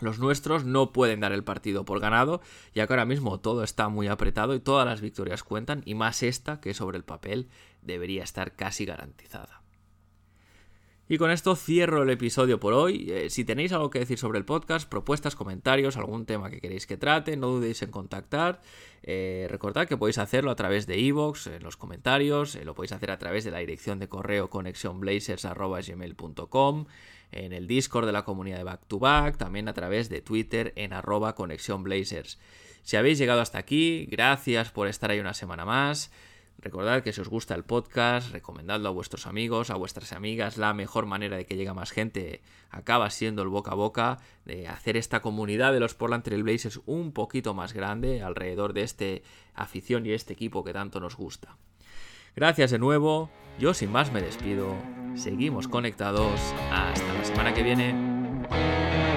Los 0.00 0.20
nuestros 0.20 0.64
no 0.64 0.92
pueden 0.92 1.20
dar 1.20 1.32
el 1.32 1.42
partido 1.42 1.84
por 1.84 1.98
ganado, 1.98 2.40
ya 2.72 2.86
que 2.86 2.92
ahora 2.92 3.04
mismo 3.04 3.40
todo 3.40 3.64
está 3.64 3.88
muy 3.88 4.06
apretado 4.06 4.54
y 4.54 4.60
todas 4.60 4.86
las 4.86 5.00
victorias 5.00 5.42
cuentan, 5.42 5.82
y 5.84 5.94
más 5.94 6.22
esta, 6.22 6.60
que 6.60 6.72
sobre 6.72 6.98
el 6.98 7.04
papel 7.04 7.48
debería 7.82 8.22
estar 8.22 8.54
casi 8.54 8.84
garantizada. 8.84 9.57
Y 11.10 11.16
con 11.16 11.30
esto 11.30 11.56
cierro 11.56 12.02
el 12.02 12.10
episodio 12.10 12.60
por 12.60 12.74
hoy. 12.74 13.10
Eh, 13.10 13.30
si 13.30 13.42
tenéis 13.42 13.72
algo 13.72 13.88
que 13.88 14.00
decir 14.00 14.18
sobre 14.18 14.38
el 14.38 14.44
podcast, 14.44 14.86
propuestas, 14.86 15.36
comentarios, 15.36 15.96
algún 15.96 16.26
tema 16.26 16.50
que 16.50 16.60
queréis 16.60 16.86
que 16.86 16.98
trate, 16.98 17.38
no 17.38 17.48
dudéis 17.48 17.80
en 17.80 17.90
contactar. 17.90 18.60
Eh, 19.02 19.46
recordad 19.48 19.88
que 19.88 19.96
podéis 19.96 20.18
hacerlo 20.18 20.50
a 20.50 20.54
través 20.54 20.86
de 20.86 20.98
iVoox, 20.98 21.46
en 21.46 21.62
los 21.62 21.78
comentarios, 21.78 22.56
eh, 22.56 22.66
lo 22.66 22.74
podéis 22.74 22.92
hacer 22.92 23.10
a 23.10 23.18
través 23.18 23.44
de 23.44 23.50
la 23.50 23.60
dirección 23.60 23.98
de 23.98 24.08
correo 24.08 24.50
conexionblazers.gmail.com 24.50 26.86
en 27.32 27.52
el 27.54 27.66
Discord 27.66 28.04
de 28.04 28.12
la 28.12 28.24
comunidad 28.24 28.58
de 28.58 28.64
Back 28.64 28.82
to 28.86 28.98
Back, 28.98 29.38
también 29.38 29.66
a 29.68 29.72
través 29.72 30.10
de 30.10 30.20
Twitter 30.20 30.74
en 30.76 30.92
arroba 30.92 31.34
Conexión 31.34 31.84
Blazers. 31.84 32.38
Si 32.82 32.98
habéis 32.98 33.16
llegado 33.16 33.40
hasta 33.40 33.56
aquí, 33.56 34.06
gracias 34.10 34.70
por 34.72 34.88
estar 34.88 35.10
ahí 35.10 35.20
una 35.20 35.32
semana 35.32 35.64
más. 35.64 36.10
Recordad 36.60 37.04
que 37.04 37.12
si 37.12 37.20
os 37.20 37.28
gusta 37.28 37.54
el 37.54 37.62
podcast, 37.62 38.32
recomendadlo 38.32 38.88
a 38.88 38.92
vuestros 38.92 39.28
amigos, 39.28 39.70
a 39.70 39.76
vuestras 39.76 40.12
amigas. 40.12 40.56
La 40.56 40.74
mejor 40.74 41.06
manera 41.06 41.36
de 41.36 41.46
que 41.46 41.56
llegue 41.56 41.72
más 41.72 41.92
gente 41.92 42.42
acaba 42.70 43.10
siendo 43.10 43.42
el 43.42 43.48
boca 43.48 43.70
a 43.70 43.74
boca, 43.74 44.18
de 44.44 44.66
hacer 44.66 44.96
esta 44.96 45.22
comunidad 45.22 45.72
de 45.72 45.78
los 45.78 45.94
Portland 45.94 46.24
Trail 46.24 46.42
Blazers 46.42 46.80
un 46.84 47.12
poquito 47.12 47.54
más 47.54 47.74
grande 47.74 48.22
alrededor 48.22 48.72
de 48.72 48.82
esta 48.82 49.04
afición 49.54 50.04
y 50.04 50.10
este 50.10 50.32
equipo 50.32 50.64
que 50.64 50.72
tanto 50.72 50.98
nos 50.98 51.16
gusta. 51.16 51.56
Gracias 52.34 52.72
de 52.72 52.78
nuevo, 52.78 53.30
yo 53.58 53.72
sin 53.72 53.92
más 53.92 54.12
me 54.12 54.20
despido, 54.20 54.74
seguimos 55.14 55.68
conectados, 55.68 56.40
hasta 56.72 57.14
la 57.14 57.24
semana 57.24 57.54
que 57.54 57.62
viene. 57.62 59.07